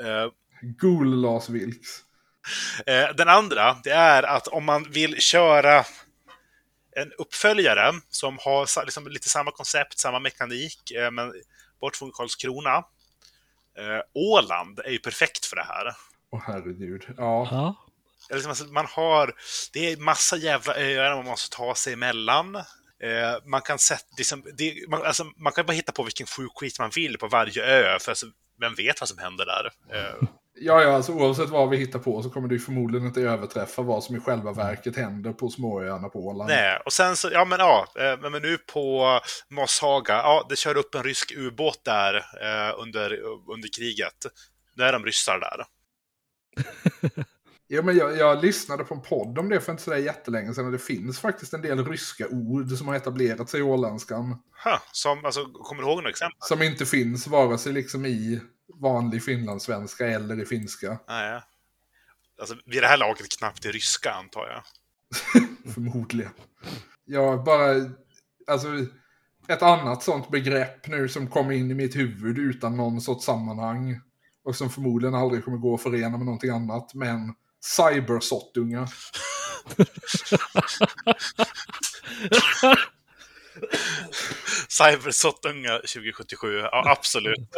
Eh, 0.00 0.26
Gol 0.62 1.20
Lars 1.20 1.48
Vilks. 1.48 2.04
Eh, 2.86 3.14
den 3.16 3.28
andra, 3.28 3.76
det 3.84 3.90
är 3.90 4.22
att 4.22 4.48
om 4.48 4.64
man 4.64 4.90
vill 4.90 5.20
köra 5.20 5.84
en 6.96 7.12
uppföljare 7.18 7.92
som 8.08 8.38
har 8.40 8.84
liksom 8.84 9.08
lite 9.08 9.28
samma 9.28 9.50
koncept, 9.50 9.98
samma 9.98 10.18
mekanik, 10.18 10.90
eh, 10.90 11.10
men 11.10 11.32
bort 11.80 11.96
från 11.96 12.12
Karlskrona. 12.12 12.76
Eh, 13.78 14.00
Åland 14.14 14.78
är 14.78 14.90
ju 14.90 14.98
perfekt 14.98 15.46
för 15.46 15.56
det 15.56 15.64
här. 15.64 15.94
Åh 16.32 16.42
herregud. 16.46 17.04
Ja. 17.16 17.48
Ja. 17.50 17.86
Eller 18.30 18.38
liksom, 18.38 18.50
alltså, 18.50 18.64
man 18.64 18.86
har, 18.86 19.34
det 19.72 19.92
är 19.92 19.96
massa 19.96 20.36
jävla 20.36 20.74
öar 20.76 21.16
man 21.16 21.24
måste 21.24 21.56
ta 21.56 21.74
sig 21.74 21.92
emellan. 21.92 22.56
Eh, 23.02 23.34
man 23.46 23.62
kan 23.62 23.78
sätta, 23.78 24.04
liksom, 24.18 24.44
det, 24.58 24.88
man, 24.88 25.02
alltså, 25.02 25.24
man 25.36 25.52
kan 25.52 25.66
bara 25.66 25.72
hitta 25.72 25.92
på 25.92 26.02
vilken 26.02 26.26
sjuk 26.26 26.52
skit 26.54 26.78
man 26.78 26.90
vill 26.94 27.18
på 27.18 27.28
varje 27.28 27.64
ö, 27.64 27.98
för 27.98 28.10
alltså, 28.10 28.26
vem 28.60 28.74
vet 28.74 29.00
vad 29.00 29.08
som 29.08 29.18
händer 29.18 29.46
där? 29.46 29.70
Eh, 29.98 30.28
Ja, 30.62 30.82
ja, 30.82 30.92
alltså 30.92 31.12
oavsett 31.12 31.48
vad 31.48 31.70
vi 31.70 31.76
hittar 31.76 31.98
på 31.98 32.22
så 32.22 32.30
kommer 32.30 32.48
det 32.48 32.54
ju 32.54 32.60
förmodligen 32.60 33.06
inte 33.06 33.20
överträffa 33.20 33.82
vad 33.82 34.04
som 34.04 34.16
i 34.16 34.20
själva 34.20 34.52
verket 34.52 34.96
händer 34.96 35.32
på 35.32 35.48
småöarna 35.48 36.08
på 36.08 36.26
Åland. 36.26 36.50
nej, 36.50 36.78
och 36.84 36.92
sen 36.92 37.16
så, 37.16 37.30
ja 37.32 37.44
men 37.44 37.58
ja, 37.58 37.86
eh, 37.98 38.20
men 38.20 38.32
men 38.32 38.42
nu 38.42 38.58
på 38.58 39.20
Mosshaga, 39.48 40.14
ja, 40.14 40.46
det 40.48 40.56
kör 40.56 40.76
upp 40.76 40.94
en 40.94 41.02
rysk 41.02 41.32
ubåt 41.36 41.84
där 41.84 42.14
eh, 42.16 42.74
under, 42.78 43.18
under 43.52 43.68
kriget. 43.78 44.26
Nu 44.74 44.84
är 44.84 44.92
de 44.92 45.04
ryssar 45.04 45.38
där. 45.38 45.64
Ja, 47.72 47.82
men 47.82 47.96
jag, 47.96 48.16
jag 48.16 48.44
lyssnade 48.44 48.84
på 48.84 48.94
en 48.94 49.02
podd 49.02 49.38
om 49.38 49.48
det 49.48 49.60
för 49.60 49.72
inte 49.72 49.84
sådär 49.84 49.98
jättelänge 49.98 50.54
sedan 50.54 50.66
och 50.66 50.72
det 50.72 50.78
finns 50.78 51.20
faktiskt 51.20 51.54
en 51.54 51.62
del 51.62 51.84
ryska 51.84 52.28
ord 52.28 52.70
som 52.70 52.88
har 52.88 52.94
etablerat 52.94 53.50
sig 53.50 53.60
i 53.60 53.62
åländskan. 53.62 54.42
Huh, 54.64 54.78
som, 54.92 55.24
alltså, 55.24 55.44
kommer 55.44 55.82
du 55.82 55.88
ihåg 55.88 55.96
några 55.96 56.10
exempel? 56.10 56.36
Som 56.40 56.62
inte 56.62 56.86
finns 56.86 57.26
vare 57.26 57.58
sig 57.58 57.72
liksom 57.72 58.06
i 58.06 58.40
vanlig 58.74 59.24
finlandssvenska 59.24 60.06
eller 60.06 60.42
i 60.42 60.46
finska. 60.46 60.98
Nej. 61.08 61.42
Alltså, 62.40 62.56
vid 62.66 62.82
det 62.82 62.86
här 62.86 62.96
laget 62.96 63.38
knappt 63.38 63.64
i 63.64 63.68
ryska, 63.68 64.12
antar 64.12 64.48
jag. 64.48 64.62
Förmodligen. 65.74 66.32
Jag 67.04 67.44
bara, 67.44 67.90
alltså 68.46 68.68
ett 69.48 69.62
annat 69.62 70.02
sånt 70.02 70.30
begrepp 70.30 70.86
nu 70.86 71.08
som 71.08 71.26
kommer 71.26 71.52
in 71.52 71.70
i 71.70 71.74
mitt 71.74 71.96
huvud 71.96 72.38
utan 72.38 72.76
någon 72.76 73.00
sorts 73.00 73.24
sammanhang. 73.24 74.00
Och 74.44 74.56
som 74.56 74.70
förmodligen 74.70 75.14
aldrig 75.14 75.44
kommer 75.44 75.58
gå 75.58 75.74
att 75.74 75.82
förena 75.82 76.16
med 76.16 76.26
någonting 76.26 76.50
annat. 76.50 76.94
Men 76.94 77.34
cybersottunga. 77.60 78.88
Cybersottunga 84.68 85.76
2077, 85.78 86.58
ja 86.58 86.82
absolut. 86.86 87.38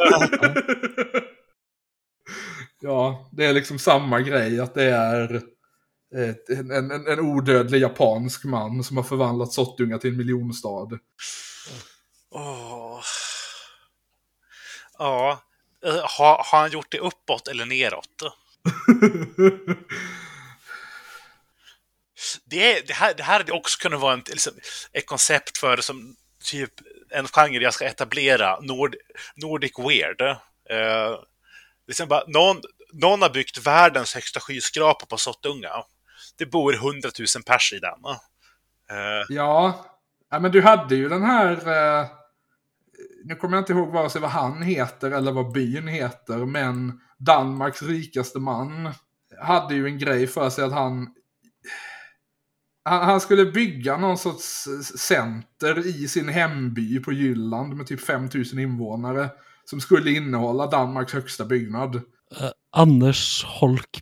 Ja, 2.85 3.29
det 3.31 3.45
är 3.45 3.53
liksom 3.53 3.79
samma 3.79 4.21
grej 4.21 4.59
att 4.59 4.73
det 4.73 4.83
är 4.83 5.35
ett, 6.15 6.49
en, 6.49 6.71
en, 6.71 7.07
en 7.07 7.19
odödlig 7.19 7.79
japansk 7.81 8.43
man 8.43 8.83
som 8.83 8.97
har 8.97 9.03
förvandlat 9.03 9.53
Sottunga 9.53 9.97
till 9.97 10.09
en 10.09 10.17
miljonstad. 10.17 10.99
Åh. 12.31 12.99
Ja. 14.97 15.41
Eh, 15.85 15.93
Har, 15.93 16.43
har 16.51 16.59
han 16.59 16.71
gjort 16.71 16.91
det 16.91 16.99
uppåt 16.99 17.47
eller 17.47 17.65
neråt? 17.65 18.21
Det, 22.45 22.87
det, 22.87 22.93
här, 22.93 23.13
det 23.13 23.23
här 23.23 23.37
hade 23.39 23.51
också 23.51 23.79
kunnat 23.81 24.01
vara 24.01 24.13
en, 24.13 24.23
liksom, 24.27 24.53
ett 24.93 25.05
koncept 25.05 25.57
för 25.57 25.77
som 25.77 26.15
typ 26.43 26.71
en 27.11 27.27
genre 27.27 27.63
jag 27.63 27.73
ska 27.73 27.85
etablera, 27.85 28.59
Nord, 28.59 28.95
Nordic 29.35 29.71
Weird. 29.79 30.21
Eh, 30.69 31.19
liksom 31.87 32.07
bara, 32.07 32.23
någon, 32.27 32.61
någon 32.93 33.21
har 33.21 33.29
byggt 33.29 33.67
världens 33.67 34.13
högsta 34.13 34.39
skyskrapa 34.39 35.05
på 35.05 35.17
Sottunga. 35.17 35.71
Det 36.37 36.45
bor 36.45 36.73
100 36.73 37.09
000 37.19 37.43
pers 37.45 37.73
i 37.73 37.79
den. 37.79 37.99
Eh, 38.89 39.25
Ja, 39.29 39.85
ja 40.31 40.39
men 40.39 40.51
du 40.51 40.61
hade 40.61 40.95
ju 40.95 41.09
den 41.09 41.23
här... 41.23 41.51
Eh, 41.51 42.07
nu 43.25 43.35
kommer 43.35 43.57
jag 43.57 43.61
inte 43.61 43.73
ihåg 43.73 43.93
vare 43.93 44.09
sig 44.09 44.21
vad 44.21 44.31
han 44.31 44.61
heter 44.61 45.11
eller 45.11 45.31
vad 45.31 45.51
byn 45.51 45.87
heter, 45.87 46.37
men 46.37 47.01
Danmarks 47.25 47.81
rikaste 47.81 48.39
man 48.39 48.93
hade 49.41 49.75
ju 49.75 49.85
en 49.87 49.97
grej 49.99 50.27
för 50.27 50.49
sig 50.49 50.63
att 50.63 50.71
han... 50.73 51.07
Han, 52.85 53.05
han 53.05 53.21
skulle 53.21 53.45
bygga 53.45 53.97
någon 53.97 54.17
sorts 54.17 54.67
center 54.97 55.87
i 55.87 56.07
sin 56.07 56.29
hemby 56.29 56.99
på 56.99 57.11
Jylland 57.11 57.73
med 57.73 57.87
typ 57.87 58.01
5000 58.01 58.59
invånare. 58.59 59.29
Som 59.65 59.81
skulle 59.81 60.11
innehålla 60.11 60.67
Danmarks 60.67 61.13
högsta 61.13 61.45
byggnad. 61.45 61.95
Eh, 61.95 62.49
Anders 62.71 63.43
Holk 63.43 63.99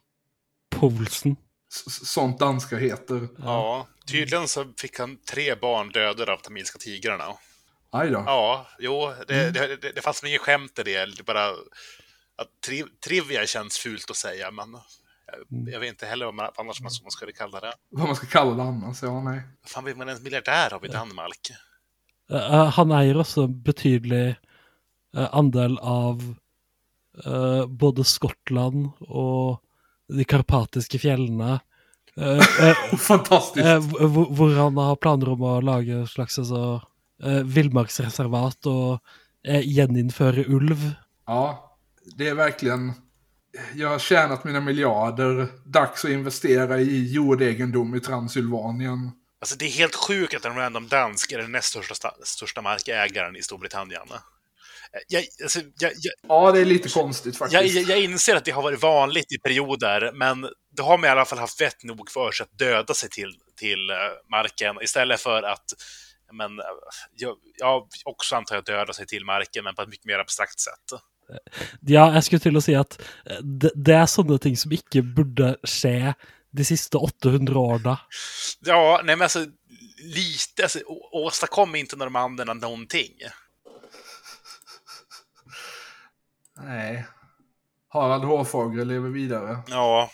Poulsen. 0.76 1.36
S- 1.74 2.08
sånt 2.12 2.40
danska 2.40 2.78
heter. 2.78 3.28
Ja, 3.38 3.88
tydligen 4.08 4.48
så 4.48 4.66
fick 4.78 5.00
han 5.00 5.18
tre 5.32 5.56
barn 5.56 5.90
dödade 5.90 6.34
av 6.34 6.38
tamilska 6.38 6.80
tigrarna. 6.80 7.24
Aj 7.92 8.10
då. 8.10 8.24
Ja, 8.26 8.68
jo, 8.80 9.14
det, 9.28 9.52
det, 9.52 9.76
det, 9.82 9.92
det 9.92 10.02
fanns 10.02 10.24
ingen 10.24 10.40
skämt 10.40 10.80
i 10.80 10.84
det. 10.84 11.06
Det 11.18 11.24
bara 11.24 11.50
att 12.42 12.62
tri, 12.66 12.84
trivia 13.06 13.46
känns 13.46 13.78
fult 13.78 14.10
att 14.10 14.16
säga, 14.16 14.52
men 14.52 14.78
jag, 15.26 15.74
jag 15.74 15.80
vet 15.80 15.90
inte 15.90 16.06
heller 16.06 16.26
vad 16.26 16.36
man, 16.36 16.50
annars 16.56 16.82
man, 16.82 16.92
man 17.04 17.12
skulle 17.12 17.32
kalla 17.32 17.60
det. 17.60 17.74
Vad 17.90 18.08
man 18.08 18.16
ska 18.16 18.28
kalla 18.28 18.56
det 18.56 18.64
annars, 18.64 19.04
ja 19.04 19.22
nej. 19.22 19.42
Fan, 19.66 19.86
vill 19.86 19.96
man 19.96 20.10
en 20.10 20.24
miljardär 20.24 20.74
av 20.74 20.86
i 20.86 20.88
Danmark? 20.88 21.52
Eh, 22.32 22.70
han 22.78 22.92
eier 22.96 23.18
også 23.20 23.44
en 23.48 23.58
betydelig 23.66 24.36
eh, 25.18 25.28
andel 25.32 25.78
av 25.78 26.22
eh, 27.26 27.66
både 27.68 28.06
Skottland 28.08 28.92
og 29.02 29.60
de 30.12 30.26
eh, 32.18 32.38
eh, 32.68 32.76
Fantastiskt. 32.98 33.66
eh, 33.66 33.80
hvor 34.08 34.56
han 34.56 34.78
har 34.78 34.96
planer 34.96 35.30
om 35.30 35.42
å 35.44 35.60
lage 35.64 35.94
en 36.02 36.08
slags 36.08 36.40
altså, 36.40 36.82
eh, 37.24 37.44
villmarksreservat 37.44 38.68
og 38.68 39.00
eh, 39.48 39.64
gjeninnføre 39.64 40.48
ulv. 40.48 40.92
Ja, 41.28 41.71
det 42.18 42.28
är 42.28 42.34
verkligen... 42.34 42.94
Jag 43.76 43.90
har 43.90 44.00
tjänat 44.00 44.44
mina 44.44 44.62
miljarder. 44.62 45.48
Dags 45.66 46.06
att 46.06 46.12
investera 46.12 46.80
i 46.80 47.14
jordegendom 47.14 47.96
i 47.96 48.00
Transylvanien. 48.00 49.12
Alltså, 49.42 49.56
det 49.56 49.66
är 49.66 49.70
helt 49.70 49.96
sjukt 49.96 50.36
att 50.36 50.46
en 50.46 50.56
random 50.56 50.88
dansk 50.88 51.32
är 51.32 51.38
den 51.38 51.52
näst 51.52 51.68
största, 51.70 51.94
sta- 51.94 52.24
största 52.24 52.62
markägaren 52.62 53.36
i 53.36 53.42
Storbritannien. 53.42 54.08
Jag, 55.08 55.26
alltså, 55.44 55.60
jag, 55.60 55.92
jag, 55.96 56.14
Ja, 56.28 56.52
det 56.52 56.60
är 56.60 56.66
lite 56.66 56.90
konstigt 56.90 57.38
faktiskt. 57.38 57.76
jag, 57.76 57.84
jag 57.84 58.04
inser 58.04 58.36
att 58.36 58.46
det 58.46 58.52
har 58.52 58.62
varit 58.62 58.82
vanligt 58.82 59.32
i 59.32 59.38
perioder, 59.38 60.12
men 60.14 60.48
då 60.78 60.84
har 60.84 60.98
man 60.98 61.08
i 61.08 61.10
alla 61.10 61.26
fall 61.26 61.40
haft 61.40 61.62
vett 61.62 61.84
nog 61.84 62.12
för 62.12 62.32
sig 62.32 62.44
att 62.44 62.58
döda 62.58 62.94
sig 62.94 63.10
till, 63.10 63.34
till 63.56 63.90
eh, 63.90 63.96
marken 64.32 64.76
istället 64.82 65.22
för 65.22 65.44
att 65.44 65.66
men, 66.32 66.60
eh, 66.60 66.66
jag, 67.16 67.38
jag 67.58 67.88
också 68.06 68.36
antar 68.36 68.56
jag 68.56 68.66
döda 68.66 68.94
sig 68.94 69.08
till 69.08 69.26
marken, 69.26 69.64
men 69.64 69.76
på 69.76 69.82
ett 69.82 69.90
mycket 69.90 70.06
mer 70.06 70.20
abstrakt 70.20 70.60
sätt. 70.60 71.02
Ja, 71.88 72.10
jeg 72.16 72.24
skulle 72.28 72.44
til 72.44 72.60
å 72.60 72.64
si 72.64 72.76
at 72.78 72.98
eh, 73.26 73.42
det, 73.42 73.74
det 73.76 73.98
er 73.98 74.10
sånne 74.12 74.38
ting 74.42 74.58
som 74.60 74.74
ikke 74.76 75.04
burde 75.06 75.56
skje 75.68 76.14
de 76.52 76.66
siste 76.68 77.00
800 77.00 77.56
årene. 77.60 77.96
Ja, 78.68 79.02
nej 79.04 79.16
men 79.16 79.26
alltså 79.26 79.46
lite, 80.02 80.64
alltså, 80.64 80.80
åstadkom 81.12 81.76
inte 81.76 81.96
normanderna 81.96 82.54
någonting. 82.54 83.12
Nej. 86.58 87.08
Harald 87.88 88.24
Hårfagre 88.24 88.86
lever 88.86 89.10
vidare. 89.10 89.60
Ja, 89.68 90.12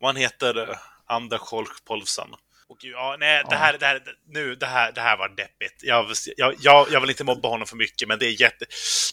och 0.00 0.06
han 0.06 0.16
heter 0.16 0.70
eh, 0.70 0.76
Anders 1.06 1.40
Holk 1.40 1.84
Polfsen. 1.84 2.28
Och 2.70 2.78
ja, 2.80 3.16
nej, 3.18 3.44
det 3.50 3.56
här, 3.56 3.78
det 3.78 3.86
här, 3.86 4.02
nu, 4.28 4.54
det 4.54 4.66
här, 4.66 4.92
det 4.92 5.00
här 5.00 5.16
var 5.16 5.28
deppigt. 5.28 5.74
Jag, 5.82 6.06
jag, 6.36 6.54
jag, 6.60 6.86
jag 6.90 7.00
vill 7.00 7.10
inte 7.10 7.24
mobba 7.24 7.48
honom 7.48 7.66
för 7.66 7.76
mycket, 7.76 8.08
men 8.08 8.18
det 8.18 8.26
är, 8.26 8.40
jätte, 8.40 8.64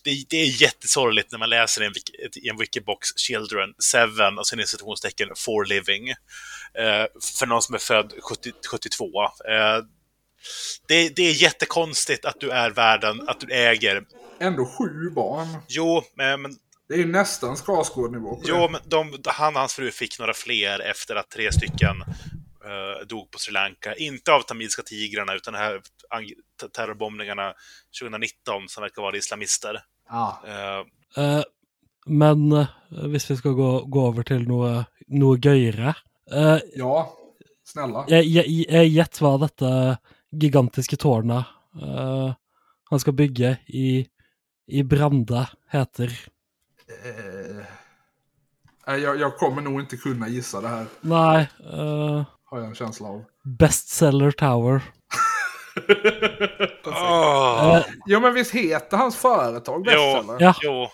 det, 0.03 0.10
är- 0.10 0.26
det 0.30 0.38
är 0.38 0.62
jättesorgligt 0.62 1.32
när 1.32 1.39
man 1.39 1.49
läser 1.49 1.84
i 1.84 1.86
en, 1.86 1.93
i 2.43 2.49
en 2.49 2.58
Wikibox 2.58 3.08
Children 3.18 3.70
7 3.93 4.38
och 4.39 4.47
sen 4.47 4.60
i 4.60 4.66
citationstecken 4.68 5.30
for 5.38 5.66
living. 5.66 6.10
Eh, 6.10 7.05
för 7.39 7.45
någon 7.45 7.62
som 7.62 7.76
är 7.76 7.80
född 7.80 8.14
70, 8.30 8.51
72. 8.72 9.05
Eh, 9.24 9.30
det, 10.88 11.10
det 11.16 11.24
är 11.24 11.34
jättekonstigt 11.43 12.26
att 12.26 12.39
du 12.39 12.49
är 12.49 12.70
världen, 12.70 13.30
att 13.30 13.39
du 13.39 13.53
äger. 13.53 14.03
Ändå 14.39 14.66
sju 14.66 15.10
barn. 15.16 15.47
Jo, 15.68 16.03
men, 16.16 16.43
Det 16.88 16.93
är 16.93 16.97
ju 16.97 17.08
nästan 17.08 17.55
Skarsgård-nivå 17.55 18.41
Jo, 18.45 18.70
men 18.70 18.82
de, 18.86 19.20
han 19.26 19.53
och 19.53 19.60
hans 19.60 19.74
fru 19.74 19.91
fick 19.91 20.20
några 20.20 20.34
fler 20.34 20.80
efter 20.80 21.16
att 21.16 21.30
tre 21.30 21.51
stycken 21.51 22.03
dog 23.09 23.32
på 23.32 23.39
Sri 23.39 23.53
Lanka. 23.53 23.95
Inte 23.95 24.34
av 24.34 24.41
tamilska 24.41 24.82
tigrarna, 24.82 25.34
utan 25.36 25.53
de 25.53 25.59
här 25.59 25.82
terrorbombningarna 26.76 27.53
2019 28.01 28.70
som 28.70 28.82
verkar 28.82 29.01
vara 29.01 29.18
islamister. 29.18 29.80
Ja. 30.09 30.41
Eh, 30.47 30.86
Eh, 31.18 31.41
men 32.05 32.51
eh, 32.51 32.68
hvis 32.91 33.32
vi 33.32 33.36
skal 33.38 33.53
gå, 33.55 33.70
gå 33.86 34.01
over 34.09 34.24
til 34.28 34.43
noe, 34.47 34.84
noe 35.07 35.38
gøyere 35.39 35.93
eh, 36.32 36.59
ja, 36.76 37.07
snälla. 37.65 38.03
jeg, 38.11 38.26
jeg, 38.28 38.65
jeg 38.68 38.91
Gjett 38.91 39.22
hva 39.24 39.32
dette 39.45 39.70
gigantiske 40.36 40.99
tårnet 40.99 41.47
eh, 41.82 42.34
han 42.91 42.99
skal 42.99 43.15
bygge 43.15 43.53
i, 43.68 44.03
i 44.68 44.84
Brande, 44.84 45.45
heter. 45.72 46.11
Eh, 46.91 47.63
Nej, 48.88 49.01
Jag, 49.01 49.20
jag 49.20 49.38
kommer 49.38 49.61
nog 49.61 49.80
inte 49.82 49.97
kunna 49.97 50.28
gissa 50.28 50.61
det 50.61 50.68
här, 50.68 50.86
Nej. 51.01 51.47
eh, 51.74 52.24
har 52.50 52.58
jag 52.60 52.68
en 52.68 52.76
känsla 52.76 53.08
av. 53.08 53.24
Bestseller 53.60 54.32
Tower. 54.32 54.82
Åh, 56.86 57.76
Eh, 57.78 57.84
Jo, 58.06 58.20
men 58.20 58.34
visst 58.34 58.52
heter 58.52 58.98
hans 58.98 59.16
företag. 59.16 59.84
Bestseller? 59.84 60.36
ja. 60.39 60.56
jo. 60.62 60.88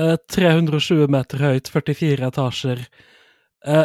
eh, 0.00 0.16
320 0.16 1.06
meter 1.08 1.38
höjt, 1.38 1.68
44 1.68 2.26
etager. 2.26 2.86
Eh, 3.66 3.84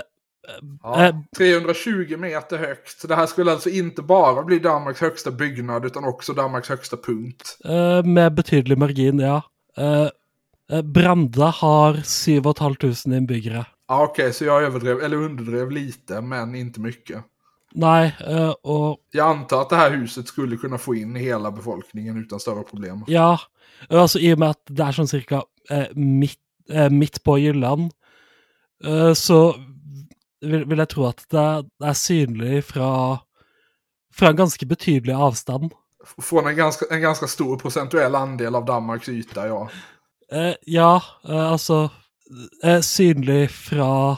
Ja, 0.84 1.06
Eh, 1.06 1.16
320 1.38 2.18
meter 2.18 2.58
högt. 2.58 3.08
Det 3.08 3.16
här 3.16 3.26
skulle 3.26 3.52
alltså 3.52 3.70
inte 3.70 4.02
bara 4.02 4.44
bli 4.44 4.60
Danmarks 4.60 5.02
högsta 5.02 5.32
byggnad 5.32 5.86
utan 5.86 6.06
också 6.06 6.34
Danmarks 6.34 6.70
högsta 6.70 6.98
punkt. 6.98 7.58
eh, 7.66 8.04
med 8.04 8.34
betydelig 8.34 8.78
margin, 8.78 9.20
ja. 9.20 9.42
Eh, 9.78 10.08
eh, 10.72 10.82
Branda 10.82 11.46
har 11.46 11.94
7 11.94 12.42
500 12.44 13.18
innbyggere. 13.18 13.66
Ja, 13.88 14.04
Okej, 14.04 14.34
så 14.34 14.46
jag 14.46 14.64
överdrev, 14.64 15.04
eller 15.04 15.18
underdrev 15.18 15.72
lite, 15.72 16.22
men 16.22 16.56
inte 16.56 16.80
mycket. 16.80 17.24
Nei, 17.76 18.12
eh, 18.28 18.54
og 18.64 18.98
Jag 19.12 19.28
antar 19.30 19.62
att 19.62 19.70
det 19.70 19.76
här 19.76 19.92
huset 19.92 20.28
skulle 20.28 20.58
kunna 20.58 20.78
få 20.78 20.96
in 20.96 21.16
hela 21.16 21.52
befolkningen 21.52 22.18
utan 22.18 22.40
större 22.40 22.64
problem. 22.64 23.04
ja, 23.08 23.40
altså 23.90 24.20
i 24.20 24.34
og 24.34 24.40
med 24.40 24.50
at 24.50 24.62
det 24.70 24.86
er 24.86 24.92
sånn 24.96 25.10
cirka 25.10 25.42
eh, 25.70 25.90
midt, 25.96 26.40
eh, 26.70 26.90
midt 26.90 27.24
på 27.24 27.38
Jylland, 27.42 27.92
eh, 28.86 29.14
så 29.14 29.56
vil, 30.42 30.66
vil 30.70 30.78
jeg 30.84 30.90
tro 30.94 31.08
at 31.10 31.26
det, 31.32 31.48
det 31.80 31.90
er 31.90 31.98
synlig 31.98 32.64
fra, 32.64 33.18
fra 34.14 34.30
en 34.30 34.38
ganske 34.38 34.66
betydelig 34.66 35.16
avstand. 35.16 35.74
Från 36.22 36.48
en 36.48 36.56
ganska, 36.56 36.86
en 36.92 37.02
ganska 37.02 37.28
stor 37.28 37.58
procentuell 37.58 38.16
andel 38.16 38.56
av 38.56 38.66
Danmarks 38.66 39.10
yta, 39.10 39.48
ja. 39.48 39.70
Eh, 40.32 40.54
ja, 40.66 41.02
eh, 41.30 41.52
altså 42.30 42.68
eh, 42.68 42.82
Synlig 42.82 43.52
fra 43.52 44.18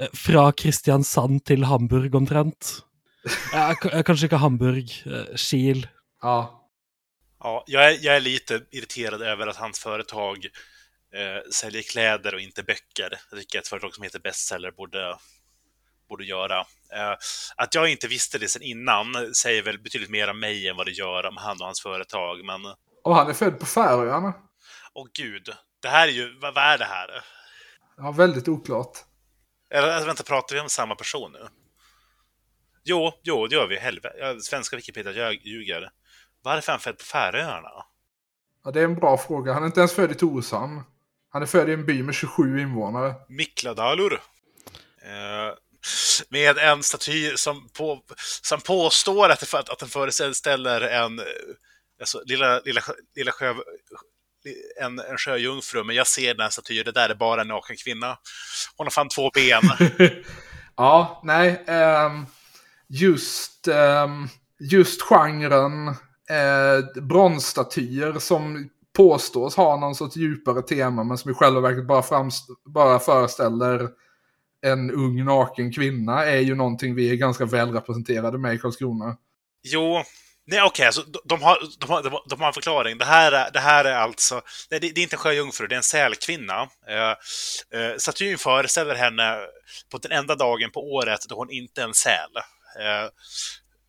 eh, 0.00 0.08
Fra 0.14 0.52
Kristiansand 0.52 1.44
til 1.44 1.64
Hamburg, 1.64 2.14
omtrent. 2.14 2.82
Ja, 3.52 3.70
eh, 3.70 4.02
kanskje 4.02 4.26
ikke 4.26 4.42
Hamburg. 4.42 4.90
Kiel. 5.38 5.86
Ja, 6.22 6.58
Ja, 7.44 7.64
jag, 7.66 7.84
är, 7.84 7.98
jag 8.00 8.16
är 8.16 8.20
lite 8.20 8.60
irriterad 8.70 9.22
över 9.22 9.46
att 9.46 9.56
hans 9.56 9.80
företag 9.80 10.46
eh, 11.14 11.50
säljer 11.52 11.82
kläder 11.82 12.34
och 12.34 12.40
inte 12.40 12.62
böcker. 12.62 13.18
Jag 13.30 13.40
tycker 13.40 13.58
ett 13.58 13.68
företag 13.68 13.94
som 13.94 14.04
heter 14.04 14.18
Bestseller 14.18 14.70
borde, 14.70 15.16
borde 16.08 16.24
göra. 16.24 16.58
Eh, 16.92 17.16
att 17.56 17.74
jag 17.74 17.88
inte 17.88 18.08
visste 18.08 18.38
det 18.38 18.48
sedan 18.48 18.62
innan 18.62 19.34
säger 19.34 19.62
väl 19.62 19.78
betydligt 19.78 20.10
mer 20.10 20.30
om 20.30 20.40
mig 20.40 20.68
än 20.68 20.76
vad 20.76 20.86
det 20.86 20.92
gör 20.92 21.26
om 21.26 21.36
han 21.36 21.56
och 21.60 21.66
hans 21.66 21.82
företag. 21.82 22.44
Men, 22.44 22.60
och 23.04 23.16
han 23.16 23.28
är 23.30 23.34
född 23.34 23.58
på 23.60 23.66
Färöarna. 23.66 24.34
åh 24.94 25.06
gud, 25.18 25.48
det 25.82 25.88
här 25.88 26.08
är 26.08 26.12
ju, 26.12 26.38
vad, 26.38 26.54
vad 26.54 26.64
är 26.64 26.78
det 26.78 26.84
här? 26.84 27.24
Ja, 27.96 28.10
väldigt 28.10 28.48
oklart. 28.48 28.98
Eller 29.74 29.88
alltså, 29.88 30.06
vänta, 30.06 30.22
pratar 30.22 30.54
vi 30.54 30.60
om 30.60 30.68
samma 30.68 30.94
person 30.94 31.32
nu? 31.32 31.48
Jo, 32.84 33.12
jo, 33.22 33.46
det 33.46 33.56
gör 33.56 33.66
vi. 33.66 33.78
Helvete. 33.78 34.40
Svenska 34.40 34.76
Wikipedia 34.76 35.12
jag 35.12 35.34
ljuger. 35.34 35.90
Varför 36.42 36.72
är 36.72 36.72
han 36.72 36.80
född 36.80 36.98
på 36.98 37.04
Färöarna? 37.04 37.70
Ja, 38.64 38.70
det 38.70 38.80
är 38.80 38.84
en 38.84 38.94
bra 38.94 39.18
fråga. 39.18 39.52
Han 39.52 39.62
är 39.62 39.66
inte 39.66 39.80
ens 39.80 39.94
född 39.94 40.10
i 40.10 40.14
Torshamn. 40.14 40.82
Han 41.28 41.42
är 41.42 41.46
född 41.46 41.68
i 41.68 41.72
en 41.72 41.86
by 41.86 42.02
med 42.02 42.14
27 42.14 42.60
invånare. 42.60 43.14
Mikladalur. 43.28 44.12
Eh, 45.02 45.54
med 46.28 46.58
en 46.58 46.82
staty 46.82 47.36
som, 47.36 47.68
på, 47.68 48.02
som 48.42 48.60
påstår 48.60 49.28
att, 49.28 49.40
det, 49.40 49.58
att 49.58 49.78
den 49.78 49.88
föreställer 49.88 50.80
en 50.80 51.18
eh, 51.18 51.24
alltså, 52.00 52.22
lilla, 52.24 52.60
lilla, 52.60 52.82
lilla 53.14 53.32
sjö, 53.32 53.54
en, 54.80 54.98
en 54.98 55.18
sjöjungfru, 55.18 55.84
men 55.84 55.96
jag 55.96 56.06
ser 56.06 56.34
den 56.34 56.40
här 56.42 56.50
statyn, 56.50 56.84
det 56.84 56.92
där 56.92 57.08
är 57.08 57.14
bara 57.14 57.40
en 57.40 57.48
naken 57.48 57.76
kvinna. 57.76 58.18
Hon 58.76 58.86
har 58.86 58.90
fan 58.90 59.08
två 59.08 59.30
ben. 59.34 59.62
ja, 60.76 61.20
nej. 61.24 61.64
ehm, 61.66 62.26
just, 62.88 63.68
ehm, 63.68 64.28
just 64.60 65.02
genren 65.02 65.88
eh, 66.30 67.02
bronsstatyer 67.02 68.18
som 68.18 68.68
påstås 68.96 69.56
ha 69.56 69.76
någon 69.76 69.94
sorts 69.94 70.16
djupare 70.16 70.62
tema 70.62 71.04
men 71.04 71.18
som 71.18 71.30
i 71.30 71.34
själva 71.34 71.60
verket 71.60 71.86
bara, 71.86 72.02
framst- 72.02 72.48
bara 72.64 72.98
föreställer 72.98 73.88
en 74.66 74.90
ung 74.90 75.24
naken 75.24 75.72
kvinna 75.72 76.24
är 76.24 76.40
ju 76.40 76.54
någonting 76.54 76.94
vi 76.94 77.10
är 77.10 77.14
ganska 77.14 77.44
väl 77.44 77.72
representerade 77.72 78.38
med 78.38 78.54
i 78.54 78.58
Karlskrona. 78.58 79.16
Jo, 79.62 80.02
nej 80.46 80.62
okej, 80.62 80.86
alltså, 80.86 81.02
de, 81.24 81.42
har, 81.42 81.58
de, 81.80 81.90
har, 81.90 82.28
de 82.28 82.40
har- 82.40 82.46
en 82.48 82.52
förklaring. 82.54 82.98
Det 82.98 83.04
här 83.04 83.32
är, 83.32 83.50
det 83.50 83.60
här 83.60 83.84
är 83.84 83.94
alltså, 83.94 84.42
det, 84.70 84.78
det 84.78 84.86
är 84.86 85.02
inte 85.02 85.16
en 85.16 85.20
sjöjungfru, 85.20 85.66
det 85.66 85.74
är 85.74 85.76
en 85.76 85.82
sälkvinna. 85.82 86.68
Eh, 86.88 87.10
eh, 87.80 87.96
statyn 87.98 88.38
föreställer 88.38 88.94
henne 88.94 89.38
på 89.90 89.98
den 89.98 90.12
enda 90.12 90.34
dagen 90.34 90.70
på 90.70 90.80
året 90.92 91.20
då 91.28 91.34
hon 91.34 91.50
inte 91.50 91.80
är 91.80 91.84
en 91.84 91.94
säl. 91.94 92.30
Eh, 92.80 93.08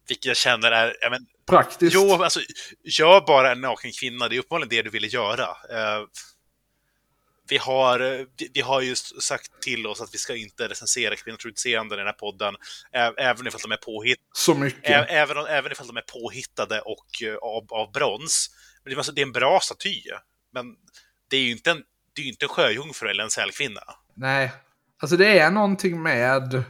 vilket 0.07 0.25
jag 0.25 0.37
känner 0.37 0.71
är, 0.71 0.97
ja, 1.01 1.09
men, 1.09 1.25
Praktiskt. 1.49 1.95
jo, 1.95 2.23
alltså, 2.23 2.39
gör 2.83 3.21
bara 3.21 3.51
en 3.51 3.61
naken 3.61 3.91
kvinna, 3.99 4.27
det 4.27 4.35
är 4.35 4.39
uppenbarligen 4.39 4.69
det 4.69 4.81
du 4.81 4.89
ville 4.89 5.07
göra. 5.07 5.43
Eh, 5.43 6.01
vi 7.53 7.57
har, 7.57 7.99
eh, 7.99 8.25
vi, 8.53 8.61
har 8.61 8.81
ju 8.81 8.95
sagt 8.95 9.61
till 9.61 9.87
oss 9.87 10.01
att 10.01 10.13
vi 10.13 10.17
ska 10.17 10.35
inte 10.35 10.67
recensera 10.67 11.15
kvinnors 11.15 11.45
utseende 11.45 11.95
i 11.95 11.97
den 11.97 12.07
här 12.07 12.13
podden, 12.13 12.55
även 13.17 13.47
ifall 13.47 13.61
de 13.61 13.71
är 13.71 13.77
påhittade. 13.77 14.27
Så 14.33 14.53
mycket. 14.53 15.09
Även, 15.09 15.37
även 15.37 15.71
ifall 15.71 15.87
de 15.87 15.97
är 15.97 16.01
påhittade 16.01 16.81
och 16.81 17.23
eh, 17.23 17.35
av, 17.35 17.65
av 17.69 17.91
brons. 17.91 18.49
Men 18.83 18.95
det, 19.15 19.21
är 19.21 19.25
en 19.25 19.31
bra 19.31 19.59
staty. 19.61 20.01
Men 20.53 20.65
det 21.29 21.37
är 21.37 21.41
ju 21.41 21.51
inte 21.51 21.71
en, 21.71 21.83
det 22.15 22.21
är 22.21 22.25
inte 22.25 22.45
en 22.45 22.49
sjöjungfru 22.49 23.09
eller 23.09 23.23
en 23.23 23.29
sälkvinna. 23.29 23.81
Nej. 24.13 24.51
Alltså 25.01 25.17
det 25.17 25.39
är 25.39 25.51
någonting 25.51 26.01
med 26.03 26.63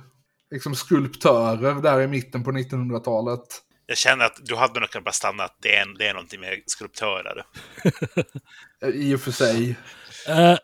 liksom 0.52 0.76
skulptörer 0.76 1.82
där 1.82 2.02
i 2.02 2.08
mitten 2.08 2.44
på 2.44 2.52
1900-talet. 2.52 3.62
Jag 3.86 3.98
känner 3.98 4.26
att 4.26 4.40
du 4.42 4.56
hade 4.56 4.80
nog 4.80 4.90
kunnat 4.90 5.06
bara 5.06 5.12
stanna 5.12 5.44
att 5.44 5.58
det 5.62 5.76
är, 5.76 5.98
det 5.98 6.08
är 6.08 6.14
någonting 6.14 6.40
med 6.40 6.64
skulptörer. 6.66 7.46
I 8.94 9.16
och 9.16 9.22
för 9.22 9.32
sig. 9.32 9.76
Eh, 10.28 10.58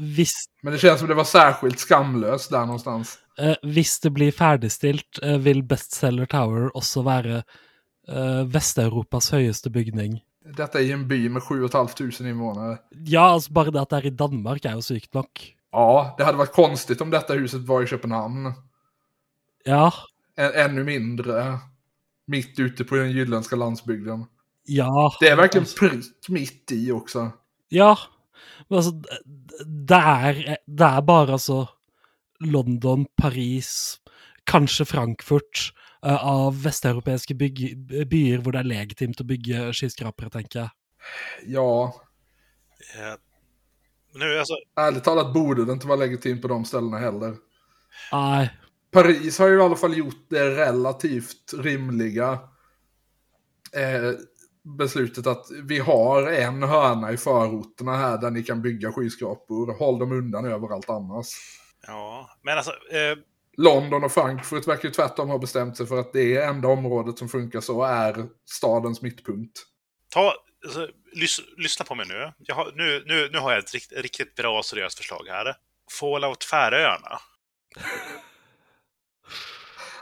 hvis, 0.00 0.32
Men 0.62 0.72
det 0.72 0.78
känns 0.78 0.98
som 1.00 1.08
det 1.08 1.14
var 1.14 1.24
särskilt 1.24 1.78
skamlöst 1.78 2.50
där 2.50 2.60
någonstans. 2.66 3.18
eh, 3.38 3.56
hvis 3.62 4.00
det 4.00 4.10
blir 4.10 4.32
ferdigstilt, 4.32 5.18
eh, 5.22 5.38
vil 5.38 5.62
Bestseller 5.62 6.26
Tower 6.26 6.70
også 6.76 7.02
være 7.02 7.42
eh, 8.08 8.44
Vest-Europas 8.46 9.30
høyeste 9.32 9.70
bygning. 9.70 10.20
Detta 10.56 10.80
är 10.80 10.92
en 10.92 11.08
by 11.08 11.28
med 11.28 11.42
7 11.42 11.68
500 11.68 12.28
invånare. 12.28 12.78
Ja, 12.90 13.20
altså 13.32 13.52
bare 13.52 13.70
det 13.70 13.80
at 13.80 13.90
det 13.90 13.96
er 13.98 14.06
i 14.06 14.10
Danmark, 14.16 14.64
er 14.64 14.72
jo 14.76 14.82
sykt 14.82 15.14
nok. 15.14 15.40
Ja, 15.72 16.14
det 16.18 16.24
hade 16.24 16.38
varit 16.38 16.52
konstigt 16.52 17.00
om 17.00 17.10
detta 17.10 17.34
huset 17.34 17.60
var 17.66 17.82
i 17.82 17.86
Köpenhamn. 17.86 18.52
Ja, 19.64 19.92
Ä- 20.36 20.52
ännu 20.64 20.84
mindre 20.84 21.58
mitt 22.26 22.58
ute 22.58 22.84
på 22.84 22.94
den 22.96 23.10
jylländska 23.10 23.56
landsbygden. 23.56 24.24
ja. 24.66 25.12
Det 25.20 25.28
är 25.28 25.36
verkligen 25.36 25.66
prick 25.78 26.28
mitt 26.28 26.72
i 26.72 26.92
också. 26.92 27.30
Ja, 27.68 27.98
men 28.68 28.78
altså 28.78 28.92
Det 29.64 29.98
er, 29.98 30.40
det 30.66 30.86
er 30.86 31.00
bare 31.06 31.36
altså 31.38 31.64
London, 32.44 33.06
Paris, 33.16 33.98
kanskje 34.46 34.86
Frankfurt 34.88 35.70
eh, 36.04 36.16
av 36.16 36.62
vesteuropeiske 36.64 37.36
byer 37.38 38.42
hvor 38.42 38.56
det 38.56 38.64
er 38.64 38.72
legitimt 38.72 39.22
å 39.22 39.28
bygge 39.28 39.70
skyskrapere, 39.76 40.32
tenker 40.34 40.64
jeg. 40.64 40.74
Ja, 41.54 41.92
Eh, 42.92 43.14
Nu, 44.16 44.38
alltså, 44.38 44.54
ärligt 44.76 45.04
talat 45.04 45.34
borde 45.34 45.64
det 45.64 45.72
inte 45.72 45.86
vara 45.86 45.96
legitimt 45.96 46.42
på 46.42 46.48
de 46.48 46.64
ställena 46.64 46.98
heller. 46.98 47.36
Nei. 48.12 48.50
Paris 48.90 49.38
har 49.38 49.48
ju 49.48 49.58
i 49.58 49.62
alla 49.62 49.76
fall 49.76 49.96
gjort 49.96 50.26
det 50.28 50.50
relativt 50.50 51.54
rimliga 51.58 52.38
eh, 53.72 54.10
beslutet 54.64 55.26
att 55.26 55.46
vi 55.64 55.78
har 55.78 56.22
en 56.22 56.62
hörna 56.62 57.12
i 57.12 57.16
förorterna 57.16 57.96
här 57.96 58.18
där 58.18 58.30
ni 58.30 58.42
kan 58.42 58.62
bygga 58.62 58.92
skyskrapor. 58.92 59.78
Håll 59.78 59.98
dem 59.98 60.12
undan 60.12 60.44
överallt 60.44 60.90
annars. 60.90 61.26
ja, 61.86 62.30
men 62.42 62.56
alltså, 62.56 62.70
eh, 62.70 63.18
London 63.56 64.04
och 64.04 64.12
Frankfurt 64.12 64.66
verkar 64.68 64.88
ju 64.88 64.94
tvärtom 64.94 65.28
ha 65.28 65.38
bestämt 65.38 65.76
sig 65.76 65.86
för 65.86 66.00
att 66.00 66.12
det 66.12 66.42
enda 66.42 66.68
området 66.68 67.18
som 67.18 67.28
funkar 67.28 67.60
så 67.60 67.82
är 67.82 68.26
stadens 68.50 69.02
mittpunkt. 69.02 69.58
ta, 70.08 70.34
alltså, 70.64 70.88
lys, 71.12 71.40
lyssna 71.56 71.84
på 71.84 71.94
mig 71.94 72.06
nu. 72.08 72.32
Har, 72.52 72.72
nu, 72.74 73.04
nu. 73.06 73.30
Nu 73.32 73.38
har 73.38 73.52
jag 73.52 73.58
ett 73.58 73.74
rikt, 73.74 73.92
riktigt 73.92 74.34
bra 74.34 74.58
och 74.58 74.64
seriöst 74.64 74.98
förslag 74.98 75.24
här. 75.28 75.56
Fallout 76.00 76.44
Färöarna. 76.44 77.18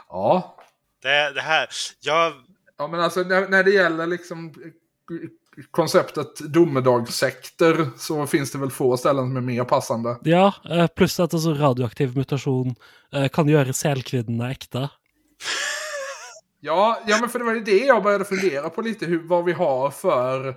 Ja, 0.09 0.57
Det, 1.01 1.31
det 1.31 1.41
här, 1.41 1.67
jag, 2.01 2.33
ja 2.77 2.87
men 2.87 2.99
alltså 2.99 3.21
när, 3.23 3.47
när 3.47 3.63
det 3.63 3.71
gäller 3.71 4.07
liksom 4.07 4.47
eh, 4.47 4.53
konceptet 5.71 6.39
domedagssekter 6.39 7.89
så 7.97 8.27
finns 8.27 8.51
det 8.51 8.57
väl 8.57 8.71
få 8.71 8.97
ställen 8.97 9.25
som 9.25 9.37
är 9.37 9.41
mer 9.41 9.63
passande. 9.63 10.17
Ja, 10.23 10.53
eh, 10.69 10.87
pluss 10.87 11.19
at 11.19 11.33
altså 11.33 11.53
radioaktiv 11.53 12.17
mutasjon 12.17 12.75
eh, 13.13 13.27
kan 13.27 13.49
gjøre 13.49 13.73
selkvinnene 13.73 14.51
ekte. 14.51 14.89
Ja, 16.59 17.01
ja, 17.07 17.17
men 17.21 17.29
för 17.29 17.39
det 17.39 17.45
var 17.45 17.53
ju 17.53 17.63
det 17.63 17.85
jag 17.85 18.03
började 18.03 18.25
fundera 18.25 18.69
på 18.69 18.81
lite, 18.81 19.05
hur, 19.05 19.27
vad 19.27 19.45
vi 19.45 19.51
har 19.51 19.91
för, 19.91 20.55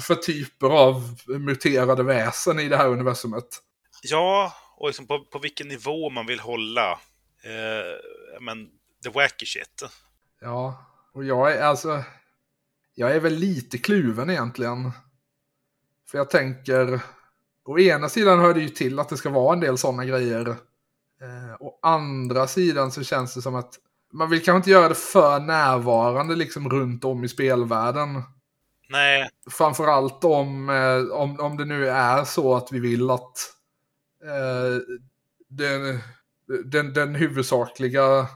för 0.00 0.14
typer 0.14 0.66
av 0.66 1.16
muterade 1.26 2.02
väsen 2.02 2.58
i 2.58 2.68
det 2.68 2.76
här 2.76 2.88
universumet. 2.88 3.46
Ja, 4.02 4.52
och 4.76 4.88
liksom 4.88 5.06
på, 5.06 5.24
på 5.24 5.38
vilken 5.38 5.68
nivå 5.68 6.10
man 6.10 6.26
vill 6.26 6.40
hålla 6.40 6.92
eh, 7.44 8.40
men, 8.40 8.68
the 9.04 9.10
wacky 9.10 9.46
shit. 9.46 9.82
Ja, 10.40 10.89
och 11.12 11.24
jag 11.24 11.52
är 11.52 11.62
alltså... 11.62 12.04
Jag 12.94 13.16
är 13.16 13.20
väl 13.20 13.34
lite 13.34 13.78
kluven 13.78 14.30
egentligen. 14.30 14.90
För 16.10 16.18
jag 16.18 16.30
tänker... 16.30 17.00
Å 17.64 17.78
ena 17.78 18.08
sidan 18.08 18.40
hör 18.40 18.54
det 18.54 18.60
ju 18.60 18.68
till 18.68 18.98
att 18.98 19.08
det 19.08 19.16
ska 19.16 19.30
vara 19.30 19.52
en 19.52 19.60
del 19.60 19.78
sådana 19.78 20.04
grejer. 20.04 20.48
Eh, 21.20 21.54
å 21.60 21.78
andra 21.82 22.46
sidan 22.46 22.92
så 22.92 23.02
känns 23.02 23.34
det 23.34 23.42
som 23.42 23.54
att 23.54 23.74
man 24.12 24.30
vill 24.30 24.44
kanske 24.44 24.56
inte 24.56 24.70
göra 24.70 24.88
det 24.88 24.94
för 24.94 25.40
närvarande 25.40 26.36
liksom 26.36 26.70
runt 26.70 27.04
om 27.04 27.24
i 27.24 27.28
spelvärlden. 27.28 28.22
Nej. 28.88 29.28
Framförallt 29.50 30.24
om, 30.24 30.70
eh, 30.70 31.16
om, 31.16 31.40
om 31.40 31.56
det 31.56 31.64
nu 31.64 31.88
är 31.88 32.24
så 32.24 32.54
att 32.56 32.72
vi 32.72 32.80
vill 32.80 33.10
att 33.10 33.38
eh, 34.24 34.82
den, 35.48 35.98
den, 36.64 36.92
den 36.92 37.14
huvudsakliga 37.14 38.26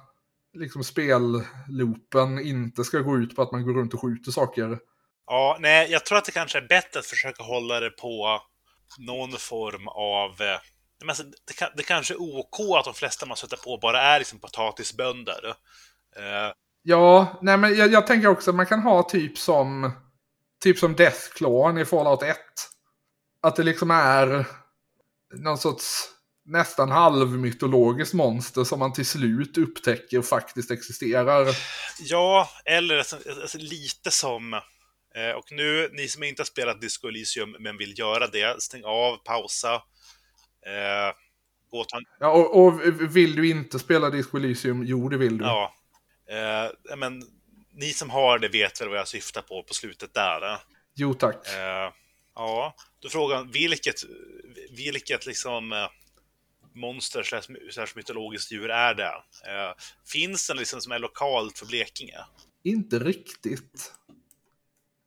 liksom 0.54 0.84
spelloopen 0.84 2.38
inte 2.38 2.84
ska 2.84 2.98
gå 2.98 3.16
ut 3.16 3.36
på 3.36 3.42
att 3.42 3.52
man 3.52 3.64
går 3.64 3.74
runt 3.74 3.94
och 3.94 4.00
skjuter 4.00 4.30
saker. 4.30 4.78
Ja, 5.26 5.56
nej, 5.60 5.90
jag 5.90 6.06
tror 6.06 6.18
att 6.18 6.24
det 6.24 6.32
kanske 6.32 6.58
är 6.58 6.68
bättre 6.68 7.00
att 7.00 7.06
försöka 7.06 7.42
hålla 7.42 7.80
det 7.80 7.90
på 7.90 8.40
någon 8.98 9.32
form 9.32 9.88
av... 9.88 10.30
Eh, 10.30 10.60
men 11.00 11.08
alltså, 11.08 11.24
det, 11.46 11.54
kan, 11.56 11.68
det 11.76 11.82
kanske 11.82 12.14
är 12.14 12.22
OK 12.22 12.78
att 12.78 12.84
de 12.84 12.94
flesta 12.94 13.26
man 13.26 13.36
sätter 13.36 13.56
på 13.56 13.78
bara 13.82 14.02
är 14.02 14.18
liksom 14.18 14.38
potatisbönder. 14.38 15.48
Eh, 16.16 16.52
Ja, 16.86 17.38
nej 17.42 17.56
men 17.56 17.76
jag, 17.76 17.92
jag 17.92 18.06
tänker 18.06 18.28
också 18.28 18.50
att 18.50 18.56
man 18.56 18.66
kan 18.66 18.80
ha 18.80 19.02
typ 19.02 19.38
som 19.38 19.92
typ 20.62 20.78
som 20.78 20.94
Deathclawn 20.94 21.78
i 21.78 21.84
Fallout 21.84 22.22
1. 22.22 22.36
Att 23.42 23.56
det 23.56 23.62
liksom 23.62 23.90
är 23.90 24.46
någon 25.34 25.58
sorts 25.58 26.04
nästan 26.44 26.90
halvmytologiskt 26.90 28.14
monster 28.14 28.64
som 28.64 28.78
man 28.78 28.92
till 28.92 29.06
slut 29.06 29.58
upptäcker 29.58 30.22
faktiskt 30.22 30.70
existerar. 30.70 31.56
ja, 32.00 32.48
eller 32.64 32.98
alltså, 32.98 33.16
alltså, 33.42 33.58
lite 33.58 34.10
som... 34.10 34.54
Eh, 35.14 35.30
och 35.36 35.44
nu, 35.50 35.90
ni 35.92 36.08
som 36.08 36.22
inte 36.22 36.40
har 36.40 36.46
spelat 36.46 36.80
Disco 36.80 37.08
Elysium 37.08 37.56
men 37.58 37.76
vill 37.76 37.98
göra 37.98 38.26
det, 38.26 38.62
stäng 38.62 38.84
av, 38.84 39.16
pausa. 39.16 39.74
Eh, 40.66 41.14
gå 41.70 41.86
Ja, 42.20 42.30
och, 42.30 42.64
och 42.64 42.80
vill 43.16 43.36
du 43.36 43.48
inte 43.50 43.78
spela 43.78 44.10
Disco 44.10 44.36
Elysium? 44.36 44.84
Jo, 44.86 45.08
det 45.08 45.16
vill 45.16 45.38
du. 45.38 45.44
Ja. 45.44 45.74
Eh, 46.30 46.96
men, 46.96 47.22
ni 47.72 47.92
som 47.92 48.10
har 48.10 48.38
det 48.38 48.48
vet 48.48 48.80
väl 48.80 48.88
vad 48.88 48.98
jag 48.98 49.08
syftar 49.08 49.42
på 49.42 49.62
på 49.62 49.74
slutet 49.74 50.14
där. 50.14 50.52
Eh? 50.52 50.58
Jo, 50.94 51.14
tack. 51.14 51.48
Eh, 51.48 51.92
ja, 52.34 52.76
då 53.00 53.08
frågan 53.08 53.50
vilket, 53.50 53.94
vilket 54.70 55.26
liksom 55.26 55.88
monster 56.74 57.22
slash, 57.22 57.92
mytologiskt 57.96 58.52
djur 58.52 58.70
är 58.70 58.94
det? 58.94 59.14
Eh, 59.46 59.74
finns 60.04 60.48
den 60.48 60.56
liksom 60.56 60.80
som 60.80 60.92
är 60.92 60.98
lokalt 60.98 61.58
för 61.58 61.66
Blekinge? 61.66 62.18
Inte 62.62 62.98
riktigt. 62.98 63.92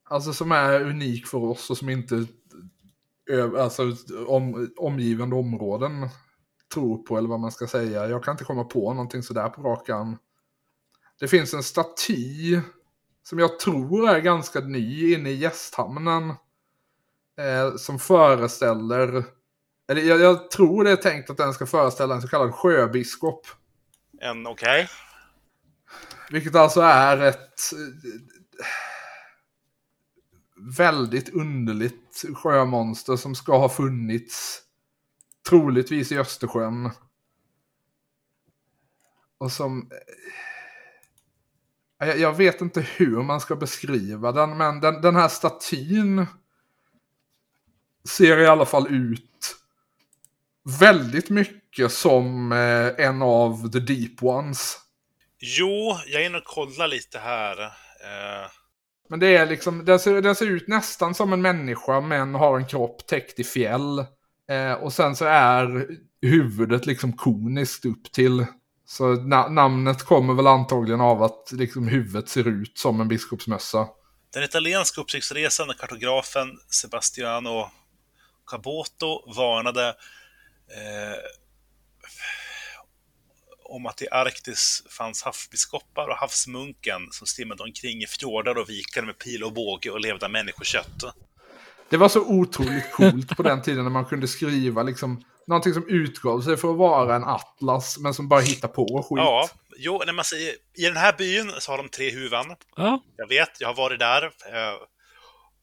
Alltså 0.10 0.34
som 0.34 0.52
är 0.52 0.82
unik 0.82 1.28
för 1.28 1.38
oss 1.38 1.70
och 1.70 1.78
som 1.78 1.90
inte 1.90 2.26
alltså, 3.58 3.96
om, 4.28 4.74
omgivande 4.78 5.36
områden 5.36 6.10
tror 6.74 6.98
på 6.98 7.18
eller 7.18 7.30
vad 7.30 7.40
man 7.40 7.52
ska 7.52 7.68
säga. 7.68 8.08
Jag 8.08 8.24
kan 8.24 8.32
inte 8.32 8.44
komma 8.44 8.64
på 8.64 8.94
någonting 8.94 9.24
sådär 9.24 9.50
på 9.50 9.62
rak 9.62 9.90
arm. 9.90 10.18
Det 11.20 11.28
finns 11.28 11.54
en 11.54 11.64
staty 11.64 12.60
som 13.24 13.40
jag 13.40 13.60
tror 13.60 14.10
är 14.10 14.20
ganska 14.20 14.60
ny 14.60 15.14
inne 15.14 15.30
i 15.30 15.36
gästhamnen. 15.36 16.30
Eh, 17.38 17.76
som 17.78 18.00
föreställer, 18.00 19.26
eller 19.88 20.02
jag, 20.02 20.20
jag 20.20 20.52
tror 20.52 20.84
det 20.84 20.92
är 20.92 20.96
tänkt 20.96 21.30
att 21.30 21.38
den 21.38 21.54
ska 21.54 21.66
föreställa 21.66 22.16
en 22.16 22.22
så 22.22 22.28
kallad 22.28 22.54
sjöbiskop. 22.54 23.48
En, 24.22 24.48
okej. 24.48 24.90
Vilket 26.30 26.56
alltså 26.56 26.82
är 26.82 27.18
ett 27.18 27.60
väldigt 30.78 31.30
underligt 31.30 32.26
sjömonster 32.36 33.16
som 33.16 33.36
ska 33.36 33.58
ha 33.58 33.70
funnits 33.70 34.62
troligtvis 35.50 36.12
i 36.12 36.18
Östersjön. 36.18 36.92
Och 39.38 39.52
som... 39.52 39.90
Jag, 41.98 42.20
jag 42.20 42.34
vet 42.34 42.62
inte 42.62 42.82
hur 42.82 43.24
man 43.24 43.42
ska 43.42 43.56
beskriva 43.56 44.32
den, 44.32 44.58
men 44.58 44.80
den, 44.80 45.02
den 45.02 45.16
här 45.16 45.28
statyn 45.28 46.26
ser 48.10 48.38
i 48.38 48.48
alla 48.48 48.66
fall 48.66 48.88
ut 48.88 49.57
väldigt 50.80 51.30
mycket 51.30 51.92
som 51.92 52.52
eh, 52.52 53.06
en 53.06 53.22
av 53.22 53.72
the 53.72 53.80
deep 53.80 54.24
ones. 54.24 54.78
Jo, 55.40 55.98
jag 56.08 56.22
är 56.22 56.26
inne 56.26 56.38
och 56.38 56.44
kollar 56.44 56.88
lite 56.88 57.20
här. 57.20 57.62
Eh, 57.62 58.50
Men 59.10 59.20
det 59.20 59.38
är 59.38 59.46
liksom, 59.46 59.86
den 59.86 60.00
ser, 60.00 60.22
den 60.22 60.36
ser 60.36 60.46
ut 60.46 60.68
nästan 60.68 61.16
som 61.16 61.34
en 61.34 61.42
människa 61.42 62.02
men 62.02 62.36
har 62.36 62.58
en 62.58 62.68
kropp 62.68 63.08
täckt 63.08 63.40
i 63.40 63.44
fjäll. 63.44 64.00
Eh, 64.50 64.74
och 64.74 64.94
sen 64.94 65.16
så 65.16 65.26
är 65.26 65.88
huvudet 66.22 66.86
liksom 66.86 67.14
koniskt 67.14 67.86
upp 67.86 68.12
till. 68.12 68.46
Så 68.86 69.04
na- 69.14 69.50
namnet 69.50 70.04
kommer 70.04 70.34
väl 70.34 70.48
antagligen 70.48 71.02
av 71.02 71.24
att 71.24 71.50
liksom 71.52 71.88
huvudet 71.88 72.30
ser 72.30 72.48
ut 72.48 72.78
som 72.78 73.02
en 73.02 73.08
biskopsmössa. 73.08 73.88
Den 74.34 74.44
italienska 74.44 75.02
uppsiktsresande 75.02 75.74
kartografen 75.74 76.48
Sebastiano 76.70 77.70
Caboto 78.52 79.34
varnade 79.36 79.94
eh, 80.76 81.18
om 83.64 83.86
att 83.86 84.02
i 84.02 84.08
Arktis 84.12 84.84
fanns 84.90 85.24
havsbiskopar 85.24 86.08
och 86.08 86.16
havsmunken 86.16 87.02
som 87.12 87.28
stimmade 87.28 87.64
omkring 87.64 88.04
i 88.04 88.08
fjordar 88.08 88.58
och 88.58 88.70
vikar 88.70 89.02
med 89.02 89.18
pil 89.18 89.44
och 89.44 89.54
båge 89.54 89.90
och 89.90 90.00
levde 90.00 90.26
av 90.26 90.32
människokött. 90.32 91.04
Det 91.90 91.98
var 91.98 92.10
så 92.10 92.22
otroligt 92.22 92.92
coolt 92.92 93.38
på 93.38 93.44
den 93.44 93.62
tiden 93.62 93.84
när 93.84 93.92
man 93.92 94.06
kunde 94.06 94.28
skriva 94.28 94.84
liksom 94.84 95.24
någonting 95.48 95.74
som 95.74 95.90
utgav 95.90 96.42
sig 96.42 96.58
för 96.58 96.72
att 96.72 96.78
vara 96.78 97.16
en 97.16 97.24
atlas 97.24 97.98
men 97.98 98.14
som 98.14 98.28
bara 98.28 98.40
hittar 98.40 98.68
på 98.68 99.04
skit. 99.04 99.18
Ja, 99.18 99.50
jo, 99.78 100.02
när 100.06 100.14
man 100.14 100.26
säger, 100.26 100.54
i 100.74 100.84
den 100.84 100.98
här 100.98 101.16
byn 101.18 101.52
så 101.60 101.72
har 101.72 101.78
de 101.78 101.90
tre 101.90 102.10
huvuden. 102.12 102.46
Ja, 102.76 103.04
Jag 103.18 103.28
vet, 103.28 103.50
jag 103.60 103.68
har 103.68 103.76
varit 103.76 104.00
där. 104.00 104.32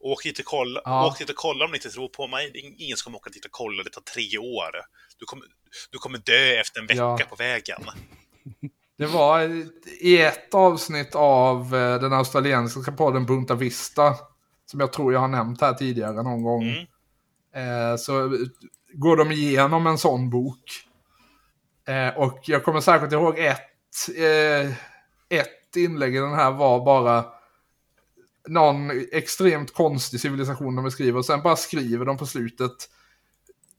Åk 0.07 0.23
dit 0.23 0.39
och 0.39 0.45
kolla, 0.45 0.81
Ja. 0.85 1.07
åk 1.07 1.19
dit 1.19 1.31
och 1.31 1.37
kolla 1.37 1.65
om 1.65 1.71
ni 1.71 1.77
inte 1.77 1.91
tror 1.91 2.09
på 2.09 2.27
mig. 2.27 2.75
Ingen 2.79 2.97
kommer 3.05 3.19
åka 3.19 3.31
dit 3.31 3.45
och 3.45 3.51
kolla, 3.51 3.83
det 3.83 3.91
tar 3.91 4.01
tre 4.01 4.39
år. 4.39 4.71
Du 5.19 5.25
kommer, 5.27 5.47
du 5.91 5.99
kommer 5.99 6.19
dö 6.19 6.61
efter 6.61 6.81
en 6.81 6.87
vecka 6.87 7.01
Ja. 7.01 7.19
på 7.31 7.37
vägen. 7.37 7.83
Det 8.99 9.07
var 9.07 9.41
i 10.01 10.23
ett 10.23 10.55
avsnitt 10.55 11.15
av 11.15 11.75
eh, 11.75 12.01
den 12.01 12.13
australiensiska 12.13 12.93
podden 12.93 13.27
Bunta 13.27 13.55
Vista. 13.55 14.15
Som 14.67 14.81
jag 14.81 14.93
tror 14.93 15.13
jag 15.13 15.21
har 15.21 15.29
nämnt 15.29 15.61
här 15.61 15.73
tidigare 15.73 16.23
någon 16.23 16.43
gång. 16.43 16.63
Mm. 16.63 17.91
Eh, 17.91 17.97
så 17.97 18.39
går 18.93 19.17
de 19.17 19.33
igenom 19.33 19.87
en 19.87 19.99
sån 19.99 20.31
bok. 20.31 20.61
Eh, 21.89 22.17
och 22.19 22.41
jag 22.43 22.65
kommer 22.65 22.81
särskilt 22.81 23.13
ihåg 23.13 23.39
ett, 23.39 23.61
ett 25.29 25.77
inlägg 25.77 26.17
i 26.17 26.19
den 26.19 26.35
här 26.35 26.51
var 26.51 26.85
bara 26.85 27.25
någon 28.49 28.91
extremt 29.13 29.75
konstig 29.75 30.21
civilisation 30.21 30.77
de 30.77 30.85
beskriver. 30.85 31.19
Och 31.19 31.27
sen 31.27 31.43
bara 31.43 31.57
skriver 31.57 32.05
de 32.05 32.17
på 32.17 32.27
slutet. 32.27 32.91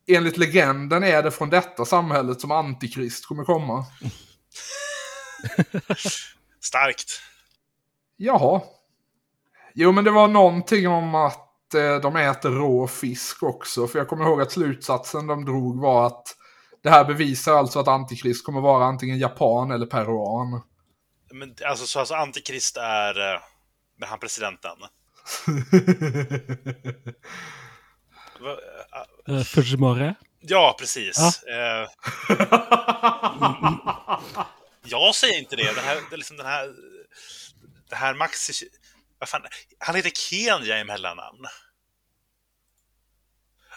Enligt 0.08 0.38
legenden 0.38 1.04
är 1.04 1.24
det 1.24 1.32
från 1.32 1.50
detta 1.50 1.86
samhället 1.86 2.42
som 2.42 2.52
antikrist 2.52 3.26
kommer 3.26 3.44
komma. 3.44 3.86
Starkt. 6.62 7.22
Jaha. 8.18 8.62
Jo, 9.74 9.92
men 9.92 10.04
det 10.04 10.12
var 10.12 10.28
någonting 10.28 10.88
om 10.88 11.16
att 11.16 11.74
eh, 11.74 11.96
de 11.96 12.16
äter 12.16 12.50
rå 12.50 12.88
fisk 12.88 13.44
också. 13.44 13.88
För 13.88 14.00
jag 14.00 14.08
kommer 14.08 14.26
ihåg 14.26 14.42
att 14.42 14.52
slutsatsen 14.52 15.28
de 15.28 15.46
drog 15.46 15.82
var 15.82 16.08
att 16.08 16.36
det 16.84 16.90
här 16.90 17.06
bevisar 17.06 17.54
alltså 17.54 17.80
att 17.80 17.88
Antikrist 17.88 18.46
kommer 18.46 18.62
vara 18.62 18.86
antingen 18.86 19.20
japan 19.20 19.72
eller 19.72 19.86
peruan. 19.86 20.62
Men, 21.32 21.56
alltså, 21.66 21.86
så 21.86 22.00
alltså 22.00 22.14
Antikrist 22.14 22.78
är 22.78 23.34
eh, 23.34 23.40
med 23.96 24.10
han 24.10 24.20
presidenten. 24.20 24.78
Eh, 29.28 29.36
eh, 29.36 29.44
Fujimori. 29.44 30.14
Ja, 30.40 30.76
precis. 30.80 31.44
Eh, 31.44 31.88
jag 34.84 35.16
säger 35.16 35.40
inte 35.40 35.56
det. 35.56 35.76
Det 35.76 35.82
här, 35.82 35.96
det 36.10 36.16
är 36.16 36.18
liksom 36.18 36.38
den 36.38 36.46
här... 36.46 36.74
Det 37.90 37.96
här 37.96 38.14
Max... 38.14 38.50
Vad 39.20 39.30
fan, 39.30 39.42
han 39.80 39.96
heter 39.96 40.10
Kenya 40.10 40.80
i 40.80 40.84
mellannamn. 40.84 41.46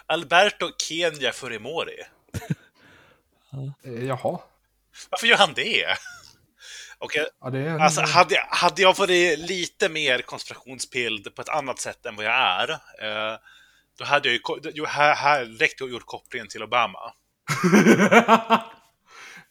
Alberto 0.05 0.71
Kenya 0.77 1.31
Furimori. 1.31 2.03
Jaha. 4.07 4.39
Varför 5.09 5.27
gör 5.27 5.37
han 5.37 5.53
det? 5.53 5.97
Och 6.99 7.11
jag, 7.15 7.25
Ja, 7.41 7.49
det 7.49 7.59
är 7.59 7.69
en... 7.69 7.81
Alltså, 7.81 8.01
hade, 8.01 8.35
jag- 8.35 8.47
hade 8.49 8.81
jag 8.81 8.97
varit 8.97 9.39
lite 9.39 9.89
mer 9.89 10.21
konspirationspild 10.21 11.35
på 11.35 11.41
ett 11.41 11.49
annat 11.49 11.79
sätt 11.79 12.05
än 12.05 12.15
vad 12.15 12.25
jag 12.25 12.33
är, 12.33 12.69
eh, 12.71 13.37
då 13.99 14.05
hade 14.05 14.27
jag 14.29 14.33
ju 14.35 14.71
jo, 14.73 14.85
här, 14.85 15.15
här 15.15 15.45
direkt 15.45 15.81
gjort 15.81 16.05
kopplingen 16.05 16.47
till 16.47 16.63
Obama. 16.63 16.99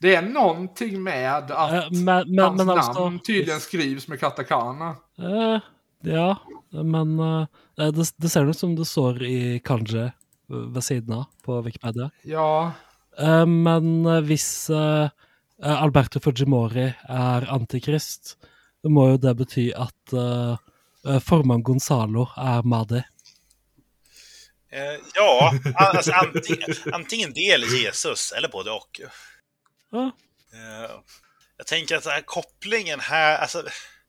det 0.00 0.14
är 0.14 0.22
någonting 0.22 1.02
med 1.02 1.36
att 1.36 1.50
Eh, 1.50 1.90
men, 1.90 2.04
men, 2.34 2.44
hans 2.44 2.58
men 2.58 2.70
altså 2.70 3.00
namn 3.04 3.18
tydligen 3.18 3.60
skrivs 3.60 4.08
med 4.08 4.20
katakana. 4.20 4.96
Eh, 5.18 5.58
ja, 6.00 6.36
men 6.70 7.18
eh, 7.20 7.46
det, 7.76 8.12
det 8.16 8.28
ser 8.28 8.50
ut 8.50 8.58
som 8.58 8.76
det 8.76 8.84
står 8.84 9.22
i 9.22 9.60
kanji 9.64 9.98
eh, 9.98 10.10
ved 10.48 10.84
siden 10.84 11.14
av 11.14 11.24
på 11.44 11.60
Wikipedia. 11.60 12.10
Ja, 12.22 12.72
Eh, 13.20 13.46
men 13.46 14.06
eh, 14.06 14.12
eh, 14.12 14.70
eh, 14.70 15.08
Alberto 15.62 16.20
Fujimori 16.20 16.86
er 16.86 17.46
antikrist, 17.50 18.36
det 18.82 18.90
må 18.94 19.08
jo 19.10 19.20
det 19.22 19.34
bety 19.40 19.68
at 19.74 20.12
eh, 20.14 20.56
eh, 21.06 21.20
formann 21.24 21.64
Gonzalo 21.66 22.28
er 22.38 22.62
Madi. 22.62 23.02
Eh, 24.70 25.00
ja, 25.14 25.52
alltså 25.74 26.12
antingen, 26.12 26.74
antingen 26.92 27.32
det 27.32 27.50
eller 27.50 27.66
Jesus, 27.66 28.32
eller 28.32 28.48
både 28.48 28.70
och. 28.70 29.00
Ja. 29.90 30.12
Eh, 30.52 30.90
jag 31.56 31.66
tänker 31.66 31.96
att 31.96 32.06
här 32.06 32.20
kopplingen 32.20 33.00
här, 33.00 33.38
alltså, 33.38 33.62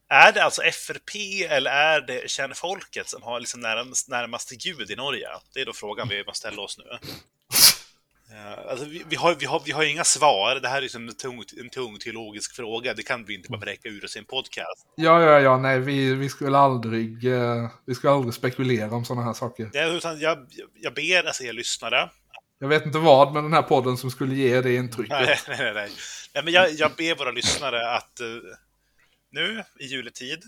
är 0.10 0.32
det 0.32 0.44
alltså 0.44 0.62
FRP 0.62 1.44
eller 1.50 1.72
är 1.72 2.02
det 2.02 2.30
kärnfolket 2.30 3.10
som 3.10 3.24
har 3.24 3.40
liksom 3.40 3.62
närmast, 3.62 4.08
närmast 4.08 4.48
till 4.48 4.58
Gud 4.58 4.92
i 4.92 4.96
Norge? 4.96 5.28
Det 5.54 5.62
är 5.62 5.66
då 5.66 5.74
frågan 5.74 6.08
vi 6.08 6.26
måste 6.26 6.48
ställa 6.48 6.62
oss 6.62 6.78
nu. 6.78 7.10
Eh, 8.32 8.70
alltså, 8.72 8.86
vi, 8.86 9.04
vi, 9.10 9.16
har, 9.16 9.36
vi, 9.36 9.46
har, 9.46 9.62
vi 9.66 9.72
har 9.72 9.84
inga 9.84 10.04
svar. 10.04 10.56
Det 10.56 10.68
här 10.68 10.78
är 10.78 10.82
liksom 10.82 11.08
en 11.08 11.16
tung, 11.16 11.44
en 11.60 11.70
tung 11.70 12.00
teologisk 12.00 12.56
fråga. 12.56 12.94
Det 12.94 13.04
kan 13.04 13.26
vi 13.26 13.36
inte 13.36 13.50
bara 13.50 13.58
bräcka 13.60 13.90
ur 13.90 14.06
oss 14.06 14.16
i 14.16 14.20
en 14.20 14.26
podcast. 14.26 14.88
ja, 14.96 15.22
ja, 15.24 15.40
ja, 15.40 15.58
nej, 15.58 15.80
vi, 15.80 16.14
vi 16.16 16.30
skulle 16.30 16.58
aldrig, 16.58 17.26
eh, 17.26 17.70
vi 17.86 17.96
skulle 17.96 18.14
aldrig 18.14 18.34
spekulera 18.34 18.92
om 18.96 19.06
sådana 19.06 19.24
här 19.26 19.34
saker. 19.34 19.70
Det 19.74 19.80
är, 19.80 19.96
utan 19.98 20.20
jag, 20.20 20.48
jag 20.76 20.94
ber 20.94 21.24
alltså 21.28 21.44
er 21.44 21.54
lyssnare 21.54 22.10
Jag 22.60 22.68
vet 22.68 22.86
inte 22.86 22.98
vad 22.98 23.34
med 23.34 23.44
den 23.44 23.54
här 23.54 23.62
podden 23.62 23.98
som 23.98 24.12
skulle 24.12 24.36
ge 24.36 24.62
det 24.62 24.76
intrycket. 24.76 25.10
Nej, 25.10 25.40
nej, 25.48 25.74
nej. 25.74 25.90
nej. 26.34 26.44
men 26.44 26.54
jag, 26.54 26.72
jag 26.72 26.92
ber 26.98 27.16
våra 27.16 27.32
lyssnare 27.32 27.92
att 27.92 28.20
eh, 28.20 28.28
nu 29.32 29.64
i 29.80 29.86
juletid, 29.86 30.44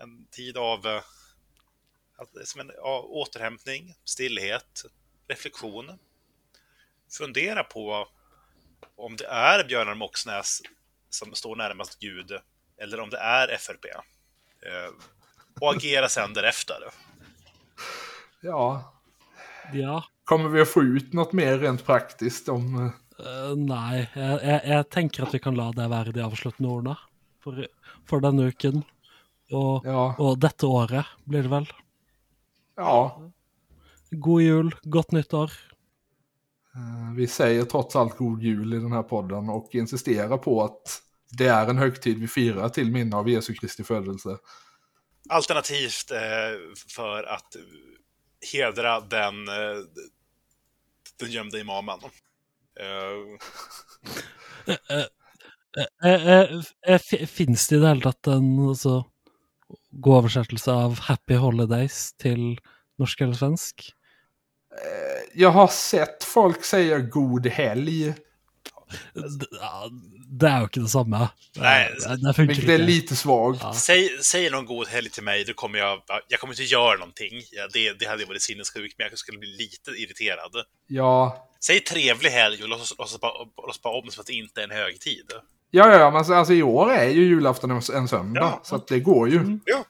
en 0.00 0.26
tid 0.30 0.56
av 0.56 0.86
att- 0.86 2.48
som 2.48 2.60
en 2.60 2.70
ja, 2.76 3.00
återhämtning, 3.08 3.94
stillhet, 4.04 4.82
reflektion, 5.28 5.98
fundera 7.10 7.64
på 7.64 8.06
om 8.96 9.16
det 9.16 9.26
är 9.26 9.64
Björnar 9.64 9.94
Moxnäs 9.94 10.62
som 11.10 11.34
står 11.34 11.56
närmast 11.56 11.98
Gud 11.98 12.32
eller 12.82 13.00
om 13.00 13.10
det 13.10 13.18
är 13.18 13.48
FRP. 13.48 13.84
Eh, 14.62 14.92
och 15.60 15.70
agera 15.76 16.08
sen 16.08 16.32
därefter. 16.34 16.76
Ja, 18.40 18.92
Ja. 19.72 20.04
kommer 20.24 20.48
vi 20.48 20.60
att 20.60 20.68
få 20.68 20.82
ut 20.82 21.12
något 21.12 21.32
mer 21.32 21.58
rent 21.58 21.84
praktiskt 21.86 22.48
om... 22.48 22.86
eh, 22.86 22.92
Eh, 23.18 23.56
nei, 23.58 24.04
jeg, 24.14 24.34
jeg, 24.46 24.60
jeg 24.70 24.84
tenker 24.94 25.24
at 25.26 25.32
vi 25.34 25.38
kan 25.42 25.56
la 25.58 25.72
det 25.74 25.88
være 25.90 26.12
de 26.14 26.20
avsluttende 26.22 26.68
ordene 26.70 26.92
for, 27.42 27.64
for 28.06 28.22
denne 28.22 28.44
uken. 28.52 28.84
Og, 29.50 29.82
Ja, 29.88 30.04
og 30.22 30.36
dette 30.38 30.68
året, 30.70 31.08
blir 31.26 31.42
det 31.42 31.50
vel. 31.50 31.66
ja, 32.78 33.18
God 34.22 34.42
jul, 34.44 34.70
godt 34.86 35.10
nyttår. 35.16 35.50
eh, 35.50 35.67
vi 37.16 37.26
säger 37.26 37.64
trots 37.64 37.96
allt 37.96 38.16
god 38.16 38.42
jul 38.42 38.74
i 38.74 38.78
den 38.78 38.92
här 38.92 39.02
podden 39.02 39.48
och 39.48 39.68
insisterar 39.74 40.38
på 40.38 40.64
att 40.64 41.02
det 41.38 41.46
är 41.46 41.66
en 41.66 41.78
högtid 41.78 42.18
vi 42.18 42.28
firar 42.28 42.68
till 42.68 42.90
minne 42.92 43.16
av 43.16 43.28
Jesu 43.28 43.54
Kristi 43.54 43.84
födelse. 43.84 44.38
Alternativt 45.28 46.10
eh, 46.10 46.74
för 46.96 47.22
att 47.22 47.56
hedra 48.52 49.00
den, 49.00 49.48
eh, 49.48 49.78
den 51.20 51.30
gömda 51.30 51.58
imamen. 51.58 51.98
Eh, 52.80 53.38
Eh, 56.04 56.28
eh, 56.28 56.60
eh, 56.86 56.98
fi- 56.98 57.26
Fins 57.26 57.68
det 57.68 57.76
i 57.76 57.78
det 57.78 57.88
hele 57.88 58.00
tatt 58.02 58.26
en 58.26 58.58
altså, 58.68 59.04
god 59.90 60.16
oversettelse 60.18 60.72
av 60.72 60.98
'Happy 61.00 61.34
Holidays' 61.34 62.14
til 62.18 62.58
norsk 62.98 63.20
eller 63.20 63.34
svensk? 63.34 63.92
Eh, 64.72 65.40
Jag 65.40 65.50
har 65.50 65.68
sett 65.68 66.24
folk 66.24 66.64
säga 66.64 66.98
god 66.98 67.46
helg, 67.46 68.14
Det, 70.30 70.48
jo 70.60 70.66
ikke 70.68 70.80
det 70.80 70.88
samme. 70.92 71.18
Nei, 71.56 71.88
det, 72.22 72.38
vilket 72.38 72.68
är 72.68 72.78
lite 72.78 73.16
svagt. 73.16 73.60
Ja. 73.62 73.72
säg, 73.74 74.08
säg 74.22 74.50
någon 74.50 74.66
god 74.66 74.86
helg 74.88 75.10
till 75.10 75.22
mig, 75.22 75.44
då 75.44 75.52
kommer 75.54 75.78
jag... 75.78 76.02
Jag 76.28 76.40
kommer 76.40 76.52
inte 76.54 76.62
göra 76.62 76.98
någonting. 76.98 77.32
Det, 77.72 77.92
det 77.98 78.06
hade 78.06 78.24
varit 78.24 78.42
sinnessjukt, 78.42 78.94
men 78.98 79.08
jag 79.10 79.18
skulle 79.18 79.38
bli 79.38 79.48
lite 79.48 79.90
irriterad. 79.90 80.52
Ja, 80.86 81.44
Säg 81.60 81.80
trevlig 81.80 82.30
helg 82.30 82.62
och 82.62 82.68
låtsas, 82.68 82.98
låtsas, 82.98 83.20
bara, 83.20 83.32
låtsas 83.66 83.82
bara 83.82 83.98
om 84.02 84.10
som 84.10 84.20
att 84.20 84.26
det 84.26 84.32
inte 84.32 84.60
är 84.60 84.64
en 84.64 84.70
högtid. 84.70 85.24
ja, 85.70 85.88
ja, 85.92 85.98
ja 85.98 86.10
men 86.10 86.16
alltså, 86.18 86.34
alltså 86.34 86.52
i 86.54 86.62
år 86.62 86.92
är 86.92 87.08
ju 87.08 87.22
julafton 87.24 87.70
en, 87.70 87.82
en 87.94 88.08
söndag, 88.08 88.40
Ja. 88.40 88.60
så 88.64 88.76
att 88.76 88.88
det 88.88 89.00
går 89.00 89.28
ju. 89.28 89.36
Mm. 89.36 89.60
Ja. 89.64 89.84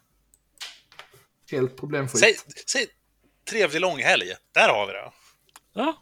Helt 1.50 1.76
problemfritt. 1.76 2.20
Säg, 2.20 2.36
säg 2.66 2.86
trevlig 3.48 3.80
långhelg. 3.80 4.32
Där 4.54 4.68
har 4.68 4.86
vi 4.86 4.92
det. 4.92 5.10
Ja, 5.72 5.96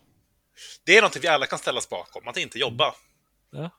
Det 0.84 0.96
är 0.96 1.00
någonting 1.00 1.22
vi 1.22 1.28
alla 1.28 1.46
kan 1.46 1.58
ställa 1.58 1.78
oss 1.78 1.88
bakom, 1.88 2.28
att 2.28 2.36
inte 2.36 2.58
jobba. 2.58 2.94
ja. 3.50 3.70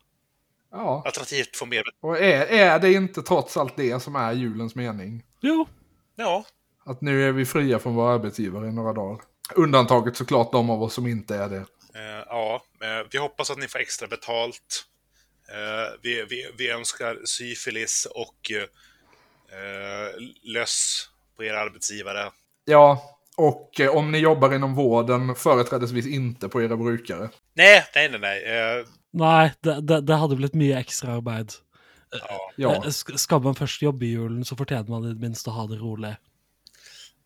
Ja, 0.72 1.04
Alternativt 1.06 1.58
få 1.58 1.66
mer... 1.66 1.84
och 2.02 2.18
är, 2.18 2.46
är 2.46 2.80
det 2.80 2.94
inte 2.94 3.22
trots 3.22 3.58
allt 3.58 3.78
det 3.78 4.00
som 4.00 4.16
är 4.16 4.32
julens 4.34 4.76
mening? 4.76 5.24
Jo. 5.42 5.68
Ja, 6.16 6.46
Att 6.86 7.02
nu 7.02 7.28
är 7.28 7.32
vi 7.32 7.46
fria 7.46 7.80
från 7.80 7.96
våra 7.96 8.14
arbetsgivare 8.14 8.68
i 8.68 8.72
några 8.72 8.94
dagar. 8.94 9.22
Undantaget 9.56 10.18
såklart 10.18 10.52
de 10.52 10.70
av 10.70 10.84
oss 10.84 10.94
som 10.94 11.08
inte 11.08 11.36
är 11.36 11.50
det. 11.50 11.66
Eh, 11.96 12.24
ja, 12.28 12.64
eh, 12.82 13.08
vi 13.12 13.18
hoppas 13.18 13.52
att 13.52 13.58
ni 13.58 13.68
får 13.68 13.80
extra 13.80 14.08
betalt. 14.08 14.86
Eh, 15.50 16.00
vi, 16.02 16.26
vi, 16.30 16.52
vi 16.58 16.70
önskar 16.70 17.20
syfilis 17.26 18.06
och 18.12 18.52
eh, 18.52 20.10
löss 20.44 21.10
på 21.36 21.44
era 21.44 21.60
arbetsgivare. 21.62 22.32
Ja, 22.66 23.17
och 23.38 23.80
eh, 23.80 23.96
om 23.96 24.12
ni 24.12 24.18
jobbar 24.20 24.54
inom 24.56 24.76
vården, 24.76 25.36
företrädesvis 25.36 26.08
inte 26.08 26.50
på 26.50 26.62
era 26.62 26.78
brukare. 26.78 27.30
Nej, 27.54 27.86
nej, 27.96 28.10
nej. 28.10 28.20
nej. 28.20 28.44
Eh, 28.80 28.86
Nei, 29.14 29.52
det, 29.62 29.82
det, 29.82 30.02
det 30.02 30.14
hadde 30.16 30.36
blitt 30.36 30.54
mye 30.54 30.78
ekstraarbeid. 30.80 31.52
ja, 32.12 32.52
Ja, 32.56 32.76
Eh, 32.76 32.82
sk- 32.90 33.18
Skal 33.18 33.42
man 33.42 33.56
først 33.56 33.82
jobbe 33.82 34.06
i 34.06 34.10
julen, 34.12 34.46
så 34.46 34.56
fortjener 34.56 34.90
man 34.90 35.06
i 35.06 35.14
det 35.14 35.20
minste 35.22 35.50
å 35.50 35.54
ha 35.54 35.68
det 35.68 35.76
rolig. 35.80 36.16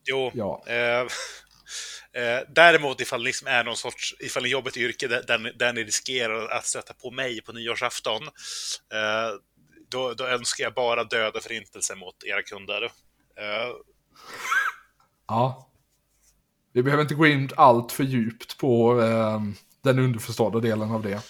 jo. 0.04 0.30
ja. 0.34 0.62
Eh, 0.66 1.00
eh, 2.22 2.40
däremot 2.54 3.00
ifall 3.00 3.20
ni 3.20 3.24
liksom 3.26 3.48
är 3.48 3.64
någon 3.64 3.76
sorts, 3.76 4.14
ifall 4.20 4.42
ni 4.42 4.48
jobbar 4.48 4.68
ett 4.68 4.76
yrke 4.76 5.08
där, 5.08 5.52
där, 5.58 5.72
ni- 5.72 5.84
riskerar 5.84 6.48
att 6.48 6.66
stöta 6.66 6.94
på 6.94 7.10
mig 7.10 7.40
på 7.42 7.52
nyårsafton, 7.52 8.22
eh, 8.92 9.30
då, 9.90 10.14
då 10.14 10.26
önskar 10.26 10.64
jag 10.64 10.74
bara 10.74 11.04
död 11.04 11.36
och 11.36 11.42
förintelse 11.42 11.94
mot 11.94 12.24
era 12.24 12.42
kunder. 12.42 12.82
Eh, 12.84 13.70
ja. 15.28 15.68
Vi 16.72 16.82
behöver 16.82 17.02
inte 17.02 17.14
gå 17.14 17.26
in 17.26 17.50
allt 17.56 17.92
för 17.92 18.04
djupt 18.04 18.58
på 18.58 19.02
eh, 19.02 19.40
den 19.82 19.98
underförstådda 19.98 20.60
delen 20.60 20.90
av 20.90 21.02
det. 21.02 21.22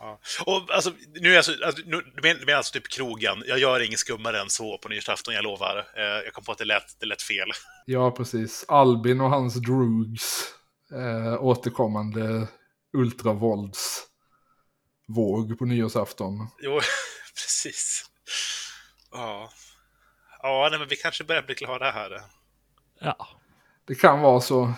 Ja. 0.00 0.18
Och 0.46 0.74
alltså, 0.74 0.92
nu 1.20 1.32
är 1.32 1.36
alltså, 1.36 1.52
nu, 1.84 2.02
du 2.16 2.22
menar, 2.22 2.40
du 2.40 2.46
menar 2.46 2.56
alltså 2.56 2.72
typ 2.72 2.88
krogen. 2.88 3.42
Jag 3.46 3.58
gör 3.58 3.80
inget 3.80 3.98
skummare 3.98 4.40
än 4.40 4.50
så 4.50 4.78
på 4.78 4.88
nyårsafton, 4.88 5.34
jag 5.34 5.44
lovar. 5.44 5.86
Eh, 5.96 6.02
jag 6.02 6.32
kom 6.32 6.44
på 6.44 6.52
att 6.52 6.58
det 6.58 6.64
lät, 6.64 7.00
det 7.00 7.06
lät 7.06 7.22
fel. 7.22 7.48
Ja, 7.86 8.10
precis. 8.10 8.64
Albin 8.68 9.20
och 9.20 9.30
hans 9.30 9.54
drugs. 9.54 10.54
Eh, 10.92 11.44
återkommande 11.44 12.48
ultravåldsvåg 12.92 15.58
på 15.58 15.64
nyårsafton. 15.64 16.48
Jo, 16.62 16.80
precis. 17.34 18.04
Ja. 19.10 19.50
Ja, 20.42 20.68
nej, 20.70 20.78
men 20.78 20.88
vi 20.88 20.96
kanske 20.96 21.24
börjar 21.24 21.42
bli 21.42 21.54
klara 21.54 21.90
här. 21.90 22.22
Ja. 23.00 23.39
Det 23.90 23.96
kan 23.96 24.20
vara 24.20 24.40
så. 24.40 24.72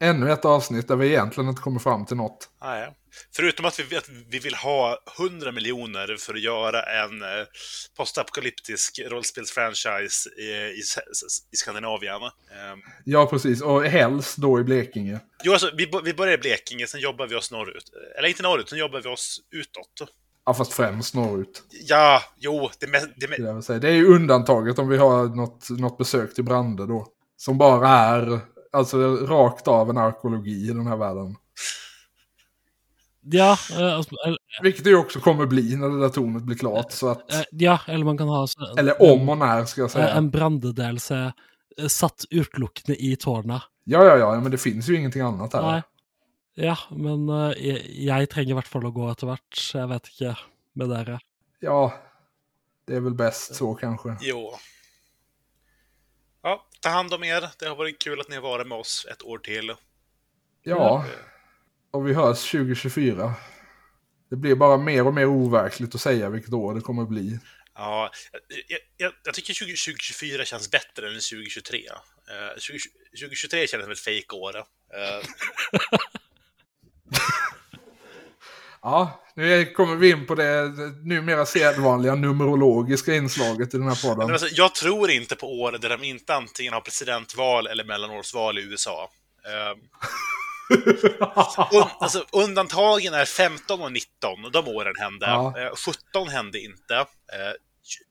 Ännu 0.00 0.32
ett 0.32 0.44
avsnitt 0.44 0.88
där 0.88 0.96
vi 0.96 1.06
egentligen 1.06 1.50
inte 1.50 1.62
kommer 1.62 1.80
fram 1.80 2.06
till 2.06 2.16
något. 2.16 2.48
Nej. 2.62 2.96
Förutom 3.36 3.66
att 3.66 3.80
vi, 3.80 3.96
att 3.96 4.08
vi 4.30 4.38
vill 4.38 4.54
ha 4.54 4.98
100 5.18 5.52
miljoner 5.52 6.16
för 6.18 6.34
att 6.34 6.40
göra 6.40 6.82
en 6.82 7.22
eh, 7.22 7.46
postapokalyptisk 7.96 9.00
rollspelsfranchise 9.06 10.30
i, 10.30 10.42
i, 10.42 10.82
i 11.52 11.56
Skandinavien. 11.56 12.22
Eh, 12.22 12.30
Ja, 13.04 13.26
precis. 13.26 13.62
Och 13.62 13.84
helst 13.84 14.36
då 14.36 14.60
i 14.60 14.64
Blekinge. 14.64 15.20
jo, 15.44 15.52
alltså, 15.52 15.70
vi, 15.76 15.90
vi 16.04 16.14
börjar 16.14 16.34
i 16.34 16.38
Blekinge, 16.38 16.86
sen 16.86 17.00
jobbar 17.00 17.26
vi 17.26 17.34
oss 17.34 17.50
norrut. 17.50 17.84
Eller 18.18 18.28
inte 18.28 18.42
norrut, 18.42 18.68
sen 18.68 18.78
jobbar 18.78 19.00
vi 19.00 19.08
oss 19.08 19.40
utåt. 19.50 20.12
Ja, 20.46 20.54
fast 20.54 20.72
främst 20.72 21.14
norrut. 21.14 21.62
Ja, 21.70 22.22
jo, 22.36 22.70
det, 22.80 22.86
me, 22.86 22.98
det, 22.98 23.28
me, 23.28 23.34
skulle 23.34 23.48
jag 23.48 23.54
vilja 23.54 23.62
säga. 23.62 23.78
Det 23.78 23.88
är 23.88 23.92
ju 23.92 24.06
undantaget 24.06 24.78
om 24.78 24.88
vi 24.88 24.96
har 24.96 25.24
något, 25.24 25.70
något 25.70 25.98
besök 25.98 26.34
till 26.34 26.44
Brande 26.44 26.86
då. 26.86 27.14
Som 27.38 27.58
bara 27.58 27.88
är 27.88 28.40
alltså 28.72 29.16
rakt 29.16 29.68
av 29.68 29.90
en 29.90 29.98
arkeologi 29.98 30.64
i 30.68 30.72
den 30.72 30.86
här 30.86 30.96
världen. 30.96 31.36
Ja, 33.30 33.58
eh, 33.78 33.94
altså, 33.96 34.14
eller, 34.26 34.38
Vilket 34.62 34.84
det 34.84 34.90
ju 34.90 34.96
också 34.96 35.20
kommer 35.20 35.46
bli 35.46 35.76
när 35.76 35.88
det 35.88 36.00
där 36.00 36.08
tornet 36.08 36.42
blir 36.42 36.56
klart. 36.56 36.92
Så 36.92 37.08
att, 37.08 37.32
eh, 37.32 37.40
ja, 37.50 37.80
eller 37.86 38.04
man 38.04 38.18
kan 38.18 38.28
ha 38.28 38.46
så- 38.46 38.76
eller 38.78 39.02
om 39.12 39.28
och 39.28 39.38
när 39.38 39.64
ska 39.64 39.80
jag 39.80 39.88
eh, 39.88 39.92
säga. 39.92 40.08
en 40.08 40.30
brandedelse 40.30 41.32
eh, 41.78 41.86
satt 41.86 42.24
utelukkende 42.30 43.02
i 43.02 43.16
tårnet. 43.16 43.62
Ja, 43.84 44.04
ja, 44.04 44.16
ja, 44.16 44.40
men 44.40 44.50
det 44.50 44.58
finns 44.58 44.88
ju 44.88 44.96
ingenting 44.96 45.22
annat 45.22 45.52
här. 45.52 45.62
Nei. 45.62 45.82
Ja, 46.54 46.78
men 46.90 47.28
eh, 47.28 47.66
jeg, 47.66 47.86
jeg 48.06 48.30
trenger 48.30 48.50
i 48.50 48.54
hvert 48.58 48.66
fall 48.68 48.86
å 48.86 48.90
gå 48.90 49.10
etter 49.10 49.26
hvert. 49.30 49.60
Jeg 49.74 49.88
vet 49.88 50.08
ikke 50.10 50.32
med 50.74 50.90
dere. 50.90 51.18
Ja, 51.60 51.92
det 52.86 52.96
är 52.96 53.00
väl 53.00 53.14
bäst 53.14 53.54
så 53.54 53.74
kanske. 53.74 54.16
Jo. 54.20 54.54
Ta 56.80 56.88
hand 56.88 57.14
om 57.14 57.24
er. 57.24 57.50
Det 57.58 57.66
har 57.66 57.76
varit 57.76 58.02
kul 58.02 58.20
att 58.20 58.28
ni 58.28 58.34
har 58.34 58.42
varit 58.42 58.66
med 58.66 58.78
oss 58.78 59.06
ett 59.10 59.22
år 59.22 59.38
till. 59.38 59.74
Ja, 60.62 61.04
och 61.90 62.08
vi 62.08 62.14
hörs 62.14 62.50
2024. 62.50 63.34
Det 64.30 64.36
blir 64.36 64.54
bara 64.54 64.76
mer 64.76 65.06
och 65.06 65.14
mer 65.14 65.26
overkligt 65.26 65.94
att 65.94 66.00
säga 66.00 66.30
vilket 66.30 66.52
år 66.52 66.74
det 66.74 66.80
kommer 66.80 67.02
att 67.02 67.08
bli. 67.08 67.38
Ja, 67.74 68.10
jag, 68.68 68.78
jag, 68.96 69.12
jag 69.24 69.34
tycker 69.34 69.54
20, 69.54 69.64
2024 69.66 70.44
känns 70.44 70.70
bättre 70.70 71.06
än 71.06 71.14
2023. 71.14 71.78
Eh, 71.78 72.58
20, 72.58 72.78
2023 73.10 73.66
känns 73.66 73.82
som 73.82 73.92
ett 73.92 73.98
fejkår. 73.98 74.56
Uh, 74.56 74.64
Ja, 78.82 79.24
nu 79.34 79.64
kommer 79.64 79.96
vi 79.96 80.10
in 80.10 80.26
på 80.26 80.34
det 80.34 80.72
numera 81.04 81.46
sedvanliga 81.46 82.14
numerologiska 82.14 83.14
inslaget 83.14 83.74
i 83.74 83.78
den 83.78 83.88
här 83.88 84.08
podden. 84.08 84.30
alltså, 84.30 84.48
jag 84.52 84.74
tror 84.74 85.10
inte 85.10 85.36
på 85.36 85.60
år 85.60 85.72
där 85.72 85.88
de 85.88 86.04
inte 86.04 86.34
antingen 86.34 86.72
har 86.72 86.80
presidentval 86.80 87.66
eller 87.66 87.84
mellanårsval 87.84 88.58
i 88.58 88.62
USA. 88.62 89.10
Eh, 89.46 89.78
un, 91.78 91.84
alltså, 92.00 92.24
undantagen 92.32 93.14
är 93.14 93.24
15 93.24 93.80
och 93.82 93.92
19, 93.92 94.38
de 94.52 94.68
åren 94.68 94.94
hände. 94.98 95.26
Ja. 95.26 95.54
Eh, 95.58 95.74
17 96.12 96.28
hände 96.28 96.60
inte. 96.60 96.94
Eh, 96.94 97.52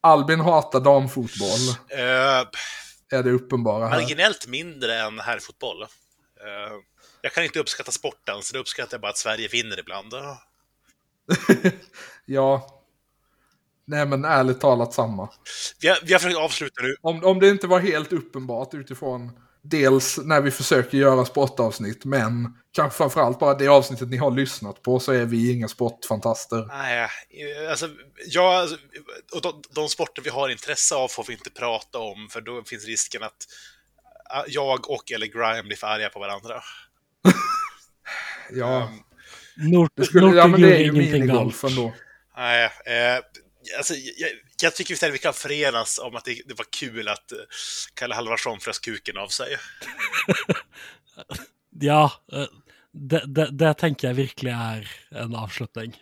Albin 0.01 0.39
hatar 0.39 0.79
damfotboll, 0.79 1.69
eh, 1.89 2.47
är 3.11 3.23
det 3.23 3.31
uppenbara 3.31 3.87
här. 3.87 4.01
marginellt 4.01 4.47
mindre 4.47 4.99
än 4.99 5.19
herrfotboll. 5.19 5.81
Eh, 5.81 6.73
jag 7.21 7.33
kan 7.33 7.43
inte 7.43 7.59
uppskatta 7.59 7.91
sporten, 7.91 8.43
så 8.43 8.53
det 8.53 8.59
uppskattar 8.59 8.93
jag 8.93 9.01
bara 9.01 9.11
att 9.11 9.17
Sverige 9.17 9.47
vinner 9.47 9.79
ibland. 9.79 10.13
Ja. 12.29 12.73
Nej 13.85 14.05
men 14.05 14.25
ärligt 14.25 14.59
talat 14.59 14.93
samma. 14.93 15.29
Vi 15.81 15.87
har, 15.87 15.97
vi 16.03 16.13
har 16.13 16.19
försökt 16.19 16.37
avsluta 16.37 16.81
nu. 16.81 16.95
Om, 17.01 17.23
om 17.23 17.39
det 17.39 17.49
inte 17.49 17.67
var 17.67 17.79
helt 17.79 18.13
uppenbart 18.13 18.73
utifrån 18.73 19.31
dels 19.61 20.17
när 20.17 20.41
vi 20.41 20.51
försöker 20.51 20.97
göra 20.97 21.25
sportavsnitt, 21.25 22.05
men 22.05 22.57
kanske 22.71 22.97
framförallt 22.97 23.39
bara 23.39 23.53
det 23.53 23.67
avsnittet 23.67 24.09
ni 24.09 24.17
har 24.17 24.31
lyssnat 24.31 24.81
på 24.81 24.99
så 24.99 25.11
är 25.11 25.25
vi 25.25 25.51
inga 25.53 25.67
sportfantaster. 25.67 26.65
Nej, 26.67 27.09
alltså, 27.69 27.89
jag, 28.27 28.53
alltså, 28.53 28.77
och 29.35 29.41
de, 29.41 29.61
de 29.69 29.89
sporter 29.89 30.21
vi 30.21 30.29
har 30.29 30.49
intresse 30.49 30.95
av 30.95 31.07
får 31.07 31.23
vi 31.27 31.33
inte 31.33 31.49
prata 31.49 31.99
om, 31.99 32.27
för 32.31 32.41
då 32.41 32.63
finns 32.63 32.85
risken 32.85 33.23
att 33.23 33.47
äh, 34.35 34.43
jag 34.53 34.89
och 34.89 35.11
eller 35.11 35.25
Grime 35.27 35.63
blir 35.63 35.77
för 35.77 35.87
arga 35.87 36.09
på 36.09 36.19
varandra. 36.19 36.61
Ja, 38.51 38.83
Um, 38.83 39.03
Nort, 39.57 39.91
det, 39.95 40.05
skulle, 40.05 40.35
ja, 40.35 40.47
men 40.47 40.61
det 40.61 40.75
är 40.75 40.79
ju 40.79 40.83
ingenting 40.85 41.11
minigolf 41.11 41.61
galt. 41.61 41.71
ändå. 41.73 41.93
Nej, 42.37 42.63
eh, 42.65 43.23
alltså, 43.77 43.93
jag, 43.93 44.29
jag 44.61 44.75
tycker 44.75 44.93
istället 44.93 45.15
vi 45.15 45.19
kan 45.19 45.33
förenas 45.33 45.99
om 45.99 46.15
att 46.15 46.25
det, 46.25 46.41
det 46.45 46.53
var 46.57 46.65
kul 46.79 47.07
att 47.07 47.31
eh, 47.31 47.37
Kalle 47.93 48.15
Halvarsson 48.15 48.59
frös 48.59 48.79
kuken 48.79 49.17
av 49.17 49.27
sig. 49.27 49.57
Ja, 51.79 52.11
eh, 52.33 52.45
det, 52.91 53.23
det, 53.27 53.49
det 53.51 53.73
tenker 53.73 54.07
jeg 54.07 54.15
virkelig 54.17 54.51
er 54.51 54.87
en 55.11 55.35
avslutning. 55.35 55.93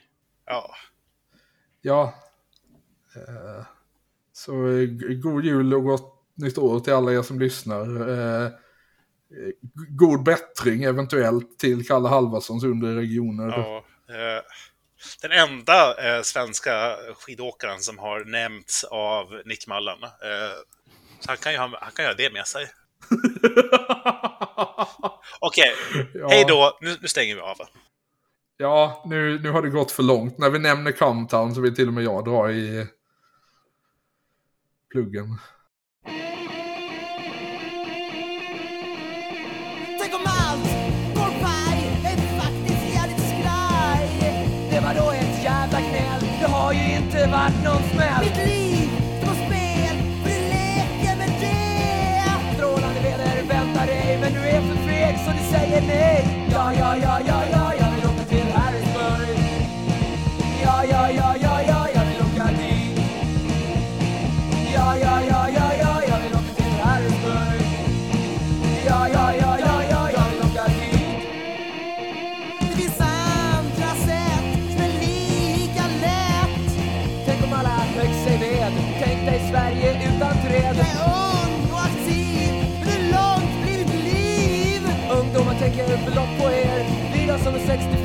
Ja, 0.47 0.75
Ja. 1.81 2.13
Eh, 3.15 3.65
Så 4.33 4.67
eh, 4.67 4.87
god 5.21 5.45
jul 5.45 5.73
och 5.73 5.83
gott 5.83 6.11
nytt 6.35 6.57
år 6.57 6.79
till 6.79 6.93
alla 6.93 7.13
er 7.13 7.21
som 7.21 7.39
lyssnar. 7.39 8.09
Eh, 8.09 8.49
God 9.89 10.23
bättring 10.23 10.83
eventuellt 10.83 11.59
till 11.59 11.87
Kalle 11.87 12.09
Halvarssons 12.09 12.63
undre 12.63 12.95
regioner. 12.95 13.47
ja. 13.47 13.85
Eh, 14.09 14.41
den 15.21 15.31
enda 15.31 16.15
eh, 16.17 16.21
svenska 16.21 16.95
skidåkaren 17.19 17.79
som 17.79 17.99
har 17.99 18.25
nämnts 18.25 18.83
av 18.83 19.41
Nick 19.45 19.67
Mallan. 19.67 20.03
Eh, 20.03 20.09
han 21.27 21.37
kan 21.37 21.51
ju 21.51 21.57
ha, 21.57 21.77
han 21.81 21.91
kan 21.91 22.05
göra 22.05 22.15
det 22.15 22.33
med 22.33 22.47
sig. 22.47 22.65
Okej, 25.39 25.73
Ja. 26.13 26.27
hej 26.29 26.45
då. 26.47 26.77
Nu, 26.81 26.97
nu 27.01 27.07
stänger 27.07 27.35
vi 27.35 27.41
av. 27.41 27.57
Ja, 28.57 29.03
nu, 29.05 29.39
nu 29.39 29.49
har 29.51 29.61
det 29.61 29.69
gått 29.69 29.91
för 29.91 30.03
långt. 30.03 30.37
När 30.37 30.49
vi 30.49 30.59
nämner 30.59 30.91
Comtown 30.91 31.55
så 31.55 31.61
vill 31.61 31.75
till 31.75 31.87
och 31.87 31.93
med 31.93 32.03
jag 32.03 32.25
dra 32.25 32.51
i 32.51 32.87
pluggen. 34.91 35.37
Varit 47.27 47.63
någon 47.63 47.83
smäll. 47.93 48.23
Mitt 48.23 48.37
liv 48.47 48.89
står 49.21 49.35
spel, 49.45 49.95
för 50.23 50.29
du 50.29 50.39
leker 50.55 51.15
med 51.17 51.31
det. 51.39 52.55
Strålande 52.55 52.99
väder 52.99 53.43
väntar 53.47 53.85
dig, 53.85 54.17
men 54.21 54.33
du 54.33 54.39
är 54.39 54.61
för 54.61 54.77
feg 54.87 55.19
så 55.25 55.31
du 55.31 55.57
säger 55.57 55.81
nej. 55.81 56.47
Ja, 56.51 56.73
ja, 56.79 56.95
ja, 56.97 57.19
ja, 57.27 57.43
ja, 57.51 57.64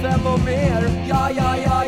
fem 0.02 0.27
och 0.27 0.40
mer. 0.44 1.06
Ja, 1.09 1.31
ja, 1.36 1.56
ja, 1.64 1.80